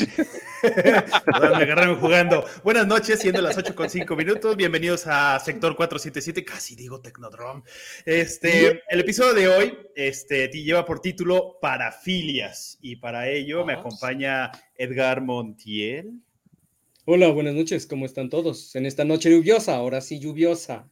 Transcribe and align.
me 0.00 1.62
agarraron 1.62 2.00
jugando. 2.00 2.44
Buenas 2.62 2.86
noches, 2.86 3.20
siendo 3.20 3.40
las 3.40 3.56
8 3.56 3.74
con 3.74 3.90
5 3.90 4.16
minutos. 4.16 4.56
Bienvenidos 4.56 5.06
a 5.06 5.38
Sector 5.38 5.76
477, 5.76 6.44
casi 6.44 6.76
digo 6.76 7.00
Tecnodrome. 7.00 7.62
Este, 8.04 8.82
el 8.88 9.00
episodio 9.00 9.34
de 9.34 9.48
hoy 9.48 9.78
este, 9.94 10.48
lleva 10.48 10.84
por 10.84 11.00
título 11.00 11.58
Parafilias 11.60 12.78
y 12.80 12.96
para 12.96 13.28
ello 13.28 13.64
me 13.64 13.74
acompaña 13.74 14.50
Edgar 14.74 15.20
Montiel. 15.20 16.12
Hola, 17.04 17.28
buenas 17.28 17.54
noches, 17.54 17.86
¿cómo 17.86 18.06
están 18.06 18.28
todos? 18.28 18.74
En 18.76 18.86
esta 18.86 19.04
noche 19.04 19.30
lluviosa, 19.30 19.76
ahora 19.76 20.00
sí 20.00 20.20
lluviosa. 20.20 20.88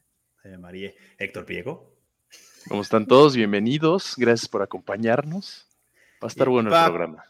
María 0.59 0.93
Héctor 1.19 1.45
Piego. 1.45 1.95
¿Cómo 2.69 2.83
están 2.83 3.07
todos? 3.07 3.37
Bienvenidos, 3.37 4.15
gracias 4.17 4.49
por 4.49 4.63
acompañarnos. 4.63 5.67
Va 6.23 6.27
a 6.27 6.29
estar 6.29 6.49
bueno 6.49 6.75
el 6.75 6.85
programa. 6.85 7.25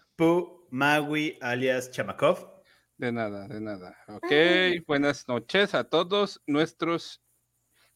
Pu 0.69 0.77
Magui 0.77 1.39
alias 1.41 1.91
Chamakov. 1.91 2.63
De 2.97 3.13
nada, 3.13 3.49
de 3.49 3.61
nada. 3.61 3.97
Ok, 4.09 4.85
buenas 4.87 5.29
noches 5.29 5.75
a 5.75 5.85
todos 5.85 6.41
nuestros 6.47 7.23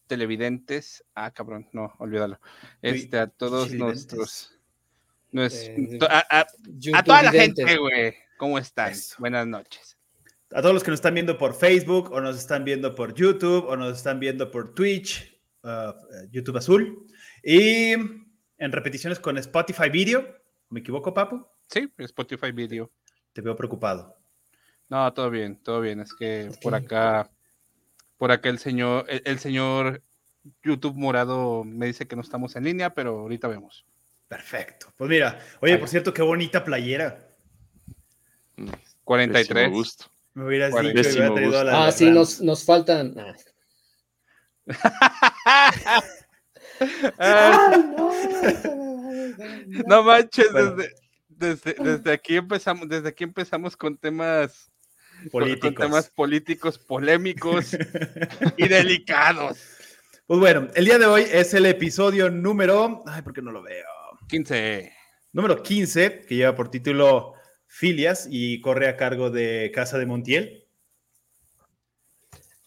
televidentes. 0.06 1.04
Ah, 1.14 1.30
cabrón, 1.32 1.68
no, 1.72 1.94
olvídalo. 1.98 2.38
Este, 2.80 3.18
a 3.18 3.26
todos 3.26 3.72
nuestros. 3.72 4.58
Eh, 5.32 5.98
a, 6.08 7.02
toda 7.02 7.22
la 7.22 7.32
gente, 7.32 7.76
güey. 7.76 8.14
¿Cómo 8.38 8.58
están? 8.58 8.92
Buenas 9.18 9.46
noches. 9.46 9.96
A 10.52 10.60
todos 10.60 10.74
los 10.74 10.84
que 10.84 10.90
nos 10.90 10.98
están 10.98 11.14
viendo 11.14 11.38
por 11.38 11.54
Facebook, 11.54 12.12
o 12.12 12.20
nos 12.20 12.36
están 12.38 12.64
viendo 12.64 12.94
por 12.94 13.14
YouTube, 13.14 13.66
o 13.66 13.76
nos 13.76 13.96
están 13.96 14.20
viendo 14.20 14.50
por 14.50 14.74
Twitch, 14.74 15.40
uh, 15.62 15.92
YouTube 16.30 16.58
Azul. 16.58 17.06
Y 17.42 17.92
en 17.92 18.72
repeticiones 18.72 19.18
con 19.18 19.38
Spotify 19.38 19.88
Video. 19.90 20.26
¿Me 20.68 20.80
equivoco, 20.80 21.12
Papu? 21.12 21.51
Sí, 21.72 21.90
Spotify 21.96 22.52
Video. 22.52 22.90
Te 23.32 23.40
veo 23.40 23.56
preocupado. 23.56 24.14
No, 24.90 25.10
todo 25.14 25.30
bien, 25.30 25.56
todo 25.56 25.80
bien. 25.80 26.00
Es 26.00 26.12
que 26.12 26.50
por 26.60 26.74
acá, 26.74 27.30
por 28.18 28.30
acá 28.30 28.50
el 28.50 28.58
señor, 28.58 29.06
el, 29.08 29.38
señor 29.38 30.02
YouTube 30.62 30.96
morado 30.96 31.64
me 31.64 31.86
dice 31.86 32.06
que 32.06 32.14
no 32.14 32.20
estamos 32.20 32.56
en 32.56 32.64
línea, 32.64 32.92
pero 32.92 33.20
ahorita 33.20 33.48
vemos. 33.48 33.86
Perfecto. 34.28 34.92
Pues 34.98 35.08
mira, 35.08 35.40
oye, 35.60 35.78
por 35.78 35.88
cierto, 35.88 36.12
qué 36.12 36.20
bonita 36.20 36.62
playera. 36.62 37.26
43. 39.04 39.70
Mm, 39.70 39.72
gusto. 39.72 40.04
Me 40.34 40.44
hubieras 40.44 40.74
dicho 40.74 40.92
que 40.92 41.08
hubiera 41.08 41.34
traído 41.34 41.58
a 41.58 41.64
la. 41.64 41.86
Ah, 41.86 41.92
sí, 41.92 42.10
nos, 42.10 42.42
nos 42.42 42.66
faltan. 42.66 43.14
no 49.86 50.02
manches, 50.02 50.52
desde, 50.52 51.01
aquí 52.12 52.36
empezamos, 52.36 52.88
desde 52.88 53.08
aquí 53.08 53.24
empezamos 53.24 53.76
con 53.76 53.96
temas 53.96 54.70
políticos, 55.30 55.74
temas 55.74 56.10
políticos 56.10 56.78
polémicos 56.78 57.76
y 58.56 58.68
delicados. 58.68 59.58
Pues 60.26 60.40
bueno, 60.40 60.68
el 60.74 60.84
día 60.84 60.98
de 60.98 61.06
hoy 61.06 61.26
es 61.30 61.52
el 61.54 61.66
episodio 61.66 62.30
número, 62.30 63.02
ay, 63.06 63.22
¿por 63.22 63.32
qué 63.32 63.42
no 63.42 63.52
lo 63.52 63.62
veo? 63.62 63.86
15. 64.28 64.92
Número 65.32 65.62
15, 65.62 66.26
que 66.28 66.36
lleva 66.36 66.54
por 66.54 66.70
título 66.70 67.34
Filias 67.66 68.28
y 68.30 68.60
corre 68.60 68.88
a 68.88 68.96
cargo 68.96 69.30
de 69.30 69.70
Casa 69.74 69.98
de 69.98 70.06
Montiel. 70.06 70.66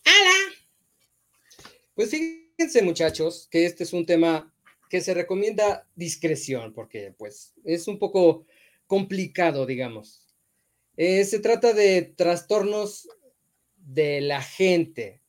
¡Hala! 0.04 0.56
Pues 1.94 2.10
fíjense, 2.10 2.82
muchachos, 2.82 3.48
que 3.50 3.66
este 3.66 3.84
es 3.84 3.94
un 3.94 4.06
tema 4.06 4.52
que 4.90 5.02
se 5.02 5.14
recomienda 5.14 5.88
discreción, 5.96 6.74
porque 6.74 7.14
pues 7.18 7.54
es 7.64 7.88
un 7.88 8.00
poco 8.00 8.46
complicado, 8.88 9.66
digamos. 9.66 10.26
Eh, 10.98 11.26
se 11.26 11.40
trata 11.40 11.74
de 11.74 12.02
trastornos 12.02 13.08
de 13.76 14.22
la 14.22 14.42
gente, 14.42 15.22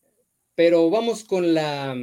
pero 0.55 0.89
vamos 0.91 1.25
con 1.25 1.55
la 1.55 1.97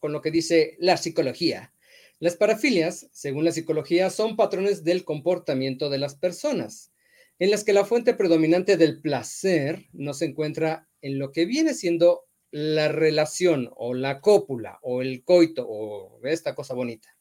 con 0.00 0.12
lo 0.12 0.20
que 0.20 0.30
dice 0.30 0.76
la 0.78 0.96
psicología. 0.96 1.72
Las 2.18 2.36
parafilias, 2.36 3.08
según 3.12 3.44
la 3.44 3.52
psicología, 3.52 4.10
son 4.10 4.36
patrones 4.36 4.84
del 4.84 5.04
comportamiento 5.04 5.90
de 5.90 5.98
las 5.98 6.14
personas, 6.14 6.92
en 7.38 7.50
las 7.50 7.62
que 7.62 7.72
la 7.72 7.84
fuente 7.84 8.14
predominante 8.14 8.76
del 8.76 9.00
placer 9.00 9.86
no 9.92 10.14
se 10.14 10.24
encuentra 10.24 10.88
en 11.02 11.18
lo 11.18 11.30
que 11.30 11.44
viene 11.44 11.74
siendo 11.74 12.24
la 12.50 12.88
relación 12.88 13.70
o 13.76 13.92
la 13.92 14.20
cópula 14.20 14.78
o 14.82 15.02
el 15.02 15.24
coito 15.24 15.66
o 15.68 16.20
esta 16.24 16.54
cosa 16.54 16.74
bonita, 16.74 17.15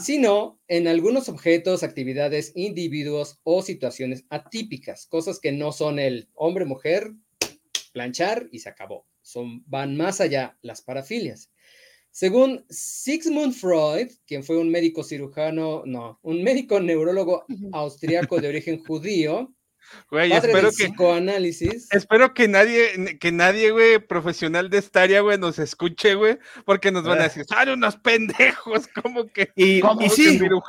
sino 0.00 0.60
en 0.68 0.86
algunos 0.86 1.28
objetos, 1.28 1.82
actividades, 1.82 2.52
individuos 2.54 3.40
o 3.42 3.62
situaciones 3.62 4.24
atípicas, 4.30 5.06
cosas 5.06 5.40
que 5.40 5.52
no 5.52 5.72
son 5.72 5.98
el 5.98 6.28
hombre-mujer, 6.34 7.12
planchar 7.92 8.48
y 8.52 8.60
se 8.60 8.68
acabó. 8.68 9.06
Son, 9.22 9.64
van 9.66 9.96
más 9.96 10.20
allá 10.20 10.56
las 10.62 10.82
parafilias. 10.82 11.50
Según 12.10 12.64
Sigmund 12.70 13.52
Freud, 13.52 14.10
quien 14.26 14.42
fue 14.42 14.56
un 14.56 14.70
médico 14.70 15.02
cirujano, 15.02 15.82
no, 15.84 16.18
un 16.22 16.42
médico 16.42 16.80
neurólogo 16.80 17.44
austriaco 17.72 18.40
de 18.40 18.48
origen 18.48 18.78
judío, 18.78 19.54
Güey, 20.10 20.32
espero 20.32 20.70
que. 20.70 20.84
Psicoanálisis. 20.84 21.88
Espero 21.90 22.34
que 22.34 22.48
nadie, 22.48 23.18
que 23.18 23.32
nadie, 23.32 23.70
güey, 23.70 23.98
profesional 23.98 24.70
de 24.70 24.78
esta 24.78 25.02
área, 25.02 25.20
güey, 25.20 25.38
nos 25.38 25.58
escuche, 25.58 26.14
güey, 26.14 26.38
porque 26.64 26.92
nos 26.92 27.04
van 27.04 27.18
a 27.18 27.22
ah. 27.22 27.24
decir, 27.24 27.44
sale 27.44 27.72
unos 27.72 27.96
pendejos, 27.96 28.86
como 29.02 29.26
que. 29.26 29.50
Y, 29.56 29.80
como 29.80 30.08
sí, 30.08 30.38
pero... 30.38 30.62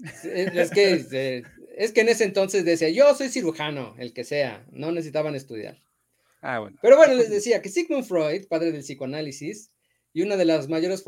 Es 0.00 0.70
que, 0.70 1.42
es 1.76 1.92
que 1.92 2.00
en 2.00 2.08
ese 2.08 2.24
entonces 2.24 2.64
decía, 2.64 2.88
yo 2.88 3.14
soy 3.14 3.28
cirujano, 3.28 3.94
el 3.98 4.12
que 4.12 4.24
sea, 4.24 4.64
no 4.70 4.92
necesitaban 4.92 5.34
estudiar. 5.34 5.78
Ah, 6.40 6.60
bueno. 6.60 6.78
Pero 6.80 6.96
bueno, 6.96 7.14
les 7.14 7.30
decía 7.30 7.62
que 7.62 7.68
Sigmund 7.68 8.04
Freud, 8.04 8.46
padre 8.48 8.72
del 8.72 8.82
psicoanálisis, 8.82 9.72
y 10.12 10.22
una 10.22 10.36
de 10.36 10.44
las 10.44 10.68
mayores, 10.68 11.04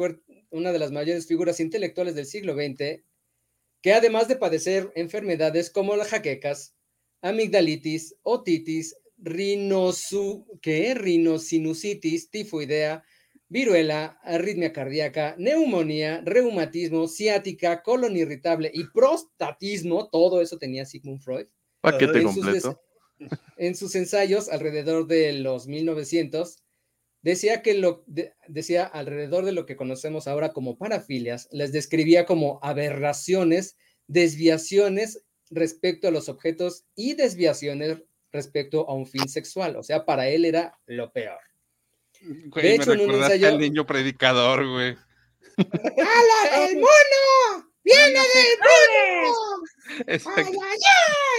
una 0.50 0.72
de 0.72 0.78
las 0.78 0.91
mayores 0.91 1.26
figuras 1.26 1.60
intelectuales 1.60 2.14
del 2.14 2.26
siglo 2.26 2.54
XX, 2.54 3.02
que 3.82 3.92
además 3.92 4.28
de 4.28 4.36
padecer 4.36 4.92
enfermedades 4.94 5.70
como 5.70 5.96
las 5.96 6.08
jaquecas, 6.08 6.76
amigdalitis, 7.22 8.16
otitis, 8.22 8.96
rinosu, 9.18 10.46
¿qué? 10.62 10.94
rinosinusitis, 10.94 12.30
tifoidea, 12.30 13.04
viruela, 13.48 14.18
arritmia 14.22 14.72
cardíaca, 14.72 15.34
neumonía, 15.38 16.22
reumatismo, 16.24 17.08
ciática, 17.08 17.82
colon 17.82 18.16
irritable 18.16 18.70
y 18.72 18.84
prostatismo, 18.84 20.08
todo 20.08 20.41
eso 20.41 20.56
tenía 20.56 20.86
Sigmund 20.86 21.20
Freud. 21.20 21.47
Paquete 21.80 22.22
completo. 22.22 22.80
en 23.58 23.74
sus 23.74 23.94
ensayos 23.97 24.48
alrededor 24.48 25.06
de 25.06 25.32
los 25.34 25.66
1900, 25.66 26.56
decía 27.22 27.62
que 27.62 27.75
lo 27.75 28.04
decía 28.48 28.84
alrededor 28.84 29.44
de 29.44 29.53
lo 29.53 29.66
que 29.66 29.76
conocemos 29.76 30.27
ahora 30.27 30.53
como 30.53 30.78
parafilias, 30.78 31.48
les 31.53 31.72
describía 31.72 32.27
como 32.27 32.59
aberraciones, 32.62 33.77
desviaciones 34.06 35.22
respecto 35.50 36.09
a 36.09 36.10
los 36.10 36.28
objetos 36.28 36.84
y 36.94 37.15
desviaciones 37.15 37.98
respecto 38.33 38.89
a 38.89 38.94
un 38.94 39.06
fin 39.06 39.28
sexual. 39.28 39.77
O 39.77 39.83
sea, 39.83 40.04
para 40.04 40.28
él 40.28 40.44
era 40.44 40.78
lo 40.86 41.12
peor. 41.12 41.39
de 42.21 42.74
hecho, 42.74 42.92
en 42.92 43.00
un 43.00 43.15
ensayo. 43.15 43.48
El 43.48 43.59
niño 43.59 43.86
predicador, 43.86 44.66
güey. 44.66 44.97
¡Hala, 45.56 46.68
el 46.68 46.77
mono! 46.77 47.71
¡Viene 47.83 48.12
del 48.12 48.59
mono! 48.60 49.62
¡Ay, 50.06 50.47
ay, 50.47 50.78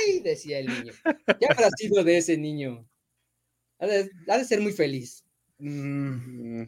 ay! 0.08 0.20
Decía 0.20 0.60
el 0.60 0.68
niño. 0.68 0.94
¿Qué 1.40 1.46
habrá 1.50 1.70
sido 1.78 2.04
de 2.04 2.18
ese 2.18 2.38
niño? 2.38 2.88
ha 3.80 4.38
de 4.38 4.46
ser 4.46 4.62
muy 4.62 4.74
feliz. 4.74 5.21
Mm, 5.62 6.64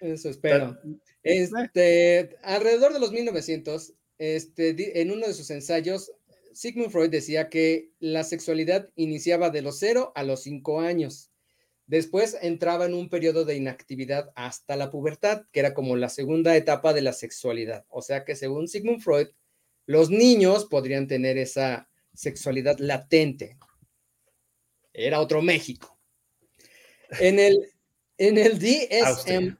eso 0.00 0.30
espero. 0.30 0.78
Este, 1.22 2.36
alrededor 2.42 2.92
de 2.92 3.00
los 3.00 3.10
1900, 3.10 3.94
este, 4.18 5.00
en 5.00 5.10
uno 5.10 5.26
de 5.26 5.34
sus 5.34 5.50
ensayos, 5.50 6.12
Sigmund 6.52 6.90
Freud 6.90 7.10
decía 7.10 7.48
que 7.50 7.90
la 7.98 8.22
sexualidad 8.24 8.88
iniciaba 8.94 9.50
de 9.50 9.62
los 9.62 9.78
0 9.78 10.12
a 10.14 10.22
los 10.22 10.42
5 10.44 10.80
años. 10.80 11.30
Después 11.86 12.36
entraba 12.40 12.86
en 12.86 12.94
un 12.94 13.08
periodo 13.08 13.44
de 13.44 13.56
inactividad 13.56 14.30
hasta 14.36 14.76
la 14.76 14.90
pubertad, 14.90 15.42
que 15.52 15.60
era 15.60 15.74
como 15.74 15.96
la 15.96 16.08
segunda 16.08 16.56
etapa 16.56 16.94
de 16.94 17.02
la 17.02 17.12
sexualidad. 17.12 17.84
O 17.88 18.00
sea 18.00 18.24
que 18.24 18.36
según 18.36 18.68
Sigmund 18.68 19.02
Freud, 19.02 19.28
los 19.86 20.08
niños 20.10 20.64
podrían 20.66 21.06
tener 21.08 21.36
esa 21.36 21.88
sexualidad 22.14 22.78
latente. 22.78 23.58
Era 24.92 25.20
otro 25.20 25.42
México. 25.42 25.98
En 27.20 27.38
el, 27.38 27.75
en 28.18 28.38
el 28.38 28.58
DSM, 28.58 29.56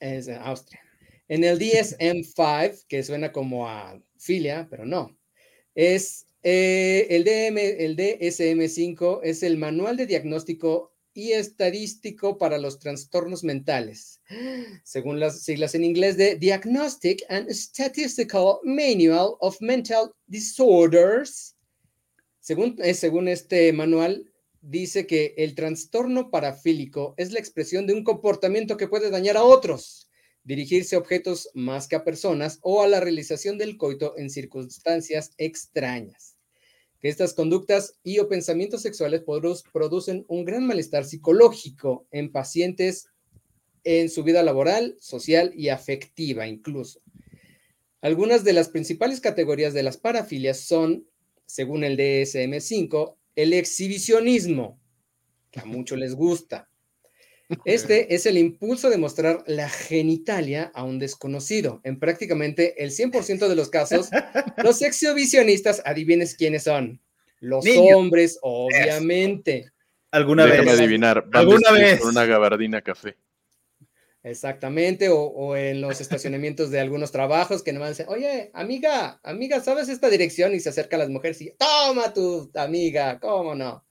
es 0.00 0.28
Austria. 0.28 0.80
En 1.28 1.44
el 1.44 1.58
DSM-5, 1.58 2.84
que 2.88 3.02
suena 3.02 3.32
como 3.32 3.68
a 3.68 4.00
filia, 4.16 4.66
pero 4.70 4.84
no, 4.84 5.16
es 5.74 6.26
eh, 6.42 7.06
el, 7.10 7.24
DM, 7.24 7.58
el 7.58 7.96
DSM-5 7.96 9.20
es 9.22 9.42
el 9.42 9.58
manual 9.58 9.96
de 9.96 10.06
diagnóstico 10.06 10.92
y 11.12 11.32
estadístico 11.32 12.38
para 12.38 12.58
los 12.58 12.78
trastornos 12.78 13.42
mentales, 13.42 14.20
según 14.84 15.18
las 15.18 15.42
siglas 15.42 15.74
en 15.74 15.82
inglés 15.82 16.16
de 16.16 16.36
Diagnostic 16.36 17.24
and 17.28 17.50
Statistical 17.50 18.58
Manual 18.62 19.34
of 19.40 19.60
Mental 19.60 20.12
Disorders. 20.28 21.56
Según, 22.38 22.76
eh, 22.80 22.94
según 22.94 23.26
este 23.26 23.72
manual, 23.72 24.30
dice 24.60 25.06
que 25.06 25.34
el 25.38 25.54
trastorno 25.54 26.30
parafílico 26.30 27.14
es 27.16 27.32
la 27.32 27.38
expresión 27.38 27.86
de 27.86 27.94
un 27.94 28.04
comportamiento 28.04 28.76
que 28.76 28.88
puede 28.88 29.10
dañar 29.10 29.36
a 29.36 29.44
otros, 29.44 30.10
dirigirse 30.44 30.96
a 30.96 30.98
objetos 30.98 31.50
más 31.54 31.88
que 31.88 31.96
a 31.96 32.04
personas 32.04 32.58
o 32.62 32.82
a 32.82 32.88
la 32.88 33.00
realización 33.00 33.58
del 33.58 33.76
coito 33.76 34.16
en 34.16 34.30
circunstancias 34.30 35.32
extrañas. 35.38 36.36
Que 37.00 37.08
estas 37.08 37.32
conductas 37.34 37.98
y 38.02 38.18
o 38.18 38.28
pensamientos 38.28 38.82
sexuales 38.82 39.22
producen 39.72 40.24
un 40.28 40.44
gran 40.44 40.66
malestar 40.66 41.04
psicológico 41.04 42.06
en 42.10 42.32
pacientes 42.32 43.08
en 43.84 44.10
su 44.10 44.24
vida 44.24 44.42
laboral, 44.42 44.96
social 45.00 45.52
y 45.54 45.68
afectiva 45.68 46.46
incluso. 46.46 47.00
Algunas 48.00 48.44
de 48.44 48.52
las 48.52 48.68
principales 48.68 49.20
categorías 49.20 49.74
de 49.74 49.82
las 49.82 49.96
parafilias 49.96 50.60
son, 50.60 51.06
según 51.46 51.84
el 51.84 51.96
DSM-5, 51.96 53.16
el 53.38 53.52
exhibicionismo, 53.52 54.80
que 55.52 55.60
a 55.60 55.64
muchos 55.64 55.96
les 55.96 56.14
gusta. 56.14 56.68
Este 57.64 58.14
es 58.14 58.26
el 58.26 58.36
impulso 58.36 58.90
de 58.90 58.98
mostrar 58.98 59.44
la 59.46 59.68
genitalia 59.68 60.72
a 60.74 60.82
un 60.82 60.98
desconocido. 60.98 61.80
En 61.84 62.00
prácticamente 62.00 62.82
el 62.82 62.90
100% 62.90 63.46
de 63.46 63.54
los 63.54 63.70
casos, 63.70 64.08
los 64.64 64.82
exhibicionistas, 64.82 65.80
adivines 65.84 66.34
quiénes 66.34 66.64
son. 66.64 67.00
Los 67.38 67.64
hombres, 67.94 68.40
obviamente. 68.42 69.70
Alguna 70.10 70.44
vez. 70.44 70.68
adivinar. 70.68 71.24
¿Alguna 71.32 71.70
vez? 71.70 72.00
Con 72.00 72.08
una 72.08 72.26
gabardina 72.26 72.82
café. 72.82 73.16
Exactamente, 74.24 75.08
o, 75.10 75.56
en 75.56 75.80
los 75.80 76.00
estacionamientos 76.00 76.70
de 76.70 76.80
algunos 76.80 77.12
trabajos 77.12 77.62
que 77.62 77.72
nomás 77.72 77.90
dicen, 77.90 78.06
oye, 78.08 78.50
amiga, 78.52 79.20
amiga, 79.22 79.60
¿sabes 79.60 79.88
esta 79.88 80.10
dirección? 80.10 80.54
Y 80.54 80.60
se 80.60 80.70
acerca 80.70 80.96
a 80.96 80.98
las 80.98 81.08
mujeres 81.08 81.40
y, 81.40 81.54
toma 81.56 82.12
tu 82.12 82.50
amiga, 82.54 83.20
¿cómo 83.20 83.54
no? 83.54 83.84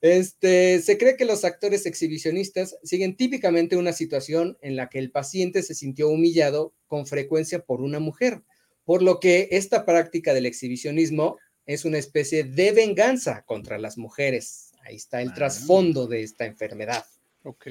Este, 0.00 0.80
se 0.80 0.98
cree 0.98 1.16
que 1.16 1.24
los 1.24 1.44
actores 1.44 1.86
exhibicionistas 1.86 2.76
siguen 2.82 3.16
típicamente 3.16 3.76
una 3.76 3.92
situación 3.92 4.58
en 4.60 4.76
la 4.76 4.88
que 4.88 4.98
el 4.98 5.10
paciente 5.10 5.62
se 5.62 5.74
sintió 5.74 6.08
humillado 6.08 6.74
con 6.86 7.06
frecuencia 7.06 7.60
por 7.60 7.80
una 7.80 8.00
mujer, 8.00 8.42
por 8.84 9.02
lo 9.02 9.20
que 9.20 9.48
esta 9.50 9.86
práctica 9.86 10.34
del 10.34 10.46
exhibicionismo 10.46 11.38
es 11.66 11.84
una 11.84 11.98
especie 11.98 12.44
de 12.44 12.72
venganza 12.72 13.44
contra 13.46 13.78
las 13.78 13.96
mujeres. 13.96 14.72
Ahí 14.82 14.96
está 14.96 15.22
el 15.22 15.30
ah. 15.30 15.34
trasfondo 15.34 16.06
de 16.06 16.22
esta 16.22 16.44
enfermedad. 16.44 17.04
Ok. 17.42 17.66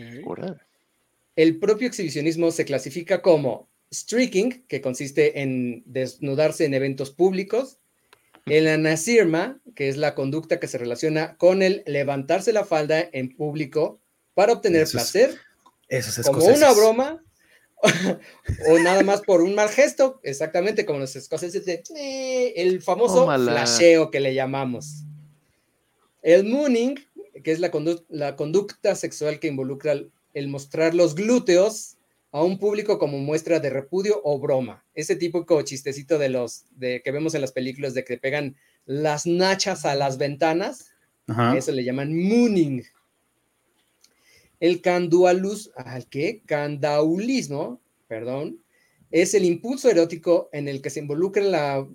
El 1.36 1.60
propio 1.60 1.88
exhibicionismo 1.88 2.52
se 2.52 2.66
clasifica 2.66 3.22
como 3.22 3.70
streaking, 3.92 4.66
que 4.68 4.82
consiste 4.82 5.42
en 5.42 5.84
desnudarse 5.86 6.66
en 6.66 6.74
eventos 6.74 7.12
públicos, 7.12 7.80
el 8.46 8.68
anasirma, 8.68 9.62
que 9.76 9.90
es 9.90 9.98
la 9.98 10.16
conducta 10.16 10.60
que 10.60 10.68
se 10.68 10.78
relaciona 10.78 11.38
con 11.38 11.62
el 11.62 11.84
levantarse 11.86 12.52
la 12.54 12.66
falda 12.66 13.08
en 13.12 13.36
público 13.36 14.02
para 14.34 14.54
obtener 14.54 14.88
placer, 14.88 15.40
como 16.24 16.46
una 16.46 16.74
broma, 16.74 17.24
o 18.70 18.80
nada 18.80 19.04
más 19.04 19.22
por 19.22 19.42
un 19.42 19.56
mal 19.56 19.70
gesto, 19.70 20.20
exactamente 20.24 20.86
como 20.86 21.00
los 21.00 21.16
escoceses 21.16 21.66
de 21.66 21.84
eh", 21.96 22.54
el 22.58 22.82
famoso 22.82 23.26
flasheo 23.26 24.12
que 24.12 24.20
le 24.20 24.34
llamamos. 24.34 25.04
El 26.22 26.46
mooning, 26.46 26.96
que 27.44 27.52
es 27.52 27.60
la, 27.60 27.72
la 28.10 28.36
conducta 28.36 28.96
sexual 28.96 29.40
que 29.40 29.48
involucra 29.48 30.02
el 30.34 30.48
mostrar 30.48 30.94
los 30.94 31.16
glúteos 31.16 31.98
a 32.32 32.44
un 32.44 32.58
público 32.58 32.98
como 32.98 33.20
muestra 33.20 33.60
de 33.60 33.70
repudio 33.70 34.20
o 34.24 34.40
broma. 34.40 34.84
Ese 34.96 35.16
típico 35.16 35.62
chistecito 35.62 36.18
de 36.18 36.30
los 36.30 36.66
de 36.72 37.02
que 37.04 37.12
vemos 37.12 37.36
en 37.36 37.42
las 37.42 37.52
películas 37.52 37.94
de 37.94 38.04
que 38.04 38.18
pegan 38.18 38.56
las 38.86 39.28
nachas 39.28 39.86
a 39.86 39.96
las 39.96 40.18
ventanas, 40.18 40.92
eso 41.56 41.72
le 41.72 41.84
llaman 41.84 42.18
mooning. 42.18 42.84
El 44.60 44.82
candualus, 44.82 45.72
¿al 45.76 46.08
qué? 46.08 46.42
Candaulismo, 46.46 47.80
perdón, 48.08 48.64
es 49.12 49.36
el 49.36 49.46
impulso 49.46 49.90
erótico 49.90 50.50
en 50.52 50.68
el 50.68 50.82
que 50.82 50.90
se 50.90 51.00
involucra 51.00 51.44
la 51.44 51.88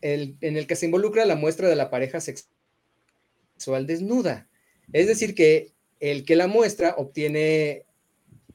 en 0.00 0.36
el 0.40 0.66
que 0.66 0.76
se 0.76 0.86
involucra 0.86 1.24
la 1.24 1.34
muestra 1.34 1.68
de 1.68 1.76
la 1.76 1.90
pareja 1.90 2.20
sexual 2.20 3.86
desnuda. 3.86 4.48
Es 4.92 5.06
decir, 5.06 5.34
que 5.34 5.72
el 6.00 6.24
que 6.24 6.36
la 6.36 6.46
muestra 6.46 6.94
obtiene 6.96 7.84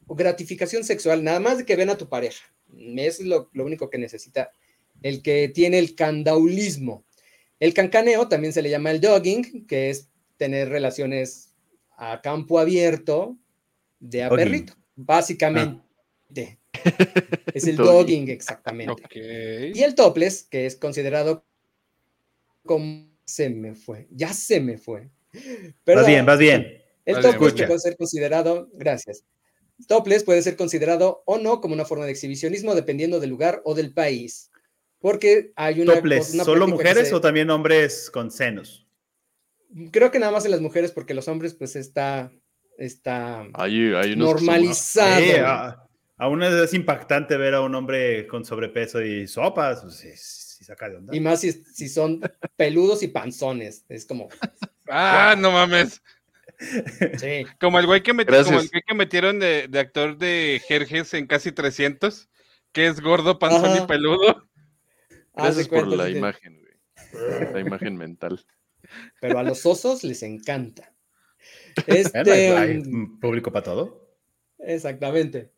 gratificación 0.07 0.83
sexual, 0.83 1.23
nada 1.23 1.39
más 1.39 1.57
de 1.57 1.65
que 1.65 1.75
ven 1.75 1.89
a 1.89 1.97
tu 1.97 2.09
pareja. 2.09 2.43
Es 2.97 3.19
lo, 3.19 3.49
único 3.55 3.89
que 3.89 3.97
necesita. 3.97 4.51
El 5.01 5.21
que 5.21 5.49
tiene 5.49 5.79
el 5.79 5.95
candaulismo. 5.95 7.03
El 7.59 7.73
cancaneo 7.73 8.27
también 8.27 8.53
se 8.53 8.61
le 8.61 8.69
llama 8.69 8.91
el 8.91 9.01
dogging, 9.01 9.65
que 9.67 9.89
es 9.89 10.09
tener 10.37 10.69
relaciones 10.69 11.53
a 11.95 12.21
campo 12.21 12.59
abierto 12.59 13.37
de 13.99 14.23
a 14.23 14.29
perrito, 14.29 14.73
básicamente. 14.95 16.59
Es 17.53 17.67
el 17.67 17.75
dogging, 17.77 18.29
exactamente. 18.29 19.03
Y 19.73 19.81
el 19.81 19.95
topless, 19.95 20.43
que 20.43 20.65
es 20.65 20.75
considerado 20.75 21.45
como 22.65 23.07
se 23.25 23.49
me 23.49 23.75
fue, 23.75 24.07
ya 24.11 24.33
se 24.33 24.59
me 24.59 24.77
fue. 24.77 25.09
Pero, 25.83 26.01
vas 26.01 26.07
bien, 26.07 26.25
vas 26.25 26.39
bien. 26.39 26.82
El 27.05 27.21
topless 27.21 27.53
puede 27.53 27.79
ser 27.79 27.97
considerado, 27.97 28.69
gracias. 28.73 29.23
Topless 29.87 30.23
puede 30.23 30.41
ser 30.41 30.55
considerado 30.55 31.23
o 31.25 31.37
no 31.37 31.59
como 31.59 31.73
una 31.73 31.85
forma 31.85 32.05
de 32.05 32.11
exhibicionismo 32.11 32.75
dependiendo 32.75 33.19
del 33.19 33.29
lugar 33.31 33.61
o 33.65 33.73
del 33.73 33.93
país. 33.93 34.51
Porque 34.99 35.51
hay 35.55 35.81
una. 35.81 35.95
Topless, 35.95 36.31
¿solo 36.43 36.67
mujeres 36.67 37.11
o 37.11 37.19
también 37.19 37.49
hombres 37.49 38.09
con 38.09 38.31
senos? 38.31 38.87
Creo 39.91 40.11
que 40.11 40.19
nada 40.19 40.31
más 40.31 40.45
en 40.45 40.51
las 40.51 40.61
mujeres, 40.61 40.91
porque 40.91 41.13
los 41.13 41.27
hombres, 41.27 41.55
pues 41.55 41.75
está, 41.75 42.31
está 42.77 43.45
normalizado. 44.15 45.89
aún 46.17 46.43
es 46.43 46.73
impactante 46.73 47.35
ver 47.37 47.55
a 47.55 47.61
un 47.61 47.75
hombre 47.75 48.27
con 48.27 48.45
sobrepeso 48.45 49.01
y 49.01 49.27
sopas. 49.27 49.81
Pues, 49.81 50.53
saca 50.63 50.89
de 50.89 50.97
onda. 50.97 51.15
Y 51.15 51.19
más 51.19 51.41
si, 51.41 51.51
si 51.51 51.89
son 51.89 52.21
peludos 52.55 53.03
y 53.03 53.09
panzones. 53.09 53.85
Es 53.89 54.05
como. 54.05 54.29
ah, 54.89 55.35
no 55.37 55.51
mames. 55.51 56.01
Sí. 57.17 57.45
Como 57.59 57.79
el 57.79 57.85
güey 57.85 58.03
que, 58.03 58.13
que 58.13 58.93
metieron 58.93 59.39
de, 59.39 59.69
actor 59.75 60.17
de 60.17 60.61
Jerjes 60.67 61.13
en 61.13 61.27
casi 61.27 61.51
300, 61.51 62.29
que 62.71 62.87
es 62.87 63.01
gordo, 63.01 63.39
panzón 63.39 63.83
y 63.83 63.87
peludo. 63.87 64.47
Gracias 65.35 65.67
por 65.67 65.87
la 65.87 66.09
imagen, 66.09 66.59
güey. 66.59 67.53
La 67.53 67.59
imagen 67.59 67.97
mental. 67.97 68.45
Pero 69.19 69.39
a 69.39 69.43
los 69.43 69.65
osos 69.65 70.03
les 70.03 70.23
encanta. 70.23 70.89
Este, 71.87 72.55
¿Hay 72.55 72.77
um, 72.77 73.19
público 73.19 73.51
para 73.51 73.63
todo? 73.63 74.15
Exactamente. 74.59 75.51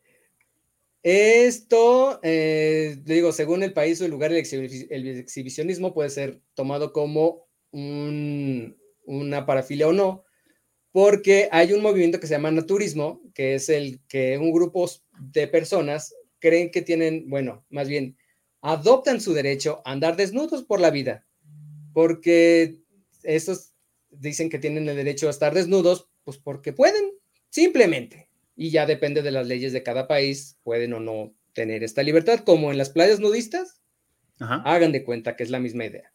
Esto, 1.02 2.18
eh, 2.22 2.96
digo, 3.04 3.32
según 3.32 3.62
el 3.62 3.72
país 3.72 4.00
o 4.00 4.06
el 4.06 4.10
lugar, 4.10 4.32
el, 4.32 4.38
exhibicionismo 4.38 5.94
puede 5.94 6.10
ser 6.10 6.40
tomado 6.54 6.92
como 6.92 7.46
una 7.70 9.46
parafilia 9.46 9.88
o 9.88 9.92
no, 9.92 10.25
porque 10.96 11.50
hay 11.52 11.74
un 11.74 11.82
movimiento 11.82 12.18
que 12.18 12.26
se 12.26 12.32
llama 12.32 12.50
naturismo, 12.50 13.20
que 13.34 13.54
es 13.54 13.68
el 13.68 14.00
que 14.08 14.38
un 14.38 14.50
grupo 14.50 14.90
de 15.18 15.46
personas 15.46 16.14
creen 16.38 16.70
que 16.70 16.80
tienen, 16.80 17.28
bueno, 17.28 17.66
más 17.68 17.86
bien, 17.86 18.16
adoptan 18.62 19.20
su 19.20 19.34
derecho 19.34 19.82
a 19.84 19.92
andar 19.92 20.16
desnudos 20.16 20.62
por 20.62 20.80
la 20.80 20.88
vida, 20.88 21.26
porque 21.92 22.78
estos 23.24 23.74
dicen 24.08 24.48
que 24.48 24.58
tienen 24.58 24.88
el 24.88 24.96
derecho 24.96 25.26
a 25.26 25.32
estar 25.32 25.52
desnudos, 25.52 26.08
pues 26.24 26.38
porque 26.38 26.72
pueden, 26.72 27.10
simplemente. 27.50 28.30
Y 28.56 28.70
ya 28.70 28.86
depende 28.86 29.20
de 29.20 29.32
las 29.32 29.46
leyes 29.46 29.74
de 29.74 29.82
cada 29.82 30.08
país, 30.08 30.56
pueden 30.62 30.94
o 30.94 31.00
no 31.00 31.34
tener 31.52 31.84
esta 31.84 32.02
libertad, 32.02 32.38
como 32.38 32.70
en 32.70 32.78
las 32.78 32.88
playas 32.88 33.20
nudistas, 33.20 33.82
hagan 34.38 34.92
de 34.92 35.04
cuenta 35.04 35.36
que 35.36 35.42
es 35.42 35.50
la 35.50 35.60
misma 35.60 35.84
idea. 35.84 36.10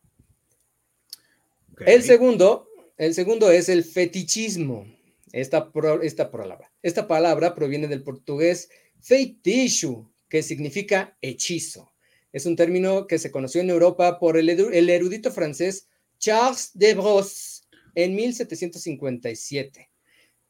El 1.86 2.02
segundo 2.02 2.71
el 2.98 3.14
segundo 3.14 3.52
es 3.52 3.70
el 3.70 3.84
fetichismo. 3.84 4.86
Esta, 5.32 5.72
esta, 6.02 6.30
palabra, 6.30 6.72
esta 6.82 7.08
palabra 7.08 7.56
proviene 7.56 7.88
del 7.88 8.04
portugués 8.04 8.70
feitiço, 9.00 10.12
que 10.28 10.44
significa 10.44 11.18
hechizo. 11.22 11.92
Es 12.34 12.46
un 12.46 12.56
término 12.56 13.08
que 13.08 13.20
se 13.20 13.32
conoció 13.32 13.62
en 13.62 13.70
Europa 13.70 14.20
por 14.20 14.38
el, 14.38 14.50
erudito 14.90 15.32
francés 15.32 15.88
Charles 16.20 16.72
de 16.74 16.94
Brosse 16.94 17.64
en 17.96 18.16
1757. 18.16 19.90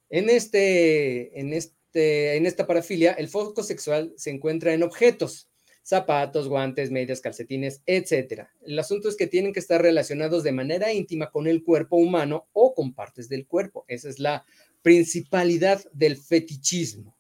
En, 0.10 0.30
este, 0.30 1.40
en, 1.40 1.54
este, 1.54 2.36
en 2.36 2.46
esta 2.46 2.68
parafilia, 2.68 3.14
el 3.14 3.28
foco 3.28 3.64
sexual 3.64 4.14
se 4.18 4.30
encuentra 4.30 4.74
en 4.74 4.84
objetos, 4.84 5.51
zapatos, 5.84 6.48
guantes, 6.48 6.92
medias, 6.92 7.22
calcetines, 7.22 7.82
etcétera. 7.86 8.54
El 8.62 8.78
asunto 8.78 9.10
es 9.10 9.16
que 9.16 9.28
tienen 9.28 9.54
que 9.54 9.60
estar 9.60 9.82
relacionados 9.82 10.44
de 10.44 10.52
manera 10.52 10.94
íntima 10.94 11.32
con 11.32 11.48
el 11.48 11.64
cuerpo 11.64 11.98
humano 11.98 12.48
o 12.54 12.74
con 12.74 12.94
partes 12.94 13.30
del 13.30 13.48
cuerpo. 13.48 13.86
Esa 13.88 14.10
es 14.10 14.20
la 14.20 14.46
principalidad 14.82 15.84
del 15.94 16.18
fetichismo. 16.18 17.18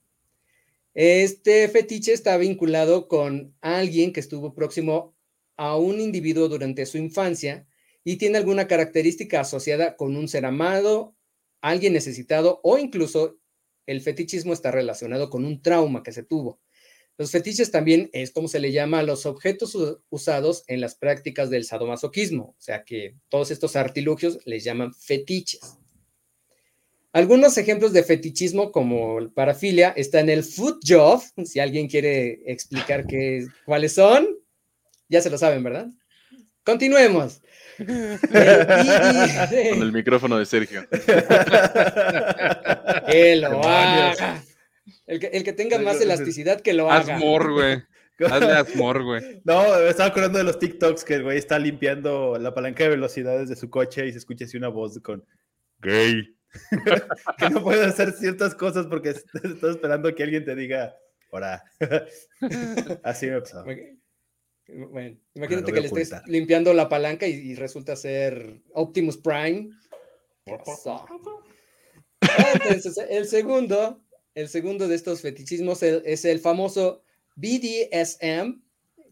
Este 0.94 1.68
fetiche 1.70 2.12
está 2.12 2.36
vinculado 2.38 3.08
con 3.08 3.56
alguien 3.62 4.12
que 4.12 4.20
estuvo 4.20 4.54
próximo 4.54 5.16
a 5.56 5.78
un 5.78 6.02
individuo 6.02 6.50
durante 6.50 6.86
su 6.86 6.98
infancia 6.98 7.66
y 8.04 8.18
tiene 8.18 8.38
alguna 8.38 8.68
característica 8.68 9.40
asociada 9.40 9.96
con 9.96 10.18
un 10.18 10.28
ser 10.28 10.46
amado, 10.46 11.16
alguien 11.62 11.94
necesitado 11.94 12.60
o 12.64 12.78
incluso 12.78 13.38
el 13.86 14.02
fetichismo 14.02 14.54
está 14.54 14.72
relacionado 14.72 15.30
con 15.30 15.46
un 15.46 15.62
trauma 15.62 16.04
que 16.04 16.12
se 16.12 16.24
tuvo. 16.24 16.60
Los 17.22 17.30
fetiches 17.30 17.70
también 17.70 18.10
es 18.14 18.32
como 18.32 18.48
se 18.48 18.60
le 18.60 18.72
llama 18.72 18.98
a 18.98 19.04
los 19.04 19.28
objetos 19.28 19.78
usados 20.10 20.64
en 20.66 20.82
las 20.82 20.96
prácticas 20.96 21.52
del 21.52 21.66
sadomasoquismo, 21.66 22.56
o 22.58 22.60
sea 22.60 22.84
que 22.84 23.14
todos 23.30 23.52
estos 23.52 23.76
artilugios 23.76 24.40
les 24.46 24.64
llaman 24.64 24.92
fetiches. 24.92 25.78
Algunos 27.14 27.60
ejemplos 27.60 27.94
de 27.94 28.02
fetichismo 28.02 28.72
como 28.72 29.32
parafilia 29.36 29.90
están 29.90 30.32
en 30.32 30.40
el 30.40 30.44
foot 30.44 30.82
job, 30.84 31.22
si 31.46 31.60
alguien 31.60 31.88
quiere 31.88 32.42
explicar 32.52 33.06
qué, 33.06 33.46
cuáles 33.66 33.94
son, 33.94 34.28
ya 35.08 35.22
se 35.22 35.30
lo 35.30 35.38
saben, 35.38 35.62
¿verdad? 35.62 35.92
Continuemos. 36.64 37.40
Con 37.78 37.88
el 37.88 39.92
micrófono 39.94 40.40
de 40.40 40.48
Sergio. 40.48 40.88
Que 43.08 43.36
lo 43.36 43.64
haga. 43.64 44.44
El 45.12 45.20
que, 45.20 45.28
el 45.28 45.44
que 45.44 45.52
tenga 45.52 45.78
más 45.78 46.00
elasticidad, 46.00 46.62
que 46.62 46.72
lo 46.72 46.90
haga. 46.90 47.16
Asmor, 47.16 47.52
güey. 47.52 47.84
Hazle 48.18 48.54
Asmor, 48.54 49.04
güey. 49.04 49.42
No, 49.44 49.62
me 49.62 49.90
estaba 49.90 50.08
acordando 50.08 50.38
de 50.38 50.46
los 50.46 50.58
TikToks 50.58 51.04
que 51.04 51.16
el 51.16 51.24
güey 51.24 51.38
está 51.38 51.60
limpiando 51.60 52.38
la 52.40 52.54
palanca 52.54 52.86
de 52.86 52.92
velocidades 52.92 53.50
de 53.50 53.58
su 53.58 53.70
coche 53.70 54.08
y 54.08 54.14
se 54.14 54.20
escucha 54.20 54.46
así 54.46 54.56
una 54.56 54.70
voz 54.70 54.98
con 55.02 55.26
gay. 55.80 56.34
que 57.38 57.50
no 57.50 57.62
puede 57.62 57.84
hacer 57.84 58.14
ciertas 58.14 58.56
cosas 58.56 58.88
porque 58.88 59.10
estás 59.44 59.72
esperando 59.72 60.16
que 60.16 60.24
alguien 60.24 60.46
te 60.46 60.56
diga, 60.56 60.96
ora. 61.30 61.62
así 63.04 63.28
me 63.28 63.42
pasaba. 63.42 63.66
Bueno, 63.66 65.18
imagínate 65.34 65.74
que 65.74 65.82
le 65.82 65.88
estés 65.88 66.14
limpiando 66.28 66.74
la 66.74 66.88
palanca 66.88 67.28
y, 67.28 67.54
resulta 67.56 67.98
ser 67.98 68.62
Optimus 68.72 69.18
Prime. 69.18 69.72
Entonces, 72.54 72.98
el 73.10 73.28
segundo, 73.28 74.01
el 74.36 74.48
segundo 74.50 74.88
de 74.88 74.96
estos 74.96 75.22
fetichismos 75.22 75.84
es 75.84 76.26
el 76.26 76.40
famoso 76.40 77.04
BDSM, 77.36 78.62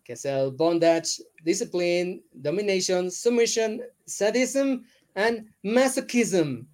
que 0.03 0.13
es 0.13 0.25
el 0.25 0.51
bondage, 0.51 1.23
discipline, 1.43 2.23
domination, 2.31 3.11
submission, 3.11 3.81
sadism 4.05 4.83
and 5.15 5.53
masochism. 5.61 6.67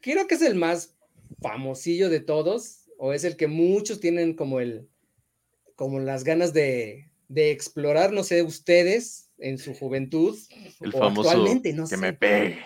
Creo 0.00 0.26
que 0.26 0.34
es 0.34 0.42
el 0.42 0.54
más 0.54 0.96
famosillo 1.40 2.08
de 2.08 2.20
todos, 2.20 2.88
o 2.98 3.12
es 3.12 3.24
el 3.24 3.36
que 3.36 3.46
muchos 3.46 4.00
tienen 4.00 4.34
como 4.34 4.60
el, 4.60 4.88
como 5.76 6.00
las 6.00 6.24
ganas 6.24 6.52
de, 6.52 7.10
de 7.28 7.50
explorar, 7.50 8.12
no 8.12 8.24
sé, 8.24 8.42
ustedes 8.42 9.30
en 9.38 9.58
su 9.58 9.74
juventud. 9.74 10.38
El 10.80 10.92
famoso 10.92 11.30
actualmente, 11.30 11.72
no 11.72 11.86
que 11.86 11.96
me 11.96 12.12
pegue. 12.12 12.58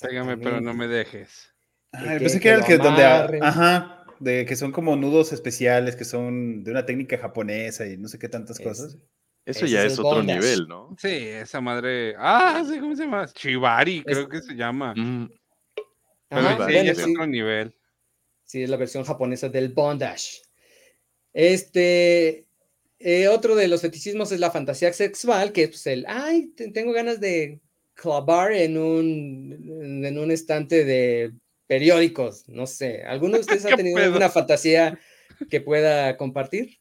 Pégame, 0.00 0.36
pero 0.36 0.60
no 0.60 0.74
me 0.74 0.86
dejes. 0.86 1.48
Ah, 1.92 2.16
pensé 2.18 2.40
que, 2.40 2.48
era 2.48 2.58
el 2.58 2.64
que 2.64 2.78
donde, 2.78 3.04
ajá, 3.04 4.01
de 4.22 4.44
que 4.46 4.56
son 4.56 4.72
como 4.72 4.94
nudos 4.96 5.32
especiales, 5.32 5.96
que 5.96 6.04
son 6.04 6.62
de 6.62 6.70
una 6.70 6.86
técnica 6.86 7.18
japonesa 7.18 7.86
y 7.86 7.96
no 7.96 8.08
sé 8.08 8.18
qué 8.18 8.28
tantas 8.28 8.58
cosas. 8.58 8.96
Eso 9.44 9.66
ya 9.66 9.84
es, 9.84 9.98
otro 9.98 10.22
nivel, 10.22 10.68
¿no? 10.68 10.94
Sí, 10.98 11.08
esa 11.08 11.60
madre. 11.60 12.14
Ah, 12.16 12.62
sí, 12.66 12.78
¿cómo 12.78 12.94
se 12.94 13.02
llama? 13.02 13.26
Chivari, 13.26 14.04
creo 14.04 14.28
que 14.28 14.40
se 14.40 14.54
llama. 14.54 14.94
Mm. 14.94 15.30
sí, 16.30 16.76
es 16.76 16.98
otro 17.00 17.26
nivel. 17.26 17.74
Sí, 18.44 18.62
es 18.62 18.70
la 18.70 18.76
versión 18.76 19.02
japonesa 19.02 19.48
del 19.48 19.70
bondage. 19.70 20.42
Este, 21.32 22.46
eh, 23.00 23.26
otro 23.28 23.56
de 23.56 23.66
los 23.66 23.80
fetichismos 23.80 24.30
es 24.30 24.38
la 24.38 24.52
fantasía 24.52 24.92
sexual, 24.92 25.50
que 25.50 25.64
es 25.64 25.70
pues, 25.70 25.86
el, 25.88 26.04
ay, 26.06 26.52
tengo 26.72 26.92
ganas 26.92 27.18
de 27.18 27.60
clavar 27.94 28.52
en 28.52 28.78
un, 28.78 30.04
en 30.04 30.18
un 30.18 30.30
estante 30.30 30.84
de 30.84 31.32
periódicos, 31.66 32.48
no 32.48 32.66
sé. 32.66 33.02
¿Alguno 33.04 33.34
de 33.34 33.40
ustedes 33.40 33.64
ha 33.66 33.76
tenido 33.76 33.98
alguna 33.98 34.30
fantasía 34.30 34.98
que 35.50 35.60
pueda 35.60 36.16
compartir? 36.16 36.78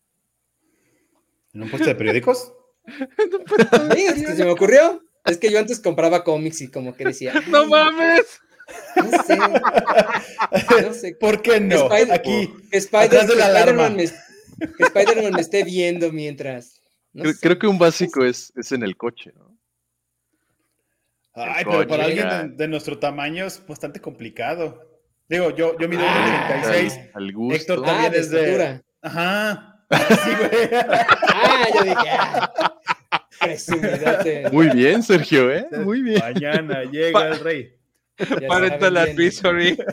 ¿En 1.54 1.64
un 1.64 1.70
puesto 1.70 1.88
de 1.88 1.96
periódicos? 1.96 2.54
sí, 2.88 4.02
es 4.02 4.26
que 4.26 4.36
se 4.36 4.46
me 4.46 4.52
ocurrió. 4.52 5.04
Es 5.26 5.38
que 5.38 5.52
yo 5.52 5.60
antes 5.60 5.80
compraba 5.80 6.24
cómics 6.24 6.62
y 6.62 6.72
como 6.72 6.96
que 6.96 7.06
decía. 7.06 7.34
¡No 7.48 7.68
mames! 7.68 8.40
No 8.96 9.24
sé. 9.24 9.38
No 10.82 10.94
sé. 10.94 11.16
¿Por 11.20 11.42
qué 11.42 11.60
no? 11.60 11.90
Aquí. 11.92 12.54
Spider, 12.72 13.22
Spider-Man 13.22 13.96
me, 13.98 14.06
que 14.06 14.84
Spider-Man 14.84 15.34
me 15.34 15.42
esté 15.42 15.64
viendo 15.64 16.12
mientras. 16.12 16.82
creo, 17.42 17.60
que 17.60 17.68
un 17.68 17.78
básico 17.78 18.24
es, 18.24 18.54
es 18.56 18.72
en 18.72 18.84
el 18.84 18.96
coche, 18.96 19.34
¿no? 19.36 19.51
Ay, 21.34 21.66
pero 21.66 21.88
para 21.88 22.04
alguien 22.06 22.58
de, 22.58 22.68
nuestro 22.68 23.00
tamaño 23.00 23.46
es 23.46 23.66
bastante 23.66 24.02
complicado. 24.02 24.90
Digo, 25.30 25.56
yo, 25.56 25.78
yo 25.80 25.88
mido 25.88 26.04
1,96. 26.04 26.10
Ah, 26.12 27.10
al 27.14 27.32
gusto. 27.32 27.56
Héctor 27.56 27.86
también 27.86 28.12
ah, 28.14 28.18
es 28.18 28.30
de. 28.30 28.82
Ajá. 29.02 29.68
Sí, 29.92 30.32
güey. 30.40 30.70
ah, 30.72 31.68
yo 31.74 31.84
dije. 31.84 32.10
Ah, 32.10 32.80
Muy 34.52 34.70
bien, 34.70 35.04
Sergio, 35.04 35.52
¿eh? 35.52 35.68
Muy 35.84 36.02
bien. 36.02 36.20
Mañana 36.20 36.84
llega 36.92 37.28
el 37.28 37.40
rey. 37.40 37.76
Parental 38.48 38.98
advisory. 38.98 39.78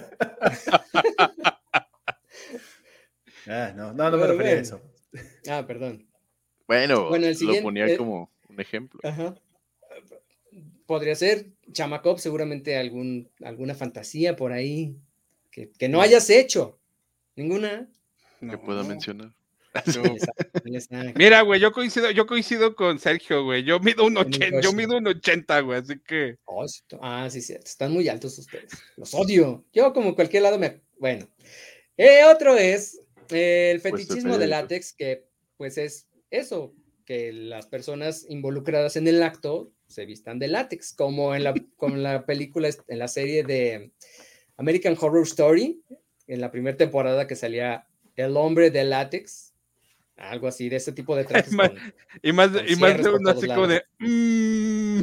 Ah, 3.50 3.72
no, 3.74 3.94
no, 3.94 4.10
no 4.10 4.18
me 4.18 4.26
refería 4.26 4.52
a 4.52 4.56
eso. 4.56 4.82
Ah, 5.48 5.64
perdón. 5.66 6.06
Bueno, 6.66 7.08
lo 7.08 7.62
ponía 7.62 7.86
eh, 7.86 7.96
como 7.96 8.30
un 8.46 8.60
ejemplo. 8.60 9.00
Ajá. 9.02 9.36
Podría 10.88 11.14
ser 11.14 11.50
Chamacop, 11.70 12.18
seguramente 12.18 12.78
algún, 12.78 13.28
alguna 13.44 13.74
fantasía 13.74 14.36
por 14.36 14.52
ahí 14.52 14.96
que, 15.50 15.86
no 15.86 16.00
hayas 16.00 16.30
hecho. 16.30 16.78
Ninguna. 17.36 17.90
que 18.40 18.56
pueda 18.56 18.82
mencionar. 18.84 19.34
Mira, 21.14 21.42
güey, 21.42 21.60
yo 21.60 21.72
coincido, 21.72 22.10
yo 22.10 22.26
coincido 22.26 22.74
con 22.74 22.98
Sergio, 22.98 23.44
güey. 23.44 23.64
Yo 23.64 23.80
mido 23.80 24.06
un 24.06 24.16
80, 24.16 24.62
yo 24.62 24.72
mido 24.72 24.96
un 24.96 25.06
80, 25.06 25.60
güey, 25.60 25.78
así 25.78 25.98
que. 26.00 26.38
Oh, 26.46 26.64
ah, 27.02 27.28
sí, 27.30 27.42
sí, 27.42 27.52
están 27.52 27.92
muy 27.92 28.08
altos 28.08 28.38
ustedes. 28.38 28.72
Los 28.96 29.12
odio. 29.12 29.66
Yo, 29.74 29.92
como 29.92 30.14
cualquier 30.14 30.44
lado, 30.44 30.58
me. 30.58 30.80
Bueno. 30.98 31.28
Eh, 31.98 32.24
otro 32.24 32.56
es 32.56 32.98
el 33.28 33.78
pues, 33.78 33.82
fetichismo 33.82 34.38
de 34.38 34.46
látex, 34.46 34.94
que 34.94 35.26
pues 35.58 35.76
es 35.76 36.08
eso, 36.30 36.74
que 37.04 37.30
las 37.30 37.66
personas 37.66 38.24
involucradas 38.26 38.96
en 38.96 39.06
el 39.06 39.22
acto 39.22 39.70
se 39.88 40.06
vistan 40.06 40.38
de 40.38 40.48
látex, 40.48 40.92
como 40.92 41.34
en 41.34 41.44
la, 41.44 41.54
la 41.96 42.26
película, 42.26 42.68
en 42.86 42.98
la 42.98 43.08
serie 43.08 43.42
de 43.42 43.90
American 44.56 44.96
Horror 45.00 45.24
Story, 45.24 45.82
en 46.26 46.40
la 46.40 46.50
primera 46.50 46.76
temporada 46.76 47.26
que 47.26 47.36
salía 47.36 47.86
El 48.14 48.36
hombre 48.36 48.70
de 48.70 48.84
látex, 48.84 49.54
algo 50.16 50.48
así, 50.48 50.68
de 50.68 50.76
ese 50.76 50.92
tipo 50.92 51.16
de 51.16 51.24
trajes. 51.24 51.52
y 52.22 52.32
más, 52.32 52.50
y 52.68 52.76
más 52.76 53.02
de 53.02 53.10
uno 53.10 53.30
así 53.30 53.46
como 53.46 53.66
de... 53.66 53.82
Mm". 53.98 55.02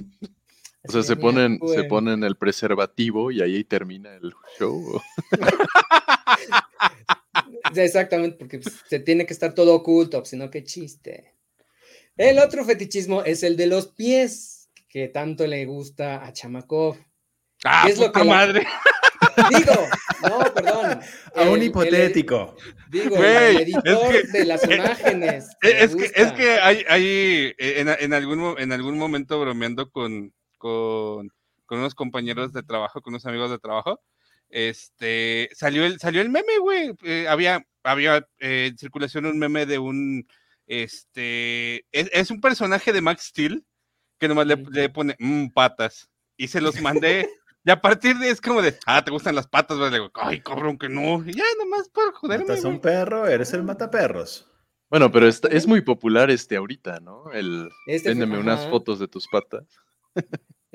O 0.88 0.92
sea, 0.92 1.02
se 1.02 1.16
ponen, 1.16 1.60
se 1.74 1.86
ponen 1.86 2.24
el 2.24 2.36
preservativo 2.36 3.32
y 3.32 3.42
ahí 3.42 3.64
termina 3.64 4.16
el 4.16 4.32
show. 4.60 5.02
Exactamente, 7.76 8.38
porque 8.38 8.60
pues, 8.60 8.76
se 8.88 9.00
tiene 9.00 9.26
que 9.26 9.34
estar 9.34 9.56
todo 9.56 9.74
oculto, 9.74 10.20
pues, 10.20 10.30
si 10.30 10.38
no, 10.38 10.52
qué 10.52 10.64
chiste. 10.64 11.34
El 12.18 12.38
otro 12.38 12.64
fetichismo 12.64 13.24
es 13.24 13.42
el 13.42 13.58
de 13.58 13.66
los 13.66 13.88
pies, 13.88 14.55
que 14.96 15.10
tanto 15.10 15.46
le 15.46 15.66
gusta 15.66 16.26
a 16.26 16.32
Chamakov. 16.32 16.96
¡Ah, 17.66 17.86
es 17.90 18.00
lo 18.00 18.14
que 18.14 18.24
madre! 18.24 18.66
Digo, 19.50 19.74
no, 20.24 20.54
perdón. 20.54 21.02
A 21.36 21.42
un 21.50 21.62
hipotético. 21.62 22.56
digo, 22.90 23.18
el 23.18 23.58
editor 23.58 24.26
de 24.32 24.46
las 24.46 24.64
imágenes. 24.72 25.50
Es 25.62 25.94
que, 25.98 26.06
es 26.16 26.32
que 26.32 26.52
hay, 26.62 26.86
hay 26.88 27.54
en, 27.58 27.90
en, 27.90 28.14
algún, 28.14 28.56
en 28.58 28.72
algún 28.72 28.98
momento 28.98 29.38
bromeando 29.38 29.90
con, 29.90 30.34
con, 30.58 31.30
con 31.66 31.80
unos 31.80 31.94
compañeros 31.94 32.54
de 32.54 32.64
trabajo, 32.64 33.02
con 33.02 33.16
unos 33.16 33.26
amigos 33.26 33.52
de 33.52 33.60
trabajo, 33.60 34.00
este, 34.50 35.50
salió 35.52 35.86
el, 35.86 36.00
salió 36.00 36.22
el 36.22 36.30
meme, 36.30 36.58
güey. 36.60 36.94
Eh, 37.04 37.28
había, 37.28 37.68
había 37.84 38.26
eh, 38.40 38.68
en 38.72 38.78
circulación 38.78 39.26
un 39.26 39.40
meme 39.40 39.66
de 39.66 39.78
un, 39.78 40.26
este, 40.68 41.86
es, 41.92 42.32
un 42.32 42.40
personaje 42.40 42.94
de 42.94 43.02
Max 43.02 43.26
Steel 43.26 43.66
que 44.20 44.28
nomás 44.28 44.48
le, 44.48 44.90
pone 44.90 45.16
mm, 45.20 45.48
patas 45.50 46.10
y 46.38 46.48
se 46.48 46.62
los 46.62 46.80
mandé. 46.82 47.30
y 47.66 47.72
a 47.72 47.82
partir 47.82 48.18
de 48.18 48.30
es 48.30 48.42
como 48.42 48.62
de, 48.62 48.78
ah, 48.86 49.04
te 49.04 49.12
gustan 49.12 49.36
las 49.36 49.48
patas, 49.48 49.78
güey. 49.78 49.92
Le 49.92 49.98
digo, 49.98 50.12
ay, 50.16 50.42
cabrón, 50.42 50.78
que 50.78 50.90
no. 50.90 51.24
Y 51.26 51.34
ya, 51.34 51.44
nomás 51.58 51.90
por 51.90 52.14
joderme. 52.14 52.46
Matas 52.48 52.64
un 52.64 52.80
perro, 52.80 53.28
eres 53.28 53.54
el 53.54 53.64
mataperros. 53.64 54.50
Bueno, 54.90 55.12
pero 55.12 55.28
es 55.28 55.68
muy 55.68 55.82
popular 55.82 56.30
este 56.30 56.56
ahorita, 56.56 57.00
¿no? 57.00 57.32
El, 57.32 57.70
este 57.88 58.10
véndeme 58.10 58.38
unas 58.38 58.68
fotos 58.70 59.00
de 59.00 59.08
tus 59.08 59.28
patas. 59.28 59.66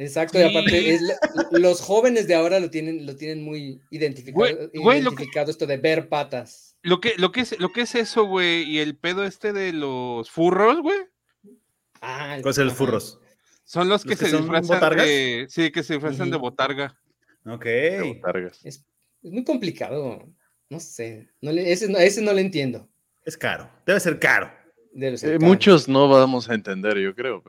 Exacto, 0.00 0.40
y 0.40 0.42
aparte 0.44 0.99
los 1.52 1.82
jóvenes 1.82 2.26
de 2.26 2.35
ahora 2.35 2.59
lo 2.59 2.70
tienen, 2.70 3.04
lo 3.04 3.16
tienen 3.16 3.42
muy 3.42 3.82
identificado, 3.90 4.70
identificado 4.73 5.50
esto 5.50 5.66
de 5.66 5.76
ver 5.76 6.09
patas. 6.09 6.75
Lo 6.82 7.02
que, 7.02 7.12
lo 7.18 7.32
que 7.32 7.40
es, 7.40 7.61
lo 7.61 7.70
que 7.70 7.82
es 7.82 7.94
eso, 7.94 8.25
güey, 8.25 8.62
y 8.62 8.78
el 8.78 8.97
pedo 8.97 9.25
este 9.25 9.52
de 9.52 9.75
los 9.75 10.30
furros, 10.30 10.80
güey. 10.80 10.99
Ah, 12.00 12.38
¿Cuáles 12.40 12.56
son 12.56 12.66
los 12.66 12.75
furros? 12.75 13.20
Son 13.70 13.88
los 13.88 14.04
que, 14.04 14.16
se 14.16 14.36
disfrazan 14.36 14.96
de. 14.96 15.46
Sí, 15.48 15.70
que 15.70 15.84
se 15.84 15.92
disfrazan 15.94 16.28
de 16.28 16.36
botarga. 16.36 16.98
Ok. 17.46 17.66
Es, 18.64 18.84
muy 19.22 19.44
complicado. 19.44 20.28
No 20.68 20.80
sé. 20.80 21.30
ese, 21.40 21.88
no, 21.88 21.98
ese 21.98 22.20
no 22.20 22.32
lo 22.32 22.40
entiendo. 22.40 22.88
Es 23.24 23.36
caro. 23.36 23.70
Debe 23.86 24.00
ser 24.00 24.18
caro. 24.18 24.50
Eh, 24.92 25.38
muchos 25.38 25.88
no 25.88 26.08
vamos 26.08 26.50
a 26.50 26.54
entender, 26.54 26.98
yo 26.98 27.14
creo. 27.14 27.44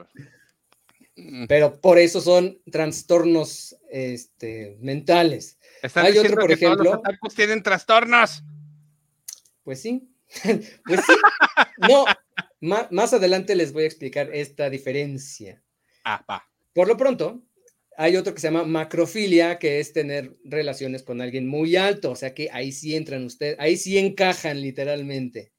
Mm. 1.15 1.45
Pero, 1.47 1.81
por 1.81 1.97
eso 1.97 2.21
son 2.21 2.61
trastornos 2.71 3.75
este, 3.89 4.77
mentales. 4.79 5.57
Hay 5.95 6.19
otro, 6.19 6.35
por 6.35 6.51
ejemplo. 6.51 7.01
Los 7.23 7.33
tienen 7.33 7.63
trastornos. 7.63 8.43
Pues 9.63 9.81
sí. 9.81 10.07
pues 10.85 11.01
sí. 11.03 11.13
No, 11.89 12.05
más 12.91 13.11
adelante 13.11 13.55
les 13.55 13.73
voy 13.73 13.85
a 13.85 13.87
explicar 13.87 14.29
esta 14.31 14.69
diferencia. 14.69 15.63
Ah, 16.03 16.23
va. 16.29 16.47
Por 16.73 16.87
lo 16.87 16.97
pronto, 16.97 17.41
hay 17.97 18.15
otro 18.15 18.33
que 18.33 18.39
se 18.39 18.47
llama 18.47 18.63
macrofilia, 18.63 19.59
que 19.59 19.79
es 19.79 19.93
tener 19.93 20.35
relaciones 20.43 21.03
con 21.03 21.21
alguien 21.21 21.47
muy 21.47 21.75
alto, 21.75 22.11
o 22.11 22.15
sea 22.15 22.33
que 22.33 22.49
ahí 22.51 22.71
sí 22.71 22.95
entran 22.95 23.25
ustedes, 23.25 23.57
ahí 23.59 23.77
sí 23.77 23.97
encajan 23.97 24.61
literalmente. 24.61 25.51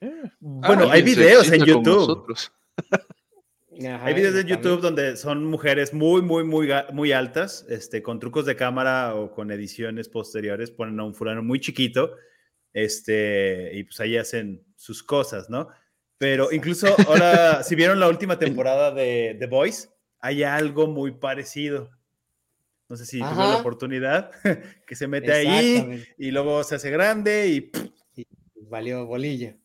Eh, 0.00 0.10
bueno, 0.40 0.90
hay 0.90 1.02
videos 1.02 1.50
en 1.52 1.64
YouTube. 1.64 2.34
hay 4.00 4.14
videos 4.14 4.34
en 4.36 4.46
YouTube 4.46 4.80
donde 4.80 5.16
son 5.16 5.44
mujeres 5.44 5.92
muy, 5.92 6.22
muy, 6.22 6.44
muy, 6.44 6.68
muy 6.92 7.12
altas, 7.12 7.66
este, 7.68 8.02
con 8.02 8.18
trucos 8.18 8.46
de 8.46 8.56
cámara 8.56 9.14
o 9.14 9.30
con 9.30 9.50
ediciones 9.50 10.08
posteriores, 10.08 10.70
ponen 10.70 10.98
a 10.98 11.04
un 11.04 11.14
fulano 11.14 11.42
muy 11.42 11.60
chiquito, 11.60 12.16
este, 12.72 13.70
y 13.74 13.84
pues 13.84 14.00
ahí 14.00 14.16
hacen 14.16 14.64
sus 14.76 15.02
cosas, 15.02 15.48
¿no? 15.50 15.68
Pero 16.18 16.50
incluso 16.50 16.94
ahora, 17.06 17.62
si 17.62 17.74
vieron 17.74 18.00
la 18.00 18.08
última 18.08 18.38
temporada 18.38 18.90
de 18.90 19.36
The 19.38 19.46
Voice, 19.46 19.88
hay 20.20 20.42
algo 20.42 20.86
muy 20.86 21.12
parecido. 21.12 21.90
No 22.88 22.96
sé 22.96 23.04
si 23.04 23.18
tuvo 23.18 23.34
la 23.34 23.56
oportunidad 23.56 24.30
que 24.86 24.94
se 24.94 25.08
mete 25.08 25.32
ahí 25.32 26.04
y 26.16 26.30
luego 26.30 26.62
se 26.64 26.76
hace 26.76 26.90
grande 26.90 27.48
y, 27.48 28.24
valió 28.68 29.06
bolilla. 29.06 29.56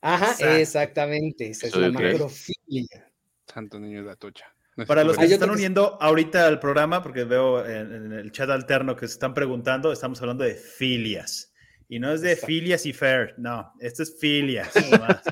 Ajá, 0.00 0.34
exactamente. 0.58 1.50
Esa 1.50 1.66
es 1.66 1.76
la 1.76 1.90
macrofilia. 1.90 3.12
Santo 3.46 3.78
niño 3.78 4.04
de 4.04 4.12
Atocha. 4.12 4.46
Para 4.86 5.02
los 5.02 5.18
que 5.18 5.26
se 5.26 5.34
están 5.34 5.50
uniendo 5.50 5.98
ahorita 6.00 6.46
al 6.46 6.60
programa, 6.60 7.02
porque 7.02 7.24
veo 7.24 7.66
en, 7.66 8.12
el 8.12 8.30
chat 8.30 8.48
alterno 8.48 8.94
que 8.94 9.08
se 9.08 9.14
están 9.14 9.34
preguntando, 9.34 9.90
estamos 9.90 10.20
hablando 10.20 10.44
de 10.44 10.54
filias. 10.54 11.47
Y 11.88 11.98
no 11.98 12.12
es 12.12 12.20
de 12.20 12.36
filias 12.36 12.84
y 12.84 12.92
fair, 12.92 13.34
no, 13.38 13.72
esto 13.80 14.02
es 14.02 14.18
filias. 14.18 14.70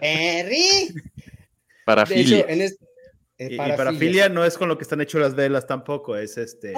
Harry. 0.00 0.94
Para 1.84 2.06
filia. 2.06 2.46
y, 3.38 3.56
para 3.56 3.92
filia 3.92 4.28
no 4.30 4.44
es 4.44 4.56
con 4.56 4.68
lo 4.68 4.78
que 4.78 4.84
están 4.84 5.00
hechas 5.02 5.20
las 5.20 5.34
velas 5.34 5.66
tampoco, 5.66 6.16
es 6.16 6.38
este. 6.38 6.72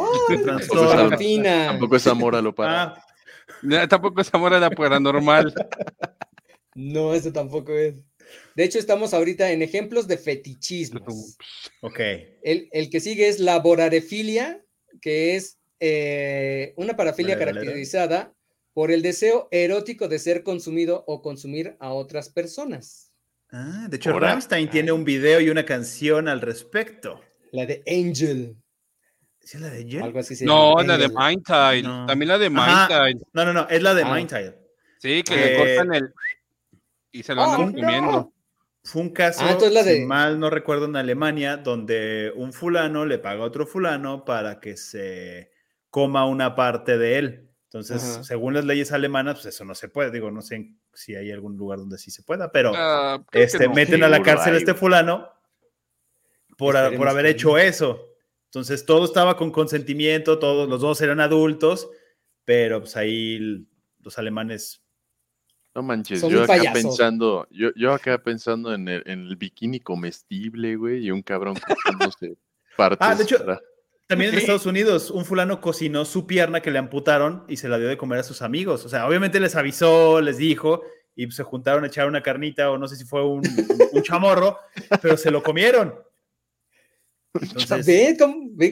tampoco 1.65 1.97
es 1.97 2.07
amor 2.07 2.35
a 2.35 2.43
lo 2.43 2.55
para. 2.55 2.83
Ah. 2.83 3.89
Tampoco 3.89 4.21
es 4.21 4.35
amor 4.35 4.53
a 4.53 4.61
la 4.61 4.71
paranormal. 4.71 5.55
no, 6.75 7.15
eso 7.15 7.33
tampoco 7.33 7.73
es. 7.73 8.03
De 8.55 8.65
hecho, 8.65 8.79
estamos 8.79 9.15
ahorita 9.15 9.53
en 9.53 9.63
ejemplos 9.63 10.07
de 10.07 10.19
fetichismos. 10.19 11.37
Ok. 11.81 12.01
El, 12.43 12.69
el 12.73 12.91
que 12.91 13.01
sigue 13.01 13.29
es 13.29 13.39
la 13.39 13.59
borarefilia, 13.61 14.63
que 15.01 15.37
es 15.37 15.59
eh, 15.81 16.75
una 16.77 16.97
parafilia 16.97 17.39
caracterizada 17.39 18.35
por 18.79 18.93
el 18.93 19.03
deseo 19.03 19.49
erótico 19.51 20.07
de 20.07 20.21
ser 20.21 20.45
consumido 20.45 21.03
o 21.09 21.21
consumir 21.21 21.77
a 21.81 21.93
otras 21.93 22.29
personas. 22.29 23.13
Ah, 23.51 23.89
de 23.91 23.97
hecho, 23.97 24.17
Rammstein 24.17 24.71
tiene 24.71 24.93
un 24.93 25.03
video 25.03 25.41
y 25.41 25.51
una 25.51 25.65
canción 25.65 26.29
al 26.29 26.41
respecto. 26.41 27.21
La 27.51 27.67
de 27.67 27.83
Angel. 27.89 28.55
¿Sí 29.41 29.59
la 29.59 29.71
de 29.71 29.83
Angel? 29.83 30.03
Algo 30.05 30.21
así 30.21 30.45
no, 30.45 30.77
la 30.81 30.97
de 30.97 31.09
Mindtile. 31.09 32.07
También 32.07 32.29
la 32.29 32.39
de 32.39 32.51
Mindtile. 32.51 33.27
No, 33.33 33.45
no, 33.45 33.53
no, 33.53 33.69
es 33.69 33.83
la 33.83 33.95
de 33.95 34.03
ah. 34.05 34.15
Mindtile. 34.15 34.57
Sí, 35.01 35.25
que 35.25 35.35
le 35.35 35.57
cortan 35.57 35.95
el. 35.95 36.15
Y 37.11 37.25
se 37.25 37.35
lo 37.35 37.43
andan 37.43 37.61
oh, 37.61 37.73
comiendo. 37.73 38.33
Fue 38.85 39.03
un 39.03 39.11
caso, 39.11 39.41
ah, 39.43 39.59
la 39.73 39.83
de... 39.83 39.97
si 39.97 40.05
mal 40.05 40.39
no 40.39 40.51
recuerdo, 40.51 40.85
en 40.85 40.95
Alemania, 40.95 41.57
donde 41.57 42.33
un 42.37 42.53
fulano 42.53 43.05
le 43.07 43.19
paga 43.19 43.43
a 43.43 43.47
otro 43.47 43.67
fulano 43.67 44.25
para 44.25 44.61
que 44.61 44.77
se 44.77 45.51
coma 45.91 46.27
una 46.27 46.55
parte 46.55 46.97
de 46.97 47.19
él. 47.19 47.48
Entonces, 47.71 48.27
según 48.27 48.55
las 48.55 48.65
leyes 48.65 48.93
alemanas, 48.93 49.35
pues 49.35 49.55
eso 49.55 49.65
no 49.65 49.75
se 49.75 49.91
puede. 49.91 50.11
Digo, 50.11 50.31
no 50.31 50.41
sé 50.41 50.75
si 50.95 51.15
hay 51.15 51.31
algún 51.31 51.59
lugar 51.59 51.79
donde 51.79 51.99
sí 51.99 52.11
se 52.11 52.23
pueda, 52.23 52.51
pero 52.51 52.73
ah, 52.75 53.23
este, 53.31 53.69
meten 53.69 54.03
a 54.03 54.09
la 54.09 54.23
cárcel 54.23 54.55
a 54.55 54.57
este 54.57 54.73
fulano 54.73 55.29
por, 56.57 56.75
por 56.97 57.09
haber 57.09 57.27
hecho 57.27 57.59
eso. 57.59 58.07
Entonces, 58.47 58.87
todo 58.87 59.05
estaba 59.05 59.37
con 59.37 59.51
consentimiento, 59.51 60.39
todos 60.39 60.67
los 60.67 60.81
dos 60.81 61.03
eran 61.03 61.21
adultos, 61.21 61.91
pero 62.47 62.81
pues 62.81 62.97
ahí 62.97 63.69
los 64.01 64.19
alemanes 64.19 64.83
no 65.75 65.83
manches, 65.83 66.23
yo 66.23 66.43
acá 66.43 66.73
pensando, 66.73 67.47
yo, 67.51 67.71
yo 67.77 67.93
acá 67.93 68.19
pensando 68.19 68.75
en 68.75 68.89
el, 68.89 69.03
en 69.07 69.21
el 69.29 69.37
bikini 69.37 69.79
comestible, 69.79 70.75
güey, 70.75 71.07
y 71.07 71.11
un 71.13 71.23
cabrón 71.23 71.55
sé, 72.19 72.37
partes. 72.77 72.99
Ah, 73.01 73.15
de 73.15 73.23
hecho, 73.23 73.37
también 74.09 74.33
en 74.33 74.39
Estados 74.39 74.65
Unidos, 74.65 75.11
un 75.11 75.27
fulano 75.27 75.61
cocinó 75.61 76.07
su 76.07 76.27
pierna 76.27 76.63
que 76.63 76.71
le 76.71 76.79
amputaron 76.79 77.45
y 77.47 77.59
se 77.59 77.69
la 77.69 77.79
dio 77.79 77.89
de 77.89 77.99
comer 77.99 78.21
a 78.21 78.23
sus 78.23 78.41
amigos. 78.41 78.85
O 78.87 78.89
sea, 78.89 79.07
obviamente 79.07 79.39
les 79.39 79.55
avisó, 79.55 80.23
les 80.23 80.39
dijo, 80.39 80.83
y 81.15 81.31
se 81.31 81.43
juntaron 81.43 81.85
a 81.85 81.89
echar 81.89 82.09
una 82.09 82.23
carnita, 82.23 82.71
o 82.71 82.79
no 82.79 82.89
sé 82.89 82.97
si 82.97 83.05
fue 83.05 83.23
un, 83.23 83.43
chamorro, 84.03 84.57
pero 85.03 85.19
se 85.19 85.31
lo 85.31 85.43
comieron. 85.43 85.95
¿Ven, 87.85 88.17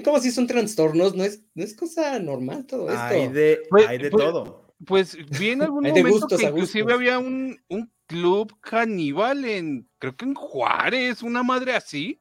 cómo, 0.02 0.20
si 0.20 0.30
son 0.30 0.46
trastornos? 0.46 1.14
No 1.14 1.22
es, 1.22 1.42
no 1.54 1.62
es 1.62 1.76
cosa 1.76 2.18
normal 2.18 2.64
todo 2.64 2.88
esto. 2.88 3.02
Hay 3.02 3.28
de, 3.28 3.60
pues, 3.68 3.86
hay 3.86 3.98
de 3.98 4.10
pues, 4.10 4.24
todo. 4.24 4.74
Pues 4.86 5.18
vi 5.38 5.50
en 5.50 5.62
algún 5.62 5.82
momento 5.88 6.26
que 6.28 6.44
inclusive 6.44 6.94
había 6.94 7.18
un, 7.18 7.60
un 7.68 7.92
club 8.06 8.58
caníbal 8.60 9.44
en, 9.44 9.86
creo 9.98 10.16
que 10.16 10.24
en 10.24 10.34
Juárez, 10.34 11.22
una 11.22 11.42
madre 11.42 11.74
así. 11.74 12.18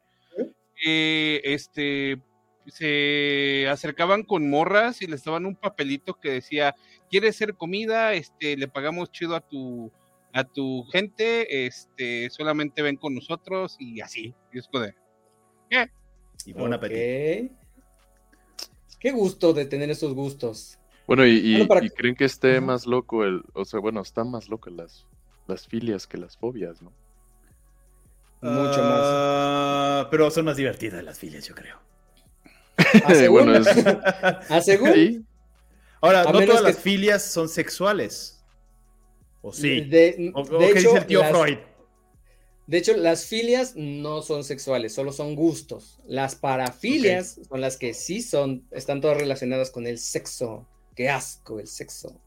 ¿Eh? 0.85 1.41
este, 1.45 2.21
se 2.67 3.67
acercaban 3.69 4.23
con 4.23 4.49
morras 4.49 5.01
y 5.01 5.07
les 5.07 5.23
daban 5.23 5.45
un 5.45 5.55
papelito 5.55 6.15
que 6.15 6.31
decía, 6.31 6.75
¿quieres 7.09 7.35
ser 7.35 7.55
comida? 7.55 8.13
Este, 8.13 8.57
le 8.57 8.67
pagamos 8.67 9.11
chido 9.11 9.35
a 9.35 9.41
tu, 9.41 9.91
a 10.33 10.43
tu 10.43 10.83
gente, 10.91 11.65
este, 11.65 12.29
solamente 12.29 12.81
ven 12.81 12.97
con 12.97 13.15
nosotros 13.15 13.77
y 13.79 14.01
así. 14.01 14.33
Y 14.51 14.59
es 14.59 14.69
de, 14.71 14.95
¿qué? 15.69 15.89
Y 16.45 16.53
buen 16.53 16.73
apetito. 16.73 17.53
Qué 18.99 19.11
gusto 19.11 19.53
de 19.53 19.65
tener 19.65 19.89
esos 19.89 20.13
gustos. 20.13 20.79
Bueno, 21.07 21.25
y, 21.25 21.67
creen 21.95 22.15
que 22.15 22.25
esté 22.25 22.59
más 22.61 22.87
loco 22.87 23.23
el, 23.23 23.43
o 23.53 23.63
sea, 23.63 23.79
bueno, 23.79 24.01
están 24.01 24.31
más 24.31 24.49
locas 24.49 24.73
las, 24.73 25.07
las 25.47 25.67
filias 25.67 26.07
que 26.07 26.17
las 26.17 26.35
fobias, 26.35 26.81
¿no? 26.81 26.91
Mucho 28.41 28.81
más. 28.81 29.01
Ah, 29.03 30.07
pero 30.11 30.29
son 30.31 30.45
más 30.45 30.57
divertidas 30.57 31.03
las 31.03 31.19
filias, 31.19 31.47
yo 31.47 31.55
creo. 31.55 31.79
¿A 34.49 34.61
según? 34.61 35.27
Ahora, 36.01 36.23
no 36.23 36.45
todas 36.45 36.61
las 36.61 36.77
filias 36.77 37.23
son 37.23 37.49
sexuales. 37.49 38.43
¿O 39.41 39.53
sí? 39.53 39.81
De, 39.81 40.33
qué 40.59 40.73
dice 40.73 40.97
el 40.97 41.05
tío 41.05 41.23
Freud? 41.23 41.57
De 42.67 42.79
hecho, 42.79 42.97
las 42.97 43.25
filias 43.25 43.75
no 43.75 44.23
son 44.23 44.43
sexuales, 44.43 44.93
solo 44.93 45.11
son 45.11 45.35
gustos. 45.35 45.99
Las 46.05 46.35
parafilias 46.35 47.39
son 47.47 47.61
las 47.61 47.77
que 47.77 47.93
sí 47.93 48.23
son, 48.23 48.67
están 48.71 49.01
todas 49.01 49.17
relacionadas 49.17 49.69
con 49.69 49.85
el 49.85 49.99
sexo. 49.99 50.67
Qué 50.95 51.09
asco 51.09 51.59
el 51.59 51.67
sexo. 51.67 52.19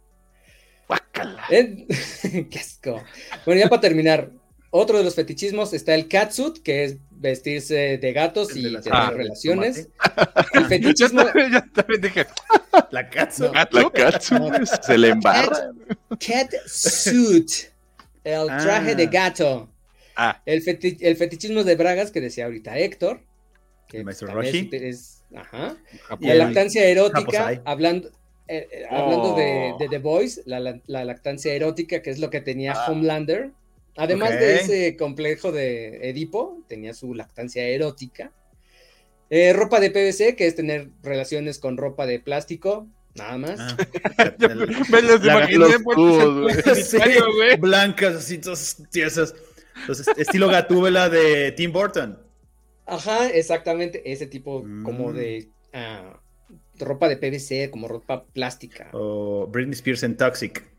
Eh, 1.51 1.87
qué 2.51 2.59
asco. 2.59 3.03
Bueno, 3.45 3.61
ya 3.61 3.69
para 3.69 3.81
terminar, 3.81 4.31
otro 4.71 4.99
de 4.99 5.05
los 5.05 5.15
fetichismos 5.15 5.73
está 5.73 5.95
el 5.95 6.09
catsuit, 6.09 6.59
que 6.63 6.85
es 6.85 6.97
vestirse 7.11 7.99
de 7.99 8.13
gatos 8.13 8.55
y 8.55 8.63
tener 8.63 8.83
ah, 8.93 9.11
relaciones. 9.11 9.89
El 10.53 10.67
fetichismo. 10.67 11.23
Yo 11.23 11.63
también 11.73 12.01
dije. 12.01 12.27
La 12.91 13.09
catsuit. 13.09 13.53
la 13.53 13.91
catsuit 13.91 14.67
se 14.83 14.99
le 14.99 15.09
embarra. 15.09 15.71
Cat, 16.21 16.53
suit. 16.67 17.51
El 18.25 18.47
traje 18.47 18.95
de 18.95 19.05
ah. 19.05 19.11
gato. 19.11 19.69
Ah. 20.17 20.43
El, 20.45 20.63
el, 21.01 21.17
fetichismo 21.17 21.65
de 21.65 21.77
Bragas 21.77 22.11
que 22.11 22.21
decía 22.21 22.45
ahorita 22.45 22.77
Héctor. 22.77 23.23
Que 23.89 23.99
el 23.99 24.05
maestro 24.05 24.29
Roshi. 24.29 24.69
Es, 24.73 25.25
ajá. 25.35 25.77
La 26.21 26.35
lactancia 26.35 26.85
erótica, 26.85 27.63
hablando, 27.65 28.09
eh, 28.49 28.69
eh, 28.71 28.85
hablando 28.91 29.35
de, 29.35 29.75
de, 29.79 29.89
The 29.89 29.99
Voice, 29.99 30.43
la, 30.45 30.61
la, 30.61 31.05
lactancia 31.05 31.55
erótica, 31.55 32.03
que 32.03 32.11
es 32.11 32.19
lo 32.19 32.29
que 32.29 32.41
tenía 32.41 32.75
Homelander 32.87 33.53
Además 33.99 34.31
de 34.31 34.61
ese 34.61 34.97
complejo 34.97 35.51
de 35.51 36.09
Edipo, 36.09 36.63
tenía 36.69 36.95
su 36.95 37.15
lactancia 37.15 37.65
erótica. 37.65 38.31
Eh, 39.29 39.53
ropa 39.53 39.81
de 39.81 39.91
PVC, 39.91 40.37
que 40.37 40.47
es 40.47 40.55
tener 40.55 40.91
relaciones 41.03 41.59
con 41.59 41.77
ropa 41.77 42.07
de 42.07 42.21
plástico, 42.21 42.87
nada 43.17 43.39
más. 43.39 43.59
Ah, 43.59 43.77
me 44.39 45.03
las 45.03 45.25
imaginé 45.25 45.67
Blancas, 47.59 48.15
así, 48.15 48.39
todas 48.39 48.81
tiesas. 48.91 49.35
Entonces, 49.81 50.07
estilo 50.17 50.47
Gatúbela 50.47 51.09
de 51.09 51.51
Tim 51.53 51.73
Burton. 51.73 52.23
Ajá, 52.87 53.29
exactamente, 53.31 54.13
ese 54.13 54.27
tipo 54.27 54.65
como 54.85 55.13
de 55.13 55.49
ah, 55.73 56.21
ropa 56.79 57.09
de 57.09 57.17
PVC, 57.17 57.69
como 57.71 57.89
ropa 57.89 58.25
plástica. 58.27 58.91
O 58.93 59.49
Britney 59.49 59.75
Spears 59.75 60.05
en 60.05 60.17
Toxic. 60.17 60.78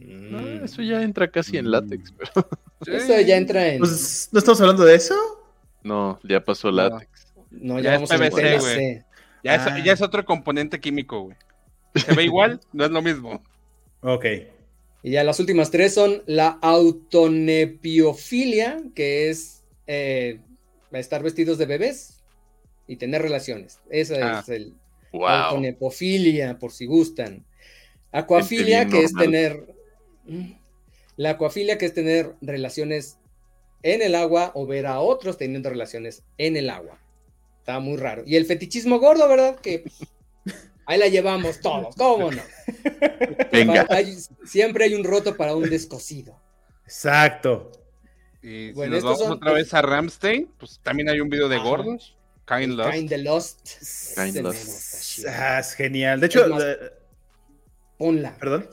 Mm. 0.00 0.64
eso 0.64 0.82
ya 0.82 1.02
entra 1.02 1.30
casi 1.30 1.58
en 1.58 1.70
látex, 1.70 2.12
mm. 2.12 2.16
pero. 2.18 2.48
Eso 2.96 3.20
ya 3.20 3.36
entra 3.36 3.68
en. 3.68 3.80
Pues, 3.80 4.28
¿No 4.32 4.38
estamos 4.38 4.60
hablando 4.60 4.84
de 4.84 4.94
eso? 4.94 5.14
No, 5.82 6.18
ya 6.24 6.44
pasó 6.44 6.70
látex. 6.70 7.32
No, 7.50 7.80
ya, 7.80 7.98
PVC, 7.98 8.60
güey. 8.60 9.02
Ya, 9.42 9.54
es, 9.54 9.66
ah. 9.66 9.78
ya 9.84 9.92
es 9.92 10.02
otro 10.02 10.24
componente 10.24 10.78
químico, 10.80 11.22
güey. 11.22 11.36
Se 11.94 12.14
ve 12.14 12.24
igual, 12.24 12.60
no 12.72 12.84
es 12.84 12.90
lo 12.90 13.00
mismo. 13.02 13.42
Ok. 14.02 14.24
Y 15.02 15.12
ya 15.12 15.24
las 15.24 15.40
últimas 15.40 15.70
tres 15.70 15.94
son 15.94 16.22
la 16.26 16.58
autonepiofilia, 16.60 18.82
que 18.94 19.30
es 19.30 19.64
eh, 19.86 20.40
estar 20.92 21.22
vestidos 21.22 21.56
de 21.58 21.64
bebés 21.66 22.22
y 22.86 22.96
tener 22.96 23.22
relaciones. 23.22 23.80
Esa 23.90 24.38
ah. 24.38 24.40
es 24.40 24.48
el 24.50 24.74
autonepofilia, 25.12 26.58
por 26.58 26.72
si 26.72 26.86
gustan. 26.86 27.44
Acuafilia, 28.12 28.86
que 28.86 29.02
es 29.02 29.14
tener. 29.14 29.66
La 31.16 31.30
acuafilia, 31.30 31.78
que 31.78 31.86
es 31.86 31.94
tener 31.94 32.34
relaciones 32.40 33.18
en 33.82 34.02
el 34.02 34.14
agua 34.14 34.52
o 34.54 34.66
ver 34.66 34.86
a 34.86 35.00
otros 35.00 35.38
teniendo 35.38 35.70
relaciones 35.70 36.22
en 36.38 36.56
el 36.56 36.70
agua. 36.70 36.98
Está 37.58 37.80
muy 37.80 37.96
raro. 37.96 38.22
Y 38.26 38.36
el 38.36 38.46
fetichismo 38.46 38.98
gordo, 38.98 39.28
¿verdad? 39.28 39.56
Que 39.60 39.84
ahí 40.86 40.98
la 40.98 41.08
llevamos 41.08 41.60
todos, 41.60 41.94
¿cómo 41.96 42.30
no? 42.30 42.42
Venga. 43.52 43.86
siempre 44.44 44.84
hay 44.84 44.94
un 44.94 45.04
roto 45.04 45.36
para 45.36 45.54
un 45.54 45.68
descosido. 45.68 46.40
Exacto. 46.84 47.70
Y 48.42 48.72
si 48.72 48.88
nos 48.88 49.02
vamos 49.02 49.22
otra 49.22 49.52
vez 49.52 49.72
a 49.74 49.82
Ramstein, 49.82 50.48
pues 50.58 50.80
también 50.82 51.08
hay 51.08 51.20
un 51.20 51.28
video 51.28 51.48
de 51.48 51.58
gordos. 51.58 52.16
Kind 52.46 52.72
Lost. 52.72 52.92
Kind 52.92 53.12
Lost. 53.12 53.68
Kind 54.16 54.36
Lost. 54.38 55.26
Ah, 55.28 55.60
es 55.60 55.72
genial. 55.74 56.18
De 56.18 56.26
hecho, 56.26 56.46
ponla. 57.96 58.34
¿Perdón? 58.38 58.68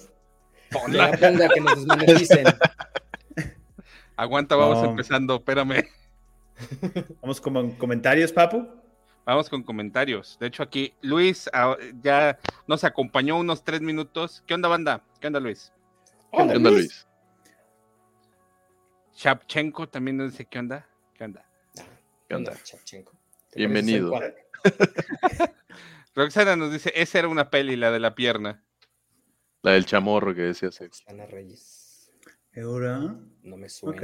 Ponla. 0.72 1.12
ponla 1.18 1.50
que 1.50 1.62
nos 1.62 1.76
desmonetizen. 1.76 2.46
Aguanta, 4.18 4.56
vamos 4.56 4.84
empezando, 4.84 5.36
espérame. 5.36 5.88
Vamos 7.22 7.40
con 7.40 7.72
comentarios, 7.74 8.32
Papu. 8.34 8.68
Vamos 9.26 9.50
con 9.50 9.62
comentarios. 9.62 10.38
De 10.40 10.48
hecho, 10.48 10.64
aquí 10.64 10.94
Luis 11.02 11.50
ah, 11.54 11.76
ya 12.02 12.40
nos 12.66 12.84
acompañó 12.84 13.38
unos 13.38 13.64
tres 13.64 13.82
minutos. 13.82 14.44
¿Qué 14.48 14.54
onda, 14.54 14.70
banda? 14.70 15.04
¿Qué 15.20 15.28
onda, 15.28 15.40
Luis? 15.40 15.72
¿Qué 16.32 16.42
onda, 16.42 16.70
Luis? 16.72 17.06
Chapchenko 19.14 19.90
también 19.90 20.18
nos 20.18 20.32
dice, 20.32 20.46
¿qué 20.46 20.60
onda? 20.60 20.88
¿Qué 21.14 21.26
onda? 21.26 21.46
¿Qué 22.28 22.36
onda, 22.36 22.54
Chapchenko? 22.64 23.14
Bienvenido. 23.56 24.12
Roxana 26.16 26.56
nos 26.56 26.72
dice, 26.72 26.92
esa 26.96 27.20
era 27.20 27.28
una 27.28 27.50
peli, 27.50 27.76
la 27.76 27.92
de 27.92 28.00
la 28.00 28.16
pierna. 28.16 28.64
La 29.68 29.74
del 29.74 29.86
chamorro 29.86 30.34
que 30.34 30.44
decía 30.44 30.70
Roxana 30.70 31.26
Reyes. 31.26 32.10
¿Ahora? 32.56 33.18
No 33.44 33.58
me 33.58 33.68
suena. 33.68 33.98
Ok. 33.98 34.04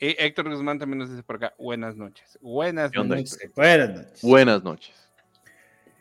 Y 0.00 0.16
Héctor 0.18 0.50
Guzmán 0.50 0.80
también 0.80 0.98
nos 0.98 1.10
dice 1.10 1.22
por 1.22 1.36
acá, 1.36 1.54
buenas 1.60 1.94
noches. 1.94 2.36
Buenas 2.40 2.92
noches. 2.92 3.38
Buenas 3.54 3.88
noches. 3.88 4.22
Buenas 4.22 4.64
noches. 4.64 4.96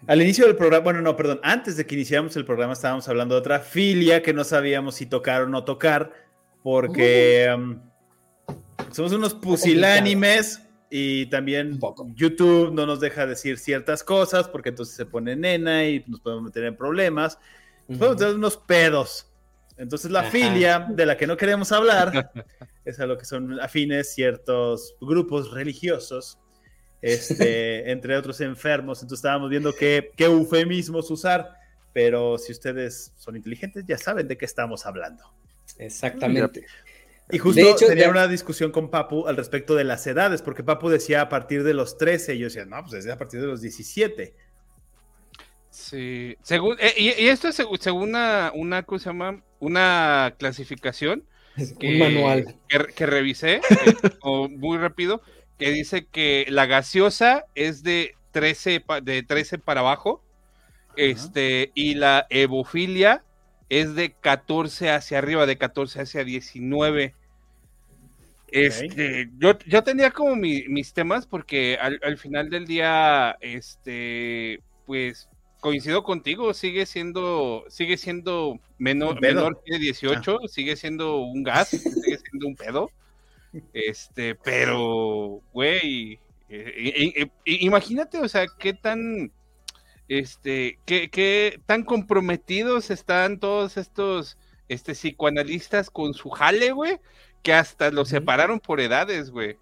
Al 0.07 0.23
inicio 0.23 0.47
del 0.47 0.55
programa, 0.55 0.83
bueno, 0.83 1.01
no, 1.01 1.15
perdón, 1.15 1.39
antes 1.43 1.77
de 1.77 1.85
que 1.85 1.93
iniciáramos 1.93 2.35
el 2.35 2.45
programa 2.45 2.73
estábamos 2.73 3.07
hablando 3.07 3.35
de 3.35 3.41
otra 3.41 3.59
filia 3.59 4.23
que 4.23 4.33
no 4.33 4.43
sabíamos 4.43 4.95
si 4.95 5.05
tocar 5.05 5.43
o 5.43 5.47
no 5.47 5.63
tocar, 5.63 6.11
porque 6.63 7.47
um, 7.55 7.79
somos 8.91 9.13
unos 9.13 9.35
pusilánimes 9.35 10.63
y 10.89 11.27
también 11.27 11.79
YouTube 12.15 12.73
no 12.73 12.87
nos 12.87 12.99
deja 12.99 13.27
decir 13.27 13.59
ciertas 13.59 14.03
cosas 14.03 14.49
porque 14.49 14.69
entonces 14.69 14.95
se 14.95 15.05
pone 15.05 15.35
nena 15.35 15.85
y 15.85 16.03
nos 16.07 16.21
podemos 16.21 16.45
meter 16.45 16.63
en 16.63 16.75
problemas. 16.75 17.37
Tener 17.87 18.35
unos 18.35 18.57
pedos. 18.57 19.31
Entonces 19.77 20.09
la 20.09 20.23
filia 20.23 20.87
de 20.89 21.05
la 21.05 21.17
que 21.17 21.27
no 21.27 21.35
queremos 21.35 21.71
hablar 21.71 22.31
es 22.85 22.99
a 22.99 23.05
lo 23.05 23.17
que 23.17 23.25
son 23.25 23.59
afines 23.59 24.13
ciertos 24.13 24.95
grupos 25.01 25.51
religiosos, 25.51 26.39
este, 27.01 27.91
entre 27.91 28.15
otros 28.15 28.39
enfermos. 28.41 29.01
Entonces 29.01 29.19
estábamos 29.19 29.49
viendo 29.49 29.73
qué, 29.73 30.11
qué 30.15 30.25
eufemismos 30.25 31.11
usar, 31.11 31.55
pero 31.93 32.37
si 32.37 32.51
ustedes 32.51 33.13
son 33.17 33.35
inteligentes 33.35 33.85
ya 33.85 33.97
saben 33.97 34.27
de 34.27 34.37
qué 34.37 34.45
estamos 34.45 34.85
hablando. 34.85 35.23
Exactamente. 35.77 36.65
Y 37.31 37.39
justo 37.39 37.75
tenía 37.87 38.09
una 38.09 38.27
discusión 38.27 38.71
con 38.71 38.89
Papu 38.91 39.27
al 39.27 39.35
respecto 39.35 39.75
de 39.75 39.83
las 39.83 40.05
edades, 40.05 40.41
porque 40.41 40.63
Papu 40.63 40.89
decía 40.89 41.21
a 41.21 41.29
partir 41.29 41.63
de 41.63 41.73
los 41.73 41.97
13, 41.97 42.35
y 42.35 42.39
yo 42.39 42.45
decía, 42.45 42.65
no, 42.65 42.79
pues 42.81 42.91
decía 42.91 43.13
a 43.13 43.17
partir 43.17 43.41
de 43.41 43.47
los 43.47 43.61
17. 43.61 44.35
Sí, 45.75 46.37
según, 46.41 46.77
eh, 46.79 46.93
y, 46.97 47.09
esto 47.27 47.49
es 47.49 47.61
según 47.81 48.09
una, 48.09 48.49
una, 48.55 48.83
¿cómo 48.83 48.97
se 48.97 49.09
llama? 49.09 49.43
Una 49.59 50.33
clasificación. 50.39 51.25
un 51.57 51.99
manual. 51.99 52.55
Que, 52.95 53.05
revisé, 53.05 53.55
eh, 53.55 54.47
muy 54.51 54.77
rápido, 54.77 55.21
que 55.59 55.71
dice 55.71 56.05
que 56.05 56.45
la 56.47 56.65
gaseosa 56.65 57.43
es 57.55 57.83
de 57.83 58.15
13, 58.31 58.85
de 59.03 59.23
13 59.23 59.57
para 59.57 59.81
abajo, 59.81 60.23
este, 60.95 61.71
y 61.75 61.95
la 61.95 62.25
evofilia 62.29 63.25
es 63.67 63.95
de 63.95 64.13
14 64.13 64.91
hacia 64.91 65.17
arriba, 65.17 65.45
de 65.45 65.57
14 65.57 66.01
hacia 66.03 66.23
19. 66.23 67.13
Este, 68.47 69.29
yo, 69.39 69.59
yo 69.67 69.83
tenía 69.83 70.11
como 70.11 70.37
mis 70.37 70.93
temas 70.93 71.27
porque 71.27 71.77
al, 71.81 72.17
final 72.17 72.49
del 72.49 72.65
día, 72.65 73.35
este, 73.41 74.61
pues 74.85 75.27
coincido 75.65 76.03
contigo, 76.03 76.53
sigue 76.53 76.85
siendo, 76.85 77.65
sigue 77.69 77.97
siendo 77.97 78.59
menor, 78.77 79.19
menor 79.19 79.63
que 79.65 79.79
18, 79.79 80.39
ah. 80.43 80.47
sigue 80.47 80.75
siendo 80.75 81.17
un 81.17 81.41
gas, 81.41 81.69
sigue 81.69 82.19
siendo 82.19 82.45
un 82.45 82.55
pedo. 82.55 82.91
Este, 83.73 84.35
pero, 84.35 85.41
güey, 85.53 86.19
eh, 86.49 87.01
eh, 87.07 87.13
eh, 87.17 87.29
imagínate, 87.61 88.19
o 88.19 88.27
sea, 88.27 88.45
qué 88.59 88.75
tan, 88.75 89.31
este, 90.07 90.77
qué, 90.85 91.09
qué 91.09 91.59
tan 91.65 91.81
comprometidos 91.81 92.91
están 92.91 93.39
todos 93.39 93.77
estos 93.77 94.37
este, 94.69 94.93
psicoanalistas 94.93 95.89
con 95.89 96.13
su 96.13 96.29
jale, 96.29 96.73
güey, 96.73 96.99
que 97.41 97.53
hasta 97.53 97.89
los 97.89 98.09
separaron 98.09 98.59
por 98.59 98.81
edades, 98.81 99.31
güey. 99.31 99.57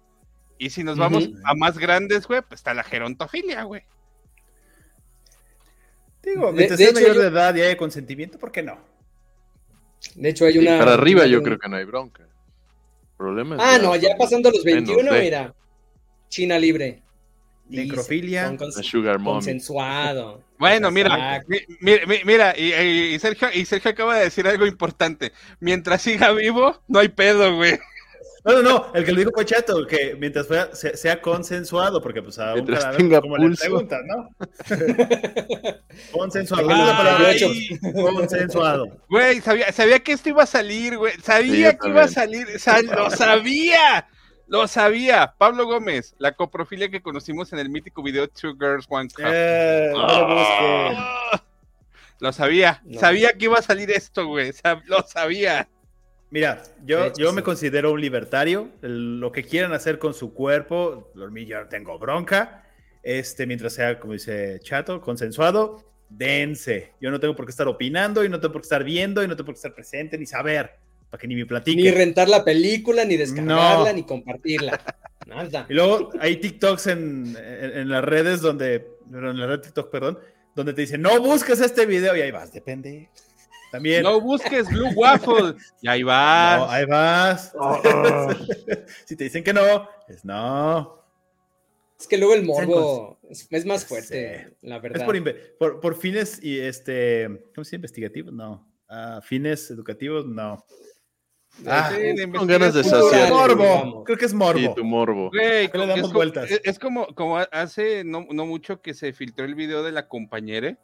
Y 0.58 0.68
si 0.68 0.84
nos 0.84 0.98
vamos 0.98 1.30
a 1.46 1.54
más 1.54 1.78
grandes, 1.78 2.26
güey, 2.26 2.42
pues 2.42 2.60
está 2.60 2.74
la 2.74 2.84
gerontofilia, 2.84 3.62
güey. 3.62 3.84
Digo, 6.24 6.52
mientras 6.52 6.78
de, 6.78 6.92
mayor 6.92 7.16
de 7.16 7.26
edad 7.26 7.54
y 7.54 7.60
hay 7.60 7.76
consentimiento, 7.76 8.38
¿por 8.38 8.50
qué 8.50 8.62
no? 8.62 8.78
De 10.14 10.28
hecho, 10.28 10.46
hay 10.46 10.58
una. 10.58 10.78
para 10.78 10.94
arriba, 10.94 11.26
yo 11.26 11.42
creo 11.42 11.58
que 11.58 11.68
no 11.68 11.76
hay 11.76 11.84
bronca. 11.84 12.26
Problema 13.16 13.56
ah, 13.60 13.78
no, 13.78 13.94
ya 13.96 14.16
pasando 14.18 14.50
los 14.50 14.64
21, 14.64 15.12
mira. 15.12 15.54
China 16.28 16.58
libre. 16.58 17.02
Necrofilia. 17.68 18.56
Sugar 18.82 19.22
consensuado. 19.22 20.42
Bueno, 20.56 20.90
mira, 20.90 21.44
mira, 21.80 22.06
mira 22.24 22.56
y, 22.56 23.18
Sergio, 23.18 23.48
y 23.52 23.64
Sergio 23.66 23.90
acaba 23.90 24.16
de 24.16 24.24
decir 24.24 24.46
algo 24.46 24.66
importante. 24.66 25.32
Mientras 25.60 26.00
siga 26.00 26.32
vivo, 26.32 26.80
no 26.86 27.00
hay 27.00 27.08
pedo, 27.08 27.56
güey. 27.56 27.78
No, 28.44 28.60
no, 28.60 28.62
no, 28.62 28.92
el 28.92 29.06
que 29.06 29.12
lo 29.12 29.18
dijo 29.20 29.30
fue 29.32 29.46
Chato, 29.46 29.86
que 29.86 30.16
mientras 30.20 30.46
sea, 30.74 31.22
consensuado, 31.22 32.02
porque 32.02 32.20
pues 32.20 32.38
a 32.38 32.52
un 32.52 32.66
cadáver, 32.66 33.22
como 33.22 33.38
le 33.38 33.56
preguntas, 33.56 34.00
¿no? 34.04 34.28
consensuado, 36.12 36.68
Ay, 36.70 37.78
consensuado. 37.80 38.98
Güey, 39.08 39.40
sabía, 39.40 39.72
sabía 39.72 39.98
que 40.00 40.12
esto 40.12 40.28
iba 40.28 40.42
a 40.42 40.46
salir, 40.46 40.98
güey, 40.98 41.14
sabía 41.22 41.78
que 41.78 41.88
iba 41.88 42.02
a 42.02 42.08
salir, 42.08 42.46
lo 42.94 43.10
sabía. 43.10 44.08
Lo 44.46 44.68
sabía, 44.68 45.34
Pablo 45.38 45.64
Gómez, 45.64 46.14
la 46.18 46.32
coprofilia 46.32 46.90
que 46.90 47.00
conocimos 47.00 47.54
en 47.54 47.60
el 47.60 47.70
mítico 47.70 48.02
video 48.02 48.28
Two 48.28 48.54
Girls 48.60 48.84
One 48.90 49.08
Cup. 49.08 49.24
Eh, 49.26 49.90
ah. 49.96 51.42
lo, 52.20 52.30
sabía, 52.30 52.82
sabía 53.00 53.32
que 53.32 53.46
iba 53.46 53.58
a 53.58 53.62
salir 53.62 53.90
esto, 53.90 54.26
güey, 54.26 54.52
lo 54.84 55.02
sabía. 55.04 55.66
Mira, 56.34 56.64
yo, 56.84 57.12
yo 57.14 57.32
me 57.32 57.44
considero 57.44 57.92
un 57.92 58.00
libertario. 58.00 58.68
lo 58.82 59.30
que 59.30 59.44
quieran 59.44 59.72
hacer 59.72 60.00
con 60.00 60.14
su 60.14 60.34
cuerpo, 60.34 61.12
yo 61.14 61.68
tengo 61.68 61.96
bronca. 61.96 62.64
Este, 63.04 63.46
mientras 63.46 63.74
sea, 63.74 64.00
como 64.00 64.14
dice 64.14 64.58
Chato, 64.60 65.00
consensuado, 65.00 65.84
dense. 66.08 66.92
Yo 67.00 67.12
no 67.12 67.20
tengo 67.20 67.36
por 67.36 67.46
qué 67.46 67.50
estar 67.50 67.68
opinando 67.68 68.24
y 68.24 68.28
no 68.28 68.40
tengo 68.40 68.52
por 68.52 68.62
qué 68.62 68.66
estar 68.66 68.82
viendo 68.82 69.22
y 69.22 69.28
no 69.28 69.36
tengo 69.36 69.46
por 69.46 69.54
qué 69.54 69.58
estar 69.58 69.74
presente 69.74 70.18
ni 70.18 70.26
saber 70.26 70.72
que 71.18 71.28
ni 71.28 71.34
me 71.34 71.46
platique. 71.46 71.80
Ni 71.80 71.90
rentar 71.90 72.28
la 72.28 72.44
película, 72.44 73.04
ni 73.04 73.16
descargarla, 73.16 73.92
ni 73.92 74.04
compartirla. 74.04 74.80
Nada. 75.26 75.66
Y 75.68 75.74
luego 75.74 76.10
hay 76.20 76.36
TikToks 76.36 76.86
en, 76.88 77.36
en, 77.38 77.88
las 77.88 78.04
redes 78.04 78.40
donde, 78.40 78.86
en 79.10 79.38
la 79.38 79.46
red 79.46 79.60
TikTok, 79.60 79.90
perdón, 79.90 80.18
donde 80.54 80.74
te 80.74 80.82
dicen, 80.82 81.00
no 81.00 81.20
busques 81.20 81.60
este 81.60 81.86
video 81.86 82.14
y 82.16 82.20
ahí 82.20 82.30
vas, 82.30 82.52
depende. 82.52 83.08
También. 83.74 84.04
No 84.04 84.20
busques 84.20 84.68
Blue 84.68 84.92
Waffle 84.94 85.56
y 85.82 85.88
ahí 85.88 86.04
vas. 86.04 86.60
No, 86.60 86.70
ahí 86.70 86.84
vas. 86.84 87.52
si 89.04 89.16
te 89.16 89.24
dicen 89.24 89.42
que 89.42 89.52
no, 89.52 89.88
es 90.06 90.24
no. 90.24 91.02
Es 91.98 92.06
que 92.06 92.16
luego 92.16 92.34
el 92.34 92.44
morbo 92.44 93.18
es, 93.28 93.66
más 93.66 93.84
fuerte, 93.84 94.56
la 94.62 94.78
verdad. 94.78 95.02
Es 95.10 95.34
por, 95.58 95.80
por, 95.80 95.96
fines 95.96 96.40
y 96.40 96.60
este, 96.60 97.26
¿cómo 97.52 97.64
se 97.64 97.70
dice? 97.70 97.76
Investigativos, 97.76 98.32
no. 98.32 98.64
Uh, 98.88 99.20
fines 99.22 99.68
educativos, 99.72 100.24
no. 100.24 100.64
Ah, 101.66 101.90
con 102.32 102.46
ganas 102.46 102.74
de 102.74 102.84
saciar. 102.84 103.28
Morbo, 103.32 104.04
creo 104.04 104.16
que 104.16 104.26
es 104.26 104.34
morbo. 104.34 104.60
Sí, 104.60 104.70
tu 104.76 104.84
morbo. 104.84 105.30
Güey, 105.30 105.68
le 105.72 105.86
damos 105.88 106.10
es, 106.10 106.12
vueltas. 106.12 106.48
Es, 106.62 106.78
como, 106.78 107.08
como 107.08 107.38
hace 107.38 108.04
no, 108.04 108.24
no, 108.30 108.46
mucho 108.46 108.80
que 108.80 108.94
se 108.94 109.12
filtró 109.12 109.44
el 109.44 109.56
video 109.56 109.82
de 109.82 109.90
la 109.90 110.06
compañera. 110.06 110.78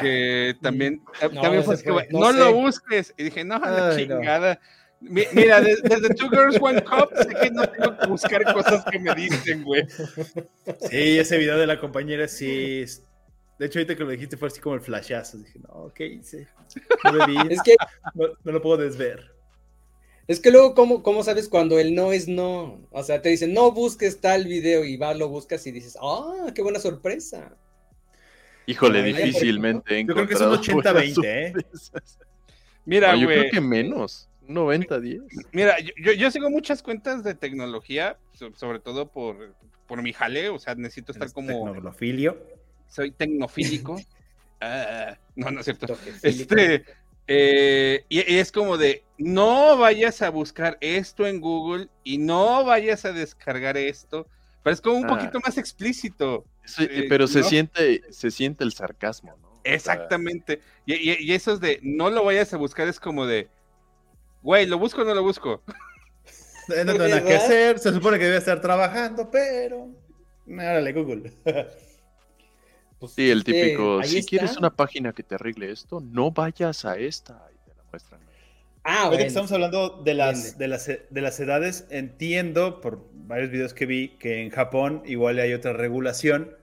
Que 0.00 0.56
también, 0.62 1.02
no, 1.32 1.40
también 1.40 1.64
fue 1.64 1.76
no, 2.10 2.32
lo 2.32 2.54
busques. 2.54 3.12
Y 3.16 3.24
dije, 3.24 3.44
no, 3.44 3.58
la 3.58 3.96
chingada. 3.96 4.60
Mira, 5.00 5.60
desde, 5.60 6.14
Two 6.14 6.30
Girls 6.30 6.58
One 6.60 6.82
Cup 6.82 7.10
sé 7.16 7.28
que 7.34 7.50
no 7.50 7.68
tengo 7.68 7.98
que 7.98 8.06
buscar 8.06 8.54
cosas 8.54 8.84
que 8.90 8.98
me 8.98 9.14
dicen, 9.14 9.62
güey. 9.64 9.84
Sí, 10.90 11.18
ese 11.18 11.36
video 11.38 11.58
de 11.58 11.66
la 11.66 11.78
compañera 11.78 12.26
sí. 12.28 12.84
De 13.58 13.66
hecho, 13.66 13.78
ahorita 13.78 13.96
que 13.96 14.04
lo 14.04 14.10
dijiste 14.10 14.36
fue 14.36 14.48
así 14.48 14.60
como 14.60 14.76
el 14.76 14.80
flashazo. 14.80 15.38
Dije, 15.38 15.58
no, 15.58 15.74
ok, 15.84 16.00
sí. 16.22 16.46
No 17.04 17.12
lo 17.12 17.26
vi. 17.26 17.36
es 17.50 17.62
que 17.62 17.74
no, 18.14 18.52
lo 18.52 18.62
puedo 18.62 18.78
desver. 18.78 19.32
Es 20.26 20.40
que 20.40 20.50
luego, 20.50 20.74
¿cómo, 20.74 21.02
¿cómo, 21.02 21.22
sabes 21.22 21.48
cuando 21.48 21.78
el 21.78 21.94
no 21.94 22.12
es 22.12 22.28
no? 22.28 22.80
O 22.90 23.02
sea, 23.02 23.20
te 23.20 23.28
dicen, 23.28 23.52
no 23.52 23.72
busques 23.72 24.20
tal 24.20 24.46
video 24.46 24.84
y 24.84 24.96
vas, 24.96 25.18
lo 25.18 25.28
buscas 25.28 25.66
y 25.66 25.72
dices, 25.72 25.98
ah, 26.00 26.46
qué 26.54 26.62
buena 26.62 26.78
sorpresa. 26.78 27.54
Híjole, 28.66 29.02
difícilmente. 29.02 30.04
Yo 30.04 30.14
creo 30.14 30.28
que 30.28 30.36
son 30.36 30.52
80-20, 30.60 31.24
¿eh? 31.24 31.52
Mira, 32.84 33.10
güey. 33.10 33.20
yo 33.20 33.26
creo 33.28 33.50
que 33.50 33.60
menos. 33.60 34.28
90-10. 34.48 35.22
Mira, 35.52 35.76
yo, 35.80 36.12
yo, 36.12 36.30
sigo 36.30 36.50
muchas 36.50 36.82
cuentas 36.82 37.24
de 37.24 37.34
tecnología, 37.34 38.18
sobre 38.54 38.78
todo 38.78 39.08
por, 39.08 39.54
por 39.86 40.02
mi 40.02 40.12
jale, 40.12 40.50
o 40.50 40.58
sea, 40.58 40.74
necesito 40.74 41.12
estar 41.12 41.32
como... 41.32 41.72
Tecnofilio. 41.72 42.38
Soy 42.88 43.10
tecnofílico. 43.10 44.00
Ah, 44.60 45.18
no, 45.36 45.50
no 45.50 45.60
es 45.60 45.66
cierto. 45.66 45.98
Este, 46.22 46.84
eh, 47.26 48.04
y, 48.08 48.36
es 48.36 48.50
como 48.50 48.78
de, 48.78 49.04
no 49.18 49.76
vayas 49.76 50.22
a 50.22 50.30
buscar 50.30 50.78
esto 50.80 51.26
en 51.26 51.40
Google 51.40 51.88
y 52.02 52.16
no 52.16 52.64
vayas 52.64 53.04
a 53.04 53.12
descargar 53.12 53.76
esto, 53.76 54.26
pero 54.64 54.74
es 54.74 54.80
como 54.80 54.96
un 54.96 55.04
ah. 55.04 55.08
poquito 55.08 55.38
más 55.38 55.56
explícito. 55.58 56.44
Eh, 56.80 57.06
pero 57.08 57.28
se 57.28 57.44
siente, 57.44 58.02
se 58.10 58.32
siente 58.32 58.64
el 58.64 58.72
sarcasmo, 58.72 59.36
¿no? 59.40 59.60
Exactamente. 59.62 60.60
Y, 60.84 60.94
y, 61.24 61.32
eso 61.32 61.52
es 61.52 61.60
de, 61.60 61.78
no 61.82 62.10
lo 62.10 62.24
vayas 62.24 62.52
a 62.52 62.56
buscar, 62.56 62.88
es 62.88 62.98
como 62.98 63.26
de, 63.26 63.48
Güey, 64.44 64.66
¿lo 64.66 64.78
busco 64.78 65.00
o 65.00 65.04
no 65.04 65.14
lo 65.14 65.22
busco? 65.22 65.62
No 66.68 66.74
tengo 66.74 66.92
nada 66.98 67.24
que 67.24 67.34
hacer, 67.34 67.78
se 67.78 67.94
supone 67.94 68.18
que 68.18 68.24
debe 68.24 68.36
estar 68.36 68.60
trabajando, 68.60 69.30
pero. 69.30 69.88
Árale, 70.46 70.92
Google. 70.92 71.32
Pues, 73.00 73.12
sí, 73.12 73.30
el 73.30 73.44
típico, 73.44 74.02
si 74.02 74.24
quieres 74.24 74.56
una 74.56 74.70
página 74.70 75.12
que 75.12 75.22
te 75.22 75.34
arregle 75.34 75.70
esto, 75.70 76.00
no 76.00 76.30
vayas 76.30 76.86
a 76.86 76.96
esta 76.96 77.50
y 77.52 77.68
te 77.68 77.76
la 77.76 77.82
muestran. 77.90 78.20
Ah, 78.84 79.08
bueno. 79.08 79.24
estamos 79.24 79.50
hablando 79.50 80.02
de 80.04 80.12
las, 80.12 80.58
de, 80.58 80.68
las, 80.68 80.86
de 80.86 81.20
las 81.20 81.40
edades, 81.40 81.86
entiendo 81.88 82.82
por 82.82 83.08
varios 83.14 83.50
videos 83.50 83.72
que 83.72 83.86
vi 83.86 84.08
que 84.18 84.42
en 84.42 84.50
Japón 84.50 85.02
igual 85.06 85.38
hay 85.38 85.54
otra 85.54 85.72
regulación. 85.72 86.54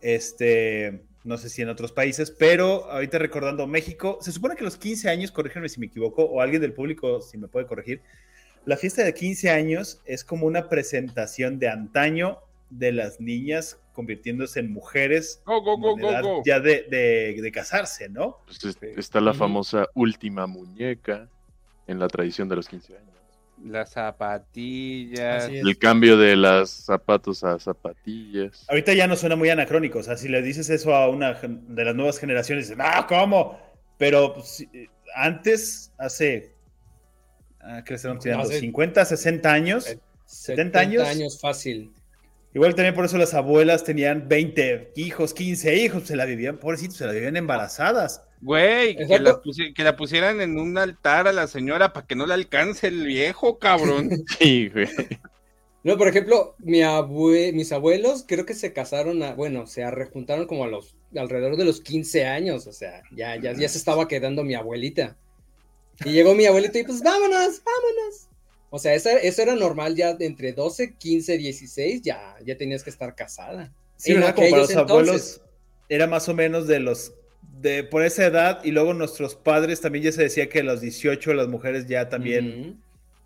Este, 0.00 1.02
no 1.24 1.36
sé 1.36 1.48
si 1.48 1.62
en 1.62 1.68
otros 1.70 1.90
países, 1.90 2.30
pero 2.30 2.90
ahorita 2.92 3.18
recordando 3.18 3.66
México, 3.66 4.18
se 4.20 4.30
supone 4.30 4.54
que 4.54 4.62
los 4.62 4.76
15 4.76 5.10
años, 5.10 5.32
corrígeme 5.32 5.68
si 5.68 5.80
me 5.80 5.86
equivoco, 5.86 6.22
o 6.22 6.40
alguien 6.40 6.62
del 6.62 6.74
público 6.74 7.20
si 7.20 7.38
me 7.38 7.48
puede 7.48 7.66
corregir, 7.66 8.02
la 8.66 8.76
fiesta 8.76 9.02
de 9.02 9.12
15 9.12 9.50
años 9.50 10.00
es 10.04 10.22
como 10.22 10.46
una 10.46 10.68
presentación 10.68 11.58
de 11.58 11.68
antaño 11.68 12.38
de 12.70 12.92
las 12.92 13.20
niñas 13.20 13.80
convirtiéndose 13.92 14.60
en 14.60 14.72
mujeres 14.72 15.42
ya 16.44 16.60
de, 16.60 17.50
casarse, 17.52 18.08
¿no? 18.08 18.38
Pues 18.46 18.76
está 18.96 19.20
la 19.20 19.34
famosa 19.34 19.86
última 19.94 20.46
muñeca 20.46 21.28
en 21.86 21.98
la 21.98 22.08
tradición 22.08 22.48
de 22.48 22.56
los 22.56 22.68
15 22.68 22.96
años. 22.96 23.14
Las 23.64 23.92
zapatillas. 23.92 25.48
El 25.48 25.78
cambio 25.78 26.16
de 26.16 26.36
las 26.36 26.70
zapatos 26.70 27.44
a 27.44 27.58
zapatillas. 27.58 28.66
Ahorita 28.68 28.92
ya 28.94 29.06
no 29.06 29.16
suena 29.16 29.36
muy 29.36 29.48
anacrónico. 29.48 30.00
O 30.00 30.02
sea, 30.02 30.16
si 30.16 30.28
le 30.28 30.42
dices 30.42 30.68
eso 30.70 30.94
a 30.94 31.08
una 31.08 31.34
de 31.34 31.84
las 31.84 31.94
nuevas 31.94 32.18
generaciones, 32.18 32.68
dicen, 32.68 32.82
ah, 32.84 33.06
¿cómo? 33.08 33.58
Pero 33.96 34.34
pues, 34.34 34.66
antes, 35.14 35.92
hace, 35.98 36.54
ah, 37.60 37.82
¿qué 37.84 37.94
estamos 37.94 38.22
tirando? 38.22 38.50
¿50, 38.50 39.04
60 39.04 39.52
años? 39.52 39.96
70 40.26 40.80
años. 40.80 41.08
años 41.08 41.40
fácil. 41.40 41.92
Igual 42.54 42.74
también 42.74 42.94
por 42.94 43.04
eso 43.04 43.18
las 43.18 43.34
abuelas 43.34 43.82
tenían 43.82 44.28
20 44.28 44.92
hijos, 44.96 45.34
15 45.34 45.76
hijos, 45.76 46.04
se 46.04 46.16
la 46.16 46.24
vivían, 46.24 46.58
pobrecitos, 46.58 46.96
se 46.96 47.06
la 47.06 47.12
vivían 47.12 47.36
embarazadas. 47.36 48.22
Güey, 48.40 48.96
que 48.96 49.18
la, 49.84 49.96
pusieran 49.96 50.40
en 50.40 50.58
un 50.58 50.76
altar 50.76 51.28
a 51.28 51.32
la 51.32 51.46
señora 51.46 51.92
para 51.92 52.06
que 52.06 52.14
no 52.14 52.26
le 52.26 52.34
alcance 52.34 52.88
el 52.88 53.06
viejo, 53.06 53.58
cabrón. 53.58 54.10
sí, 54.38 54.68
güey. 54.68 54.88
No, 55.82 55.98
por 55.98 56.08
ejemplo, 56.08 56.54
mi 56.58 56.82
abue 56.82 57.52
mis 57.52 57.72
abuelos 57.72 58.24
creo 58.26 58.46
que 58.46 58.54
se 58.54 58.72
casaron, 58.72 59.22
a, 59.22 59.34
bueno, 59.34 59.66
se 59.66 59.88
rejuntaron 59.90 60.46
como 60.46 60.64
a 60.64 60.68
los, 60.68 60.96
alrededor 61.14 61.56
de 61.56 61.64
los 61.64 61.80
15 61.80 62.26
años, 62.26 62.66
o 62.66 62.72
sea, 62.72 63.02
ya, 63.12 63.36
ya, 63.36 63.52
ya 63.52 63.68
se 63.68 63.78
estaba 63.78 64.08
quedando 64.08 64.44
mi 64.44 64.54
abuelita. 64.54 65.16
Y 66.04 66.12
llegó 66.12 66.34
mi 66.34 66.46
abuelita 66.46 66.78
y 66.78 66.84
pues 66.84 67.02
vámonos, 67.02 67.62
vámonos. 67.64 68.28
O 68.70 68.78
sea, 68.78 68.94
eso, 68.94 69.10
era 69.10 69.54
normal 69.54 69.94
ya 69.94 70.16
entre 70.18 70.52
12, 70.52 70.94
15, 70.94 71.38
16, 71.38 72.02
ya, 72.02 72.36
ya 72.44 72.56
tenías 72.56 72.82
que 72.82 72.90
estar 72.90 73.14
casada. 73.14 73.72
Sí. 73.96 74.14
Como 74.14 74.34
para 74.34 74.50
los 74.50 74.74
abuelos 74.74 75.40
era 75.88 76.06
más 76.06 76.28
o 76.28 76.34
menos 76.34 76.66
de 76.66 76.80
los, 76.80 77.14
de 77.64 77.82
por 77.82 78.04
esa 78.04 78.26
edad, 78.26 78.62
y 78.62 78.72
luego 78.72 78.92
nuestros 78.92 79.34
padres 79.34 79.80
también 79.80 80.04
ya 80.04 80.12
se 80.12 80.22
decía 80.22 80.50
que 80.50 80.60
a 80.60 80.62
los 80.62 80.82
18 80.82 81.32
las 81.32 81.48
mujeres 81.48 81.86
ya 81.86 82.10
también, 82.10 82.78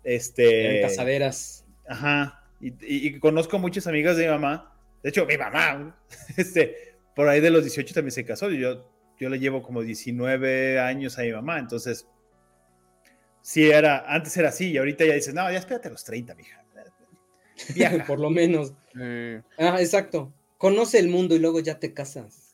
este... 0.05 0.79
casaderas. 0.81 1.65
Ajá, 1.85 2.41
y, 2.61 3.19
conozco 3.19 3.59
muchas 3.59 3.85
amigas 3.85 4.15
de 4.15 4.23
mi 4.23 4.31
mamá, 4.31 4.73
de 5.03 5.09
hecho 5.09 5.25
mi 5.25 5.37
mamá, 5.37 5.99
este, 6.37 6.95
por 7.17 7.27
ahí 7.27 7.41
de 7.41 7.49
los 7.49 7.63
18 7.63 7.93
también 7.93 8.13
se 8.13 8.23
casó, 8.23 8.49
yo, 8.49 8.89
yo 9.19 9.27
le 9.27 9.39
llevo 9.39 9.61
como 9.61 9.81
19 9.81 10.79
años 10.79 11.19
a 11.19 11.23
mi 11.23 11.33
mamá, 11.33 11.59
entonces 11.59 12.07
sí 13.41 13.69
era, 13.69 14.05
antes 14.07 14.37
era 14.37 14.49
así 14.49 14.71
y 14.71 14.77
ahorita 14.77 15.03
ya 15.03 15.15
dices, 15.15 15.33
no, 15.33 15.51
ya 15.51 15.57
espérate 15.57 15.89
a 15.89 15.91
los 15.91 16.05
30, 16.05 16.33
mija. 16.35 16.63
Viaja. 17.75 18.05
Por 18.05 18.21
lo 18.21 18.29
menos. 18.29 18.73
Ah, 19.57 19.81
exacto. 19.81 20.31
Conoce 20.57 20.97
el 20.97 21.09
mundo 21.09 21.35
y 21.35 21.39
luego 21.39 21.59
ya 21.59 21.77
te 21.77 21.93
casas. 21.93 22.48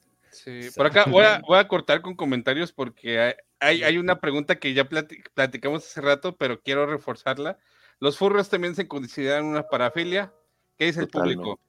Sí, 0.46 0.70
por 0.76 0.86
acá 0.86 1.06
voy 1.06 1.26
a, 1.26 1.42
voy 1.48 1.58
a 1.58 1.68
cortar 1.68 2.02
con 2.02 2.16
comentarios 2.16 2.72
porque 2.72 3.36
hay, 3.60 3.82
hay, 3.82 3.98
una 3.98 4.20
pregunta 4.20 4.60
que 4.60 4.76
ya 4.76 4.88
platicamos 5.34 5.84
hace 5.84 6.02
rato, 6.02 6.36
pero 6.38 6.62
quiero 6.62 6.86
reforzarla. 6.86 7.58
¿Los 8.00 8.18
furros 8.18 8.50
también 8.50 8.76
se 8.76 8.88
consideran 8.88 9.46
una 9.46 9.68
parafilia? 9.68 10.32
¿Qué 10.78 10.86
dice 10.86 11.02
el 11.02 11.08
público? 11.08 11.60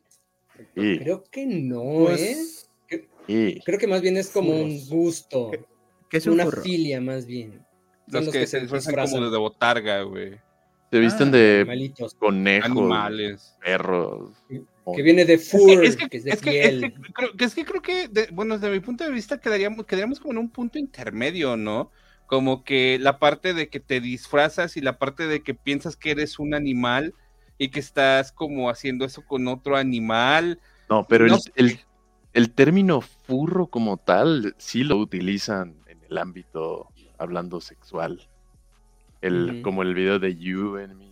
Creo 0.75 1.25
que 1.31 1.47
no, 1.47 2.05
pues, 2.05 2.69
¿eh? 2.91 3.61
Creo 3.65 3.79
que 3.79 3.87
más 3.87 4.03
bien 4.03 4.19
es 4.19 4.29
como 4.29 4.51
un 4.51 4.87
gusto. 4.89 5.51
¿Qué, 6.11 6.19
es 6.19 6.27
una 6.27 6.51
filia 6.51 7.01
más 7.01 7.25
bien. 7.25 7.65
Los, 8.09 8.29
que, 8.29 8.47
se 8.47 8.61
disfrazan 8.61 8.95
como 8.95 9.31
de 9.31 9.39
botarga, 9.39 10.03
güey. 10.03 10.39
Se 10.91 10.99
visten 11.01 11.29
ah, 11.29 11.33
de 11.33 11.93
conejos, 12.19 12.71
animales, 12.71 13.57
perros. 13.61 14.31
Que 14.95 15.03
viene 15.03 15.25
de 15.25 15.39
fur, 15.39 15.85
es 15.85 15.97
que, 15.97 16.09
es, 16.17 16.25
de 16.25 16.37
piel. 16.37 16.95
Es 17.39 17.55
que, 17.55 17.65
creo 17.65 17.83
que, 17.83 18.09
bueno, 18.33 18.57
desde 18.59 18.73
mi 18.73 18.81
punto 18.81 19.03
de 19.03 19.11
vista 19.11 19.41
quedaríamos, 19.41 19.85
quedaríamos 19.85 20.21
como 20.21 20.33
en 20.33 20.39
un 20.39 20.51
punto 20.51 20.79
intermedio, 20.79 21.57
¿no? 21.57 21.91
Como 22.27 22.63
que 22.63 22.99
la 23.01 23.19
parte 23.19 23.53
de 23.53 23.69
que 23.69 23.81
te 23.81 24.01
disfrazas 24.01 24.77
y 24.77 24.81
la 24.81 24.99
parte 24.99 25.27
de 25.27 25.43
que 25.43 25.55
piensas 25.55 25.97
que 25.97 26.13
eres 26.13 26.39
un 26.39 26.55
animal 26.55 27.15
y 27.59 27.71
que 27.71 27.81
estás 27.81 28.31
como 28.31 28.71
haciendo 28.71 29.05
eso 29.05 29.25
con 29.25 29.49
otro 29.49 29.77
animal. 29.77 30.61
No, 30.89 31.05
pero 31.09 31.27
el, 31.27 31.35
el, 31.57 31.81
el 32.33 32.53
término 32.53 33.01
furro 33.01 33.67
como 33.67 33.97
tal 33.97 34.55
sí 34.59 34.85
lo 34.85 34.99
utilizan 34.99 35.75
en 35.89 35.99
el 36.09 36.19
ámbito 36.19 36.89
hablando 37.19 37.61
sexual. 37.61 38.29
El, 39.23 39.63
Como 39.63 39.83
el 39.83 39.95
video 39.95 40.19
de 40.19 40.37
You 40.37 40.77
and 40.77 40.95
Me. 40.95 41.07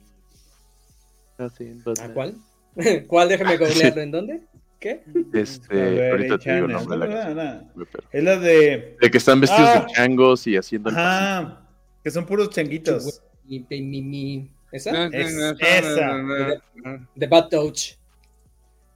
¿A 1.38 2.08
cuál? 2.12 2.36
¿Cuál? 3.06 3.28
Déjame 3.28 3.56
googlearlo. 3.56 4.02
¿En 4.02 4.10
dónde? 4.10 4.40
¿Qué? 4.80 5.02
Este, 5.32 6.10
ahorita 6.10 6.38
te 6.38 6.54
digo 6.54 6.68
nombre 6.68 7.08
Es 8.12 8.22
la 8.24 8.36
de. 8.38 8.96
De 9.00 9.10
que 9.10 9.18
están 9.18 9.40
vestidos 9.40 9.72
de 9.72 9.78
ah. 9.78 9.86
changos 9.94 10.46
y 10.46 10.56
haciendo. 10.56 10.90
Ah, 10.92 11.66
que 12.02 12.10
son 12.10 12.26
puros 12.26 12.50
changuitos. 12.50 13.22
¿Esa? 14.72 15.06
esa. 15.06 16.24
The 17.18 17.26
Bad 17.26 17.48
Touch. 17.48 17.96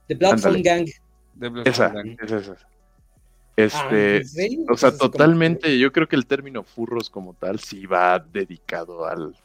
The 0.07 0.15
Bloodphone 0.15 0.61
Gang. 0.61 0.87
Esa, 1.65 1.93
esa, 2.21 2.37
esa. 2.37 2.57
Este, 3.55 4.21
o 4.69 4.77
sea, 4.77 4.97
totalmente, 4.97 5.77
yo 5.77 5.91
creo 5.91 6.07
que 6.07 6.15
el 6.15 6.25
término 6.25 6.63
furros 6.63 7.09
como 7.09 7.33
tal 7.33 7.59
sí 7.59 7.85
va 7.85 8.17
dedicado 8.17 9.05
al 9.05 9.35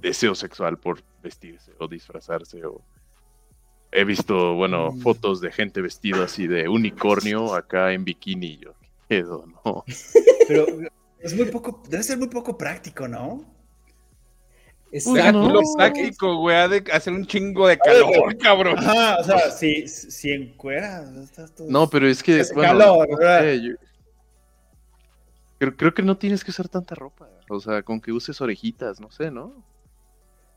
deseo 0.00 0.34
sexual 0.34 0.78
por 0.78 1.02
vestirse 1.22 1.72
o 1.78 1.88
disfrazarse 1.88 2.64
o 2.64 2.80
he 3.96 4.04
visto, 4.04 4.54
bueno, 4.54 4.92
mm. 4.92 5.00
fotos 5.00 5.40
de 5.40 5.50
gente 5.50 5.80
vestida 5.80 6.24
así 6.24 6.46
de 6.46 6.68
unicornio 6.68 7.54
acá 7.54 7.92
en 7.92 8.04
bikini. 8.04 8.58
Yo 8.58 8.74
quedo, 9.08 9.46
¿no? 9.46 9.84
Pero 10.48 10.66
es 11.18 11.34
muy 11.34 11.46
poco, 11.46 11.82
debe 11.88 12.02
ser 12.02 12.18
muy 12.18 12.28
poco 12.28 12.56
práctico, 12.58 13.08
¿no? 13.08 13.44
Es 14.92 15.06
lo 15.06 15.60
práctico, 15.76 16.36
güey, 16.36 16.56
ha 16.56 16.68
de 16.68 16.84
hacer 16.92 17.12
un 17.12 17.26
chingo 17.26 17.66
de 17.66 17.76
calor, 17.78 18.36
cabrón. 18.38 18.78
Ajá, 18.78 19.18
o 19.18 19.24
sea, 19.24 19.50
si, 19.50 19.88
si 19.88 20.30
encueras, 20.30 21.10
estás 21.16 21.54
todo... 21.54 21.68
No, 21.68 21.88
pero 21.90 22.08
es 22.08 22.22
que. 22.22 22.40
Es 22.40 22.52
calor, 22.52 23.08
¿verdad? 23.18 23.42
creo, 25.58 25.76
creo, 25.76 25.94
que 25.94 26.02
no 26.02 26.16
tienes 26.16 26.44
que 26.44 26.50
usar 26.50 26.68
tanta 26.68 26.94
ropa. 26.94 27.28
O 27.50 27.60
sea, 27.60 27.82
con 27.82 28.00
que 28.00 28.12
uses 28.12 28.40
orejitas, 28.40 29.00
no 29.00 29.10
sé, 29.10 29.30
¿no? 29.30 29.64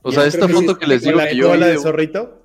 O 0.02 0.12
sea, 0.12 0.25
esta 0.25 0.47
foto 0.47 0.78
que 0.78 0.88
les 0.88 1.02
digo 1.02 1.17
la 1.17 1.28
que 1.28 1.36
yo. 1.36 1.58
de 1.58 1.78
zorrito? 1.78 2.38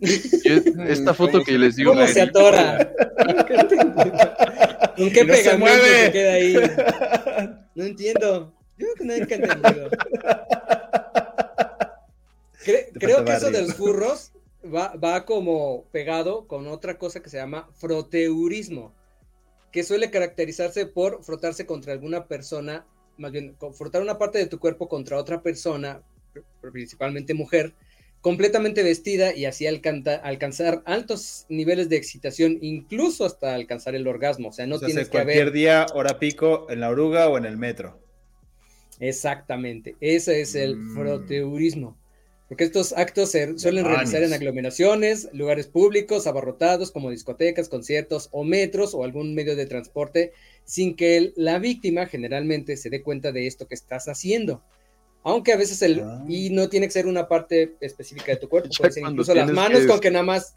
esta 0.88 1.14
foto 1.14 1.42
que 1.42 1.58
les 1.58 1.76
digo. 1.76 1.92
¿Cómo 1.92 2.06
se 2.06 2.22
atora? 2.22 2.92
¿Con 4.96 5.10
qué 5.10 5.24
no 5.24 5.32
pegamento 5.32 5.84
se, 5.84 6.04
se, 6.04 6.12
queda 6.12 6.32
ahí? 6.32 6.54
No 7.74 7.84
entiendo. 7.84 8.54
Yo 8.76 8.86
creo 8.86 8.94
que 8.94 9.04
nadie 9.04 9.22
entendido. 9.22 9.90
creo 12.94 13.24
que 13.24 13.32
eso 13.32 13.50
de 13.50 13.62
los 13.62 13.74
furros 13.74 14.32
va, 14.64 14.94
va 14.96 15.24
como 15.24 15.84
pegado 15.92 16.48
con 16.48 16.66
otra 16.66 16.98
cosa 16.98 17.20
que 17.20 17.30
se 17.30 17.36
llama 17.36 17.68
froteurismo, 17.74 18.92
que 19.70 19.84
suele 19.84 20.10
caracterizarse 20.10 20.86
por 20.86 21.22
frotarse 21.22 21.66
contra 21.66 21.92
alguna 21.92 22.26
persona, 22.26 22.84
más 23.16 23.30
bien, 23.30 23.56
frotar 23.74 24.02
una 24.02 24.18
parte 24.18 24.38
de 24.38 24.46
tu 24.46 24.58
cuerpo 24.58 24.88
contra 24.88 25.18
otra 25.18 25.40
persona, 25.42 26.02
principalmente 26.60 27.34
mujer, 27.34 27.74
completamente 28.20 28.82
vestida 28.82 29.34
y 29.34 29.44
así 29.44 29.66
alcanzar 29.66 30.82
altos 30.84 31.46
niveles 31.48 31.88
de 31.88 31.96
excitación, 31.96 32.58
incluso 32.60 33.24
hasta 33.24 33.54
alcanzar 33.54 33.94
el 33.94 34.06
orgasmo. 34.06 34.48
O 34.48 34.52
sea, 34.52 34.66
no 34.66 34.78
tienes 34.78 35.08
que 35.08 35.12
cualquier 35.12 35.52
día, 35.52 35.86
hora 35.94 36.18
pico, 36.18 36.66
en 36.70 36.80
la 36.80 36.90
oruga 36.90 37.28
o 37.28 37.38
en 37.38 37.44
el 37.44 37.56
metro. 37.56 38.00
Exactamente, 39.00 39.96
ese 40.00 40.40
es 40.40 40.54
el 40.54 40.76
mm. 40.76 40.94
froteurismo. 40.94 41.96
Porque 42.48 42.64
estos 42.64 42.94
actos 42.94 43.30
se 43.30 43.58
suelen 43.58 43.84
realizar 43.84 44.22
en 44.22 44.32
aglomeraciones, 44.32 45.28
lugares 45.34 45.66
públicos, 45.66 46.26
abarrotados 46.26 46.90
como 46.90 47.10
discotecas, 47.10 47.68
conciertos 47.68 48.30
o 48.32 48.42
metros 48.42 48.94
o 48.94 49.04
algún 49.04 49.34
medio 49.34 49.54
de 49.54 49.66
transporte, 49.66 50.32
sin 50.64 50.96
que 50.96 51.34
la 51.36 51.58
víctima 51.58 52.06
generalmente 52.06 52.78
se 52.78 52.88
dé 52.88 53.02
cuenta 53.02 53.32
de 53.32 53.46
esto 53.46 53.68
que 53.68 53.74
estás 53.74 54.08
haciendo. 54.08 54.62
Aunque 55.24 55.52
a 55.52 55.56
veces 55.56 55.82
el... 55.82 56.00
Ah. 56.00 56.24
Y 56.28 56.50
no 56.50 56.68
tiene 56.68 56.86
que 56.86 56.92
ser 56.92 57.06
una 57.06 57.28
parte 57.28 57.76
específica 57.80 58.32
de 58.32 58.38
tu 58.38 58.48
cuerpo, 58.48 58.70
puede 58.76 58.92
ser 58.92 59.02
incluso 59.02 59.34
las 59.34 59.50
manos 59.50 59.86
con 59.86 60.00
que 60.00 60.10
nada 60.10 60.24
más 60.24 60.56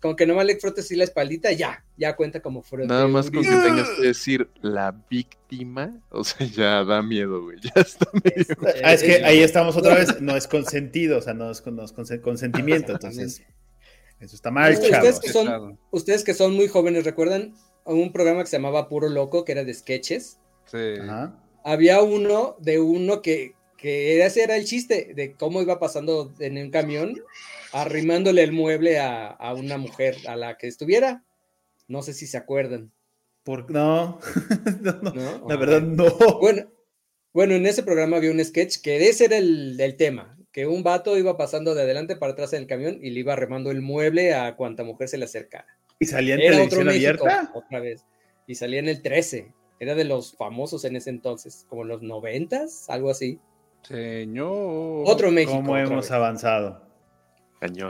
con 0.00 0.16
que 0.16 0.26
nomás 0.26 0.46
le 0.46 0.56
frotes 0.58 0.84
así 0.84 0.96
la 0.96 1.04
espaldita, 1.04 1.52
ya, 1.52 1.84
ya 1.96 2.16
cuenta 2.16 2.40
como 2.40 2.62
frente. 2.62 2.92
Nada 2.92 3.06
más 3.06 3.30
con 3.30 3.42
que 3.42 3.48
tengas 3.48 3.88
que 3.90 4.02
decir 4.02 4.48
la 4.62 4.94
víctima, 5.10 6.00
o 6.10 6.24
sea, 6.24 6.46
ya 6.46 6.84
da 6.84 7.02
miedo, 7.02 7.42
güey, 7.42 7.58
ya 7.60 7.80
está 7.80 8.06
medio... 8.12 8.46
Ah, 8.84 8.94
es 8.94 9.02
que 9.02 9.24
ahí 9.24 9.40
estamos 9.40 9.76
otra 9.76 9.94
vez, 9.94 10.20
no 10.20 10.36
es 10.36 10.46
consentido, 10.48 11.18
o 11.18 11.20
sea, 11.20 11.34
no 11.34 11.50
es, 11.50 11.60
con, 11.60 11.78
consentimiento, 12.22 12.92
entonces, 12.92 13.42
eso 14.20 14.36
está 14.36 14.50
mal, 14.50 14.72
ustedes 14.72 15.20
que, 15.20 15.28
son, 15.28 15.78
ustedes 15.90 16.24
que 16.24 16.34
son 16.34 16.54
muy 16.54 16.68
jóvenes, 16.68 17.04
¿recuerdan 17.04 17.54
un 17.84 18.12
programa 18.12 18.42
que 18.42 18.48
se 18.48 18.56
llamaba 18.56 18.88
Puro 18.88 19.08
Loco, 19.10 19.44
que 19.44 19.52
era 19.52 19.64
de 19.64 19.74
sketches? 19.74 20.38
Sí. 20.66 20.94
Había 21.62 22.00
uno 22.00 22.56
de 22.58 22.80
uno 22.80 23.20
que, 23.20 23.54
que 23.84 24.24
ese 24.24 24.42
era 24.42 24.56
el 24.56 24.64
chiste, 24.64 25.12
de 25.14 25.34
cómo 25.34 25.60
iba 25.60 25.78
pasando 25.78 26.32
en 26.38 26.56
un 26.56 26.70
camión 26.70 27.22
arrimándole 27.70 28.42
el 28.42 28.50
mueble 28.50 28.98
a, 28.98 29.36
una 29.54 29.76
mujer 29.76 30.16
a 30.26 30.36
la 30.36 30.56
que 30.56 30.68
estuviera. 30.68 31.22
No 31.86 32.00
sé 32.00 32.14
si 32.14 32.26
se 32.26 32.38
acuerdan. 32.38 32.92
Por, 33.42 33.70
no, 33.70 34.20
no, 34.80 35.46
la 35.46 35.56
verdad 35.56 35.82
no. 35.82 36.06
Bueno, 36.40 36.72
bueno, 37.34 37.56
en 37.56 37.66
ese 37.66 37.82
programa 37.82 38.16
había 38.16 38.30
un 38.30 38.42
sketch 38.42 38.80
que 38.80 39.06
ese 39.06 39.26
era 39.26 39.36
el, 39.36 39.94
tema, 39.98 40.34
que 40.50 40.66
un 40.66 40.82
vato 40.82 41.18
iba 41.18 41.36
pasando 41.36 41.74
de 41.74 41.82
adelante 41.82 42.16
para 42.16 42.32
atrás 42.32 42.54
en 42.54 42.62
el 42.62 42.66
camión 42.66 42.98
y 43.02 43.10
le 43.10 43.20
iba 43.20 43.34
arrimando 43.34 43.70
el 43.70 43.82
mueble 43.82 44.32
a 44.32 44.56
cuanta 44.56 44.82
mujer 44.82 45.08
se 45.10 45.18
le 45.18 45.26
acercara. 45.26 45.66
¿Y 45.98 46.06
salía 46.06 46.36
en 46.36 46.40
televisión 46.40 46.88
abierta? 46.88 47.52
otra 47.54 47.80
vez. 47.80 48.06
Y 48.46 48.54
salía 48.54 48.78
en 48.78 48.88
el 48.88 49.02
13. 49.02 49.52
Era 49.78 49.94
de 49.94 50.04
los 50.04 50.34
famosos 50.38 50.86
en 50.86 50.96
ese 50.96 51.10
entonces, 51.10 51.66
como 51.68 51.82
en 51.82 51.88
los 51.88 52.00
noventas, 52.00 52.88
algo 52.88 53.10
así. 53.10 53.38
Señor. 53.86 55.04
Otro 55.06 55.30
México. 55.30 55.56
¿Cómo 55.56 55.76
hemos 55.76 56.10
avanzado? 56.10 56.84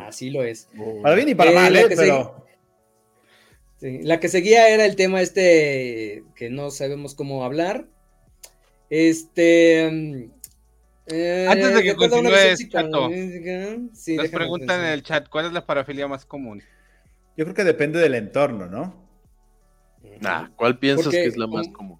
Así 0.07 0.31
lo 0.31 0.43
es. 0.43 0.69
Para 1.03 1.15
bien 1.15 1.29
y 1.29 1.35
para 1.35 1.51
eh, 1.51 1.55
mal, 1.55 1.77
¿eh? 1.77 1.87
Pero... 1.89 2.47
la 3.81 4.21
que 4.21 4.29
seguía 4.29 4.69
era 4.69 4.85
el 4.85 4.97
tema 4.97 5.21
este 5.21 6.25
que 6.37 6.51
no 6.51 6.71
sabemos 6.71 7.15
cómo 7.15 7.45
hablar. 7.45 7.87
Este. 8.91 9.91
Mm, 9.91 10.31
eh, 11.07 11.47
Antes 11.51 11.75
de 11.75 11.83
que 11.83 11.97
continúes, 11.97 12.69
Chato, 12.69 13.11
nos 13.11 14.29
preguntan 14.31 14.81
en 14.81 14.87
el 14.87 15.03
chat, 15.03 15.29
¿cuál 15.29 15.47
es 15.47 15.53
la 15.53 15.67
parafilia 15.67 16.09
más 16.09 16.25
común? 16.25 16.63
Yo 17.37 17.45
creo 17.45 17.55
que 17.55 17.65
depende 17.65 17.99
del 17.99 18.15
entorno, 18.15 18.67
¿no? 18.67 19.05
Nah, 20.21 20.49
¿cuál 20.57 20.79
piensas 20.79 21.09
que 21.09 21.27
es 21.27 21.37
la 21.37 21.47
más 21.47 21.69
común? 21.69 21.99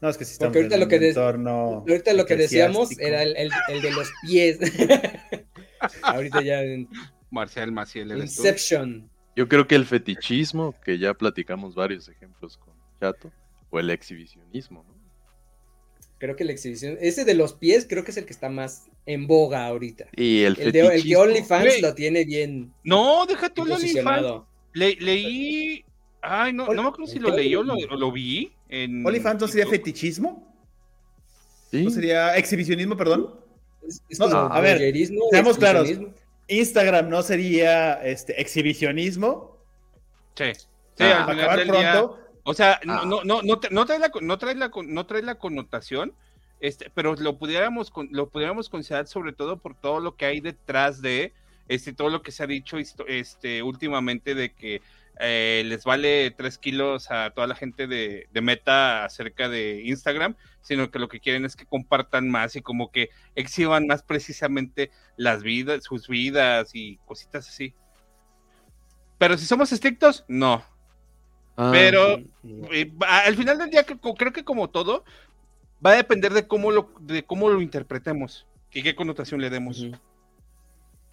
No, 0.00 0.08
es 0.08 0.16
que 0.16 0.24
si 0.24 0.32
estamos 0.32 0.56
ahorita 0.56 0.74
en 0.76 0.80
lo 0.80 0.88
que 0.88 1.08
entorno 1.08 1.84
ahorita 1.86 2.12
lo 2.14 2.24
que 2.24 2.36
decíamos 2.36 2.98
era 2.98 3.22
el, 3.22 3.36
el 3.36 3.82
de 3.82 3.90
los 3.92 4.10
pies. 4.22 4.58
Ahorita 6.02 6.42
ya 6.42 6.62
en 6.62 6.88
Marcial 7.30 7.72
Maciel. 7.72 8.10
Inception. 8.18 9.08
Yo 9.36 9.48
creo 9.48 9.66
que 9.66 9.74
el 9.74 9.86
fetichismo, 9.86 10.74
que 10.84 10.98
ya 10.98 11.14
platicamos 11.14 11.74
varios 11.74 12.08
ejemplos 12.08 12.58
con 12.58 12.74
Chato, 13.00 13.32
o 13.70 13.78
el 13.78 13.90
exhibicionismo, 13.90 14.84
¿no? 14.86 15.00
Creo 16.18 16.36
que 16.36 16.42
el 16.42 16.50
exhibición, 16.50 16.98
ese 17.00 17.24
de 17.24 17.32
los 17.32 17.54
pies, 17.54 17.86
creo 17.88 18.04
que 18.04 18.10
es 18.10 18.16
el 18.18 18.26
que 18.26 18.34
está 18.34 18.50
más 18.50 18.90
en 19.06 19.26
boga 19.26 19.64
ahorita. 19.64 20.08
Y 20.14 20.42
el, 20.42 20.60
el, 20.60 20.70
de, 20.70 20.80
el 20.80 21.02
que 21.02 21.16
OnlyFans 21.16 21.80
lo 21.80 21.94
tiene 21.94 22.26
bien. 22.26 22.74
No, 22.84 23.24
déjate 23.24 23.62
el 23.62 23.72
OnlyFans. 23.72 24.42
leí. 24.74 25.82
Ay, 26.20 26.52
no, 26.52 26.66
no 26.66 26.82
me 26.82 26.88
acuerdo 26.90 27.06
si 27.06 27.18
lo 27.18 27.34
leí 27.34 27.54
o 27.54 27.62
lo, 27.62 28.12
vi. 28.12 28.52
En... 28.70 29.04
¿OnlyFans 29.04 29.40
no 29.40 29.48
sería 29.48 29.66
fetichismo? 29.66 30.50
¿Sí? 31.70 31.84
¿No 31.84 31.90
sería 31.90 32.36
exhibicionismo, 32.36 32.96
perdón? 32.96 33.34
a 34.50 34.60
ver, 34.60 34.94
seamos 35.30 35.58
claros. 35.58 35.88
Instagram 36.48 37.08
no 37.08 37.22
sería 37.22 37.94
este 38.02 38.40
exhibicionismo. 38.40 39.58
Sí. 40.34 40.52
Sí, 40.54 41.04
ah, 41.04 41.24
acabar 41.24 41.66
pronto. 41.66 42.18
o 42.42 42.54
sea, 42.54 42.80
no, 42.84 42.92
ah. 42.92 43.04
no, 43.06 43.24
no, 43.24 43.42
no, 43.42 43.60
no, 43.70 43.86
trae 43.86 43.98
la, 43.98 44.10
no, 44.20 44.38
trae 44.38 44.54
la, 44.54 44.70
no 44.84 45.06
trae 45.06 45.22
la 45.22 45.36
connotación, 45.36 46.12
este, 46.60 46.90
pero 46.94 47.14
lo 47.14 47.38
pudiéramos, 47.38 47.92
lo 48.10 48.28
pudiéramos 48.28 48.68
considerar 48.68 49.06
sobre 49.06 49.32
todo 49.32 49.58
por 49.58 49.74
todo 49.74 50.00
lo 50.00 50.16
que 50.16 50.26
hay 50.26 50.40
detrás 50.40 51.00
de 51.00 51.32
este, 51.68 51.92
todo 51.92 52.10
lo 52.10 52.22
que 52.22 52.32
se 52.32 52.42
ha 52.42 52.46
dicho 52.46 52.76
este, 53.06 53.62
últimamente 53.62 54.34
de 54.34 54.52
que 54.52 54.82
eh, 55.22 55.62
les 55.66 55.84
vale 55.84 56.30
tres 56.30 56.56
kilos 56.56 57.10
a 57.10 57.30
toda 57.30 57.46
la 57.46 57.54
gente 57.54 57.86
de, 57.86 58.26
Meta 58.40 59.04
acerca 59.04 59.48
de 59.48 59.82
Instagram, 59.84 60.34
sino 60.62 60.90
que 60.90 60.98
lo 60.98 61.08
que 61.08 61.20
quieren 61.20 61.44
es 61.44 61.56
que 61.56 61.66
compartan 61.66 62.30
más 62.30 62.56
y 62.56 62.62
como 62.62 62.90
que 62.90 63.10
exhiban 63.34 63.86
más 63.86 64.02
precisamente 64.02 64.90
las 65.16 65.42
vidas, 65.42 65.84
sus 65.84 66.08
vidas 66.08 66.70
y 66.74 66.96
cositas 67.04 67.48
así. 67.48 67.74
Pero 69.18 69.36
si 69.36 69.44
somos 69.44 69.72
estrictos, 69.72 70.24
no. 70.26 70.64
Ah, 71.56 71.70
Pero 71.72 72.22
eh, 72.72 72.90
al 73.00 73.36
final 73.36 73.58
del 73.58 73.70
día 73.70 73.84
creo 73.84 74.32
que 74.32 74.44
como 74.44 74.70
todo 74.70 75.04
va 75.84 75.90
a 75.92 75.96
depender 75.96 76.32
de 76.32 76.46
cómo 76.46 76.70
lo, 76.70 76.94
de 77.00 77.24
cómo 77.24 77.50
lo 77.50 77.60
interpretemos 77.60 78.46
y 78.72 78.82
qué 78.82 78.94
connotación 78.94 79.40
le 79.42 79.50
demos. 79.50 79.86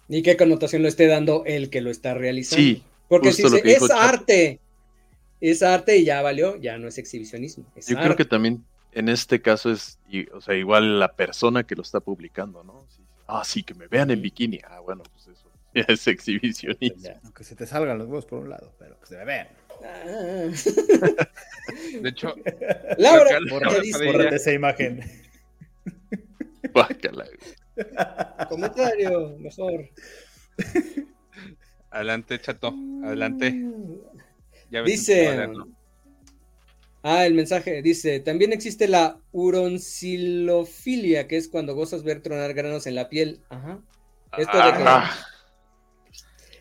Y 0.08 0.22
qué 0.22 0.38
connotación 0.38 0.82
lo 0.82 0.88
esté 0.88 1.06
dando 1.06 1.44
el 1.44 1.68
que 1.68 1.82
lo 1.82 1.90
está 1.90 2.14
realizando. 2.14 2.64
Sí, 2.64 2.82
porque 3.08 3.32
si 3.32 3.42
es 3.42 3.90
arte, 3.90 4.60
es 5.40 5.62
arte 5.62 5.96
y 5.96 6.04
ya 6.04 6.22
valió, 6.22 6.56
ya 6.56 6.78
no 6.78 6.88
es 6.88 6.98
exhibicionismo. 6.98 7.64
Yo 7.86 7.96
creo 7.96 8.16
que 8.16 8.24
también 8.24 8.64
en 8.92 9.08
este 9.08 9.40
caso 9.40 9.70
es, 9.70 9.98
o 10.32 10.40
sea, 10.40 10.54
igual 10.54 10.98
la 10.98 11.12
persona 11.12 11.64
que 11.64 11.74
lo 11.74 11.82
está 11.82 12.00
publicando, 12.00 12.64
¿no? 12.64 12.86
Ah, 13.26 13.42
sí, 13.44 13.62
que 13.62 13.74
me 13.74 13.86
vean 13.88 14.10
en 14.10 14.22
bikini. 14.22 14.60
Ah, 14.66 14.80
bueno, 14.80 15.02
pues 15.12 15.28
eso 15.28 15.50
ya 15.74 15.84
es 15.88 16.06
exhibicionismo. 16.06 17.20
Aunque 17.24 17.44
se 17.44 17.54
te 17.54 17.66
salgan 17.66 17.98
los 17.98 18.08
huevos 18.08 18.26
por 18.26 18.40
un 18.40 18.50
lado, 18.50 18.74
pero 18.78 18.98
que 19.00 19.06
se 19.06 19.16
me 19.18 19.24
vean. 19.24 19.48
Ah. 19.84 20.50
De 22.02 22.08
hecho, 22.08 22.34
Laura, 22.98 23.38
bórrate 23.48 24.36
esa 24.36 24.52
imagen. 24.52 25.00
Comentario, 28.48 29.36
mejor. 29.38 29.88
Adelante, 31.98 32.40
chato, 32.40 32.72
adelante. 33.02 33.60
dice. 34.84 35.48
Ah, 37.02 37.26
el 37.26 37.34
mensaje 37.34 37.82
dice: 37.82 38.20
También 38.20 38.52
existe 38.52 38.86
la 38.86 39.18
uroncilofilia, 39.32 41.26
que 41.26 41.36
es 41.36 41.48
cuando 41.48 41.74
gozas 41.74 42.04
ver 42.04 42.22
tronar 42.22 42.54
granos 42.54 42.86
en 42.86 42.94
la 42.94 43.08
piel. 43.08 43.40
Ajá. 43.48 43.80
Esto 44.36 44.56
de 44.58 44.72
que. 44.74 44.84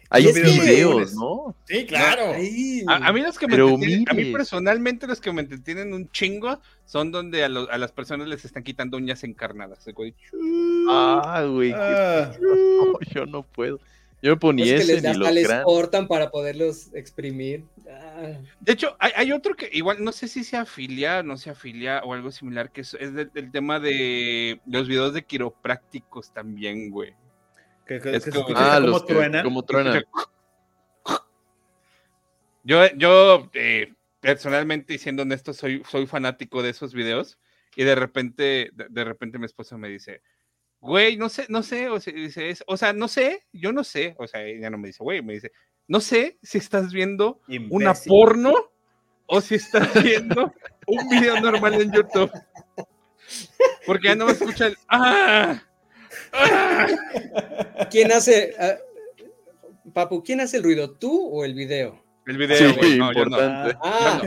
Hay 0.10 0.26
videos, 0.26 1.14
¿no? 1.14 1.56
Sí, 1.68 1.86
claro. 1.86 2.32
A, 2.88 3.14
mí 3.14 3.22
los 3.22 3.38
que 3.38 3.48
me 3.48 3.62
a 4.10 4.14
mí 4.16 4.32
personalmente 4.34 5.06
los 5.06 5.22
que 5.22 5.32
me 5.32 5.42
entretienen 5.42 5.94
un 5.94 6.10
chingo 6.10 6.62
son 6.86 7.12
donde 7.12 7.44
a, 7.44 7.50
las 7.50 7.92
personas 7.92 8.28
les 8.28 8.44
están 8.44 8.64
quitando 8.64 8.98
uñas 8.98 9.24
encarnadas. 9.24 9.86
Ah, 10.90 11.46
güey. 11.48 11.74
Ah. 11.76 12.32
yo 13.14 13.28
no 13.28 13.44
puedo. 13.44 13.80
Yo 14.22 14.32
me 14.32 14.38
ponía 14.38 14.76
ese 14.76 14.96
les, 14.96 15.06
hasta 15.06 15.32
les 15.32 15.48
cortan 15.64 16.08
para 16.08 16.32
poderlos 16.32 16.94
exprimir. 16.94 17.64
Ah. 17.90 18.40
De 18.60 18.74
hecho, 18.74 18.96
hay, 19.00 19.32
otro 19.32 19.56
que 19.56 19.70
igual 19.72 20.04
no 20.04 20.12
sé 20.12 20.28
si 20.28 20.44
se 20.44 20.58
afilia, 20.58 21.22
no 21.22 21.38
se 21.38 21.52
afilia 21.52 22.02
o 22.04 22.14
algo 22.14 22.32
similar, 22.32 22.72
que 22.72 22.82
es, 22.82 22.96
el 22.96 23.52
tema 23.52 23.80
de 23.80 24.60
los 24.66 24.88
videos 24.88 25.14
de 25.14 25.24
quiroprácticos 25.24 26.34
también, 26.34 26.90
güey. 26.90 27.14
Que, 27.86 28.02
como, 28.02 28.58
ah, 28.58 28.80
como 28.82 29.06
truena. 29.06 29.44
Como 29.44 29.64
truena. 29.64 30.04
Yo, 32.64 32.86
yo 32.98 33.50
eh, 33.54 33.94
personalmente, 34.20 34.98
siendo 34.98 35.22
honesto, 35.22 35.54
soy, 35.54 35.84
soy 35.90 36.06
fanático 36.06 36.62
de 36.62 36.72
esos 36.72 36.94
videos. 36.94 37.38
Y 37.78 37.86
de 37.86 37.96
repente, 37.96 38.72
de, 38.74 39.04
repente 39.06 39.40
mi 39.40 39.46
esposa 39.46 39.78
me 39.78 39.88
dice, 39.88 40.22
güey, 40.80 41.18
no 41.18 41.30
sé, 41.30 41.46
no 41.50 41.64
sé, 41.64 41.90
o 41.90 42.00
sea, 42.00 42.14
dice, 42.14 42.56
o 42.68 42.78
sea, 42.78 42.94
no 42.94 43.08
sé, 43.08 43.46
yo 43.52 43.72
no 43.72 43.84
sé, 43.84 44.16
o 44.18 44.28
sea, 44.28 44.44
ella 44.44 44.70
no 44.70 44.78
me 44.78 44.88
dice, 44.88 45.04
güey, 45.04 45.22
me 45.22 45.34
dice, 45.34 45.52
no 45.88 46.00
sé 46.02 46.38
si 46.42 46.58
estás 46.58 46.92
viendo 46.92 47.42
una 47.70 47.94
porno 47.94 48.54
o 49.26 49.42
si 49.42 49.56
estás 49.56 50.04
viendo 50.04 50.54
un 50.88 51.10
video 51.10 51.40
normal 51.40 51.74
en 51.76 51.92
YouTube. 51.92 52.32
Porque 53.86 54.08
ya 54.10 54.16
no 54.16 54.26
me 54.26 54.32
escuchan, 54.34 54.74
¡ah! 54.90 55.62
¿Quién 57.90 58.12
hace, 58.12 58.54
ah, 58.60 58.78
Papu, 59.94 60.24
quién 60.24 60.42
hace 60.42 60.58
el 60.58 60.64
ruido, 60.64 60.92
tú 60.92 61.30
o 61.30 61.44
el 61.46 61.54
video? 61.54 62.04
El 62.26 62.38
video, 62.38 62.76
güey, 62.76 62.98
no, 62.98 63.08
importante. 63.08 63.78
Ah, 63.82 64.22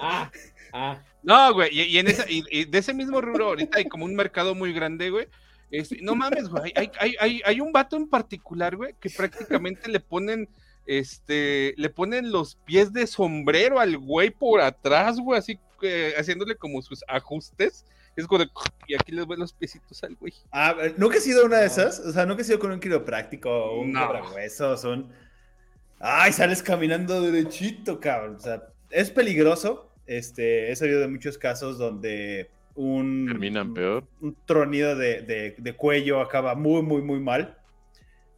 ah, 0.00 0.30
ah, 0.72 1.02
No, 1.22 1.54
güey, 1.54 1.70
y, 1.72 1.98
en 1.98 2.06
esa, 2.06 2.24
y, 2.28 2.64
de 2.64 2.78
ese 2.78 2.94
mismo 2.94 3.20
rubro 3.20 3.48
ahorita 3.48 3.78
hay 3.78 3.86
como 3.86 4.04
un 4.04 4.14
mercado 4.14 4.54
muy 4.54 4.72
grande, 4.72 5.10
güey. 5.10 5.26
Este, 5.70 5.98
no 6.00 6.14
mames, 6.14 6.48
güey, 6.48 6.72
hay, 6.76 6.90
hay, 6.98 7.14
hay, 7.18 7.42
hay, 7.44 7.60
un 7.60 7.72
vato 7.72 7.96
en 7.96 8.08
particular, 8.08 8.76
güey, 8.76 8.94
que 9.00 9.10
prácticamente 9.10 9.90
le 9.90 10.00
ponen, 10.00 10.48
este, 10.86 11.74
le 11.76 11.90
ponen 11.90 12.30
los 12.30 12.54
pies 12.64 12.92
de 12.92 13.06
sombrero 13.06 13.80
al 13.80 13.98
güey 13.98 14.30
por 14.30 14.60
atrás, 14.60 15.18
güey, 15.18 15.38
así, 15.38 15.58
eh, 15.82 16.14
haciéndole 16.16 16.54
como 16.56 16.80
sus 16.82 17.04
ajustes 17.08 17.84
es 18.16 18.26
como 18.26 18.38
de, 18.38 18.50
y 18.88 18.94
aquí 18.94 19.12
les 19.12 19.26
voy 19.26 19.36
los 19.36 19.52
piecitos 19.52 20.02
al 20.02 20.16
güey. 20.16 20.32
Ah, 20.50 20.74
nunca 20.96 21.18
he 21.18 21.20
sido 21.20 21.44
una 21.44 21.58
de 21.58 21.66
esas. 21.66 22.00
O 22.00 22.12
sea, 22.12 22.24
nunca 22.24 22.40
he 22.40 22.44
sido 22.44 22.58
con 22.58 22.72
un 22.72 22.80
quiropráctico 22.80 23.78
un 23.78 23.92
no. 23.92 24.10
huesos. 24.34 24.80
Son. 24.80 25.12
Ay, 26.00 26.32
sales 26.32 26.62
caminando 26.62 27.20
derechito, 27.20 28.00
cabrón. 28.00 28.36
O 28.36 28.40
sea, 28.40 28.68
es 28.90 29.10
peligroso. 29.10 29.92
Este, 30.06 30.70
he 30.70 30.76
sabido 30.76 31.00
de 31.00 31.08
muchos 31.08 31.36
casos 31.36 31.76
donde 31.76 32.50
un. 32.76 33.26
Terminan 33.26 33.74
peor. 33.74 34.04
Un, 34.20 34.36
tronido 34.44 34.94
de, 34.94 35.54
de, 35.58 35.72
cuello 35.74 36.20
acaba 36.20 36.54
muy, 36.54 36.82
muy, 36.82 37.02
muy 37.02 37.18
mal. 37.18 37.58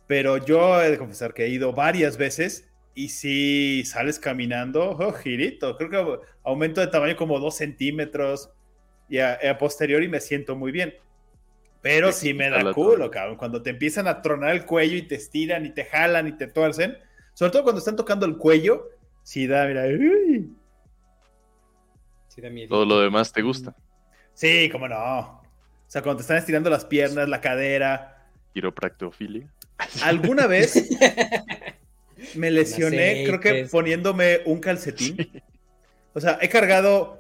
Pero 0.07 0.39
yo 0.39 0.81
he 0.81 0.91
de 0.91 0.99
confesar 0.99 1.35
que 1.35 1.45
he 1.45 1.49
ido 1.51 1.73
varias 1.73 2.17
veces 2.17 2.71
y 2.95 3.11
si 3.11 3.85
sales 3.85 4.19
caminando, 4.19 4.91
oh, 4.91 5.13
girito. 5.13 5.77
Creo 5.77 5.91
que 5.91 6.27
aumento 6.43 6.81
de 6.81 6.87
tamaño 6.87 7.17
como 7.17 7.39
dos 7.39 7.57
centímetros 7.57 8.51
y 9.09 9.19
a, 9.19 9.39
posteriori 9.59 10.09
me 10.09 10.21
siento 10.21 10.57
muy 10.57 10.73
bien. 10.73 10.95
Pero 11.81 12.11
sí 12.11 12.35
me 12.35 12.51
da 12.51 12.73
culo, 12.73 13.11
cabrón. 13.11 13.37
Cuando 13.37 13.63
te 13.63 13.71
empiezan 13.71 14.09
a 14.09 14.21
tronar 14.21 14.55
el 14.55 14.65
cuello 14.65 14.97
y 14.97 15.03
te 15.03 15.15
estiran 15.15 15.65
y 15.65 15.71
te 15.71 15.85
jalan 15.85 16.27
y 16.27 16.33
te 16.33 16.49
tuercen, 16.49 16.97
sobre 17.35 17.53
todo 17.53 17.63
cuando 17.63 17.79
están 17.79 17.95
tocando 17.97 18.27
el 18.27 18.37
cuello, 18.37 18.89
sí 19.23 19.47
da, 19.47 19.67
mira. 19.67 19.85
Sí 22.29 22.41
da 22.41 22.51
miedo. 22.51 22.69
Todo 22.69 22.85
lo 22.85 23.01
demás 23.01 23.33
te 23.33 23.43
gusta. 23.43 23.77
Sí, 24.39 24.69
cómo 24.71 24.87
no. 24.87 25.19
O 25.19 25.43
sea, 25.89 26.03
cuando 26.03 26.19
te 26.19 26.23
están 26.23 26.37
estirando 26.37 26.71
las 26.71 26.85
piernas, 26.85 27.29
la 27.29 27.41
cadera. 27.41 28.29
Quiropractofilia. 28.55 29.49
¿Alguna 30.03 30.47
vez 30.47 30.89
me 32.35 32.51
lesioné, 32.51 33.25
creo 33.27 33.41
que 33.41 33.67
poniéndome 33.67 34.41
un 34.45 34.61
calcetín? 34.61 35.17
O 36.15 36.21
sea, 36.21 36.39
he 36.41 36.49
cargado 36.49 37.19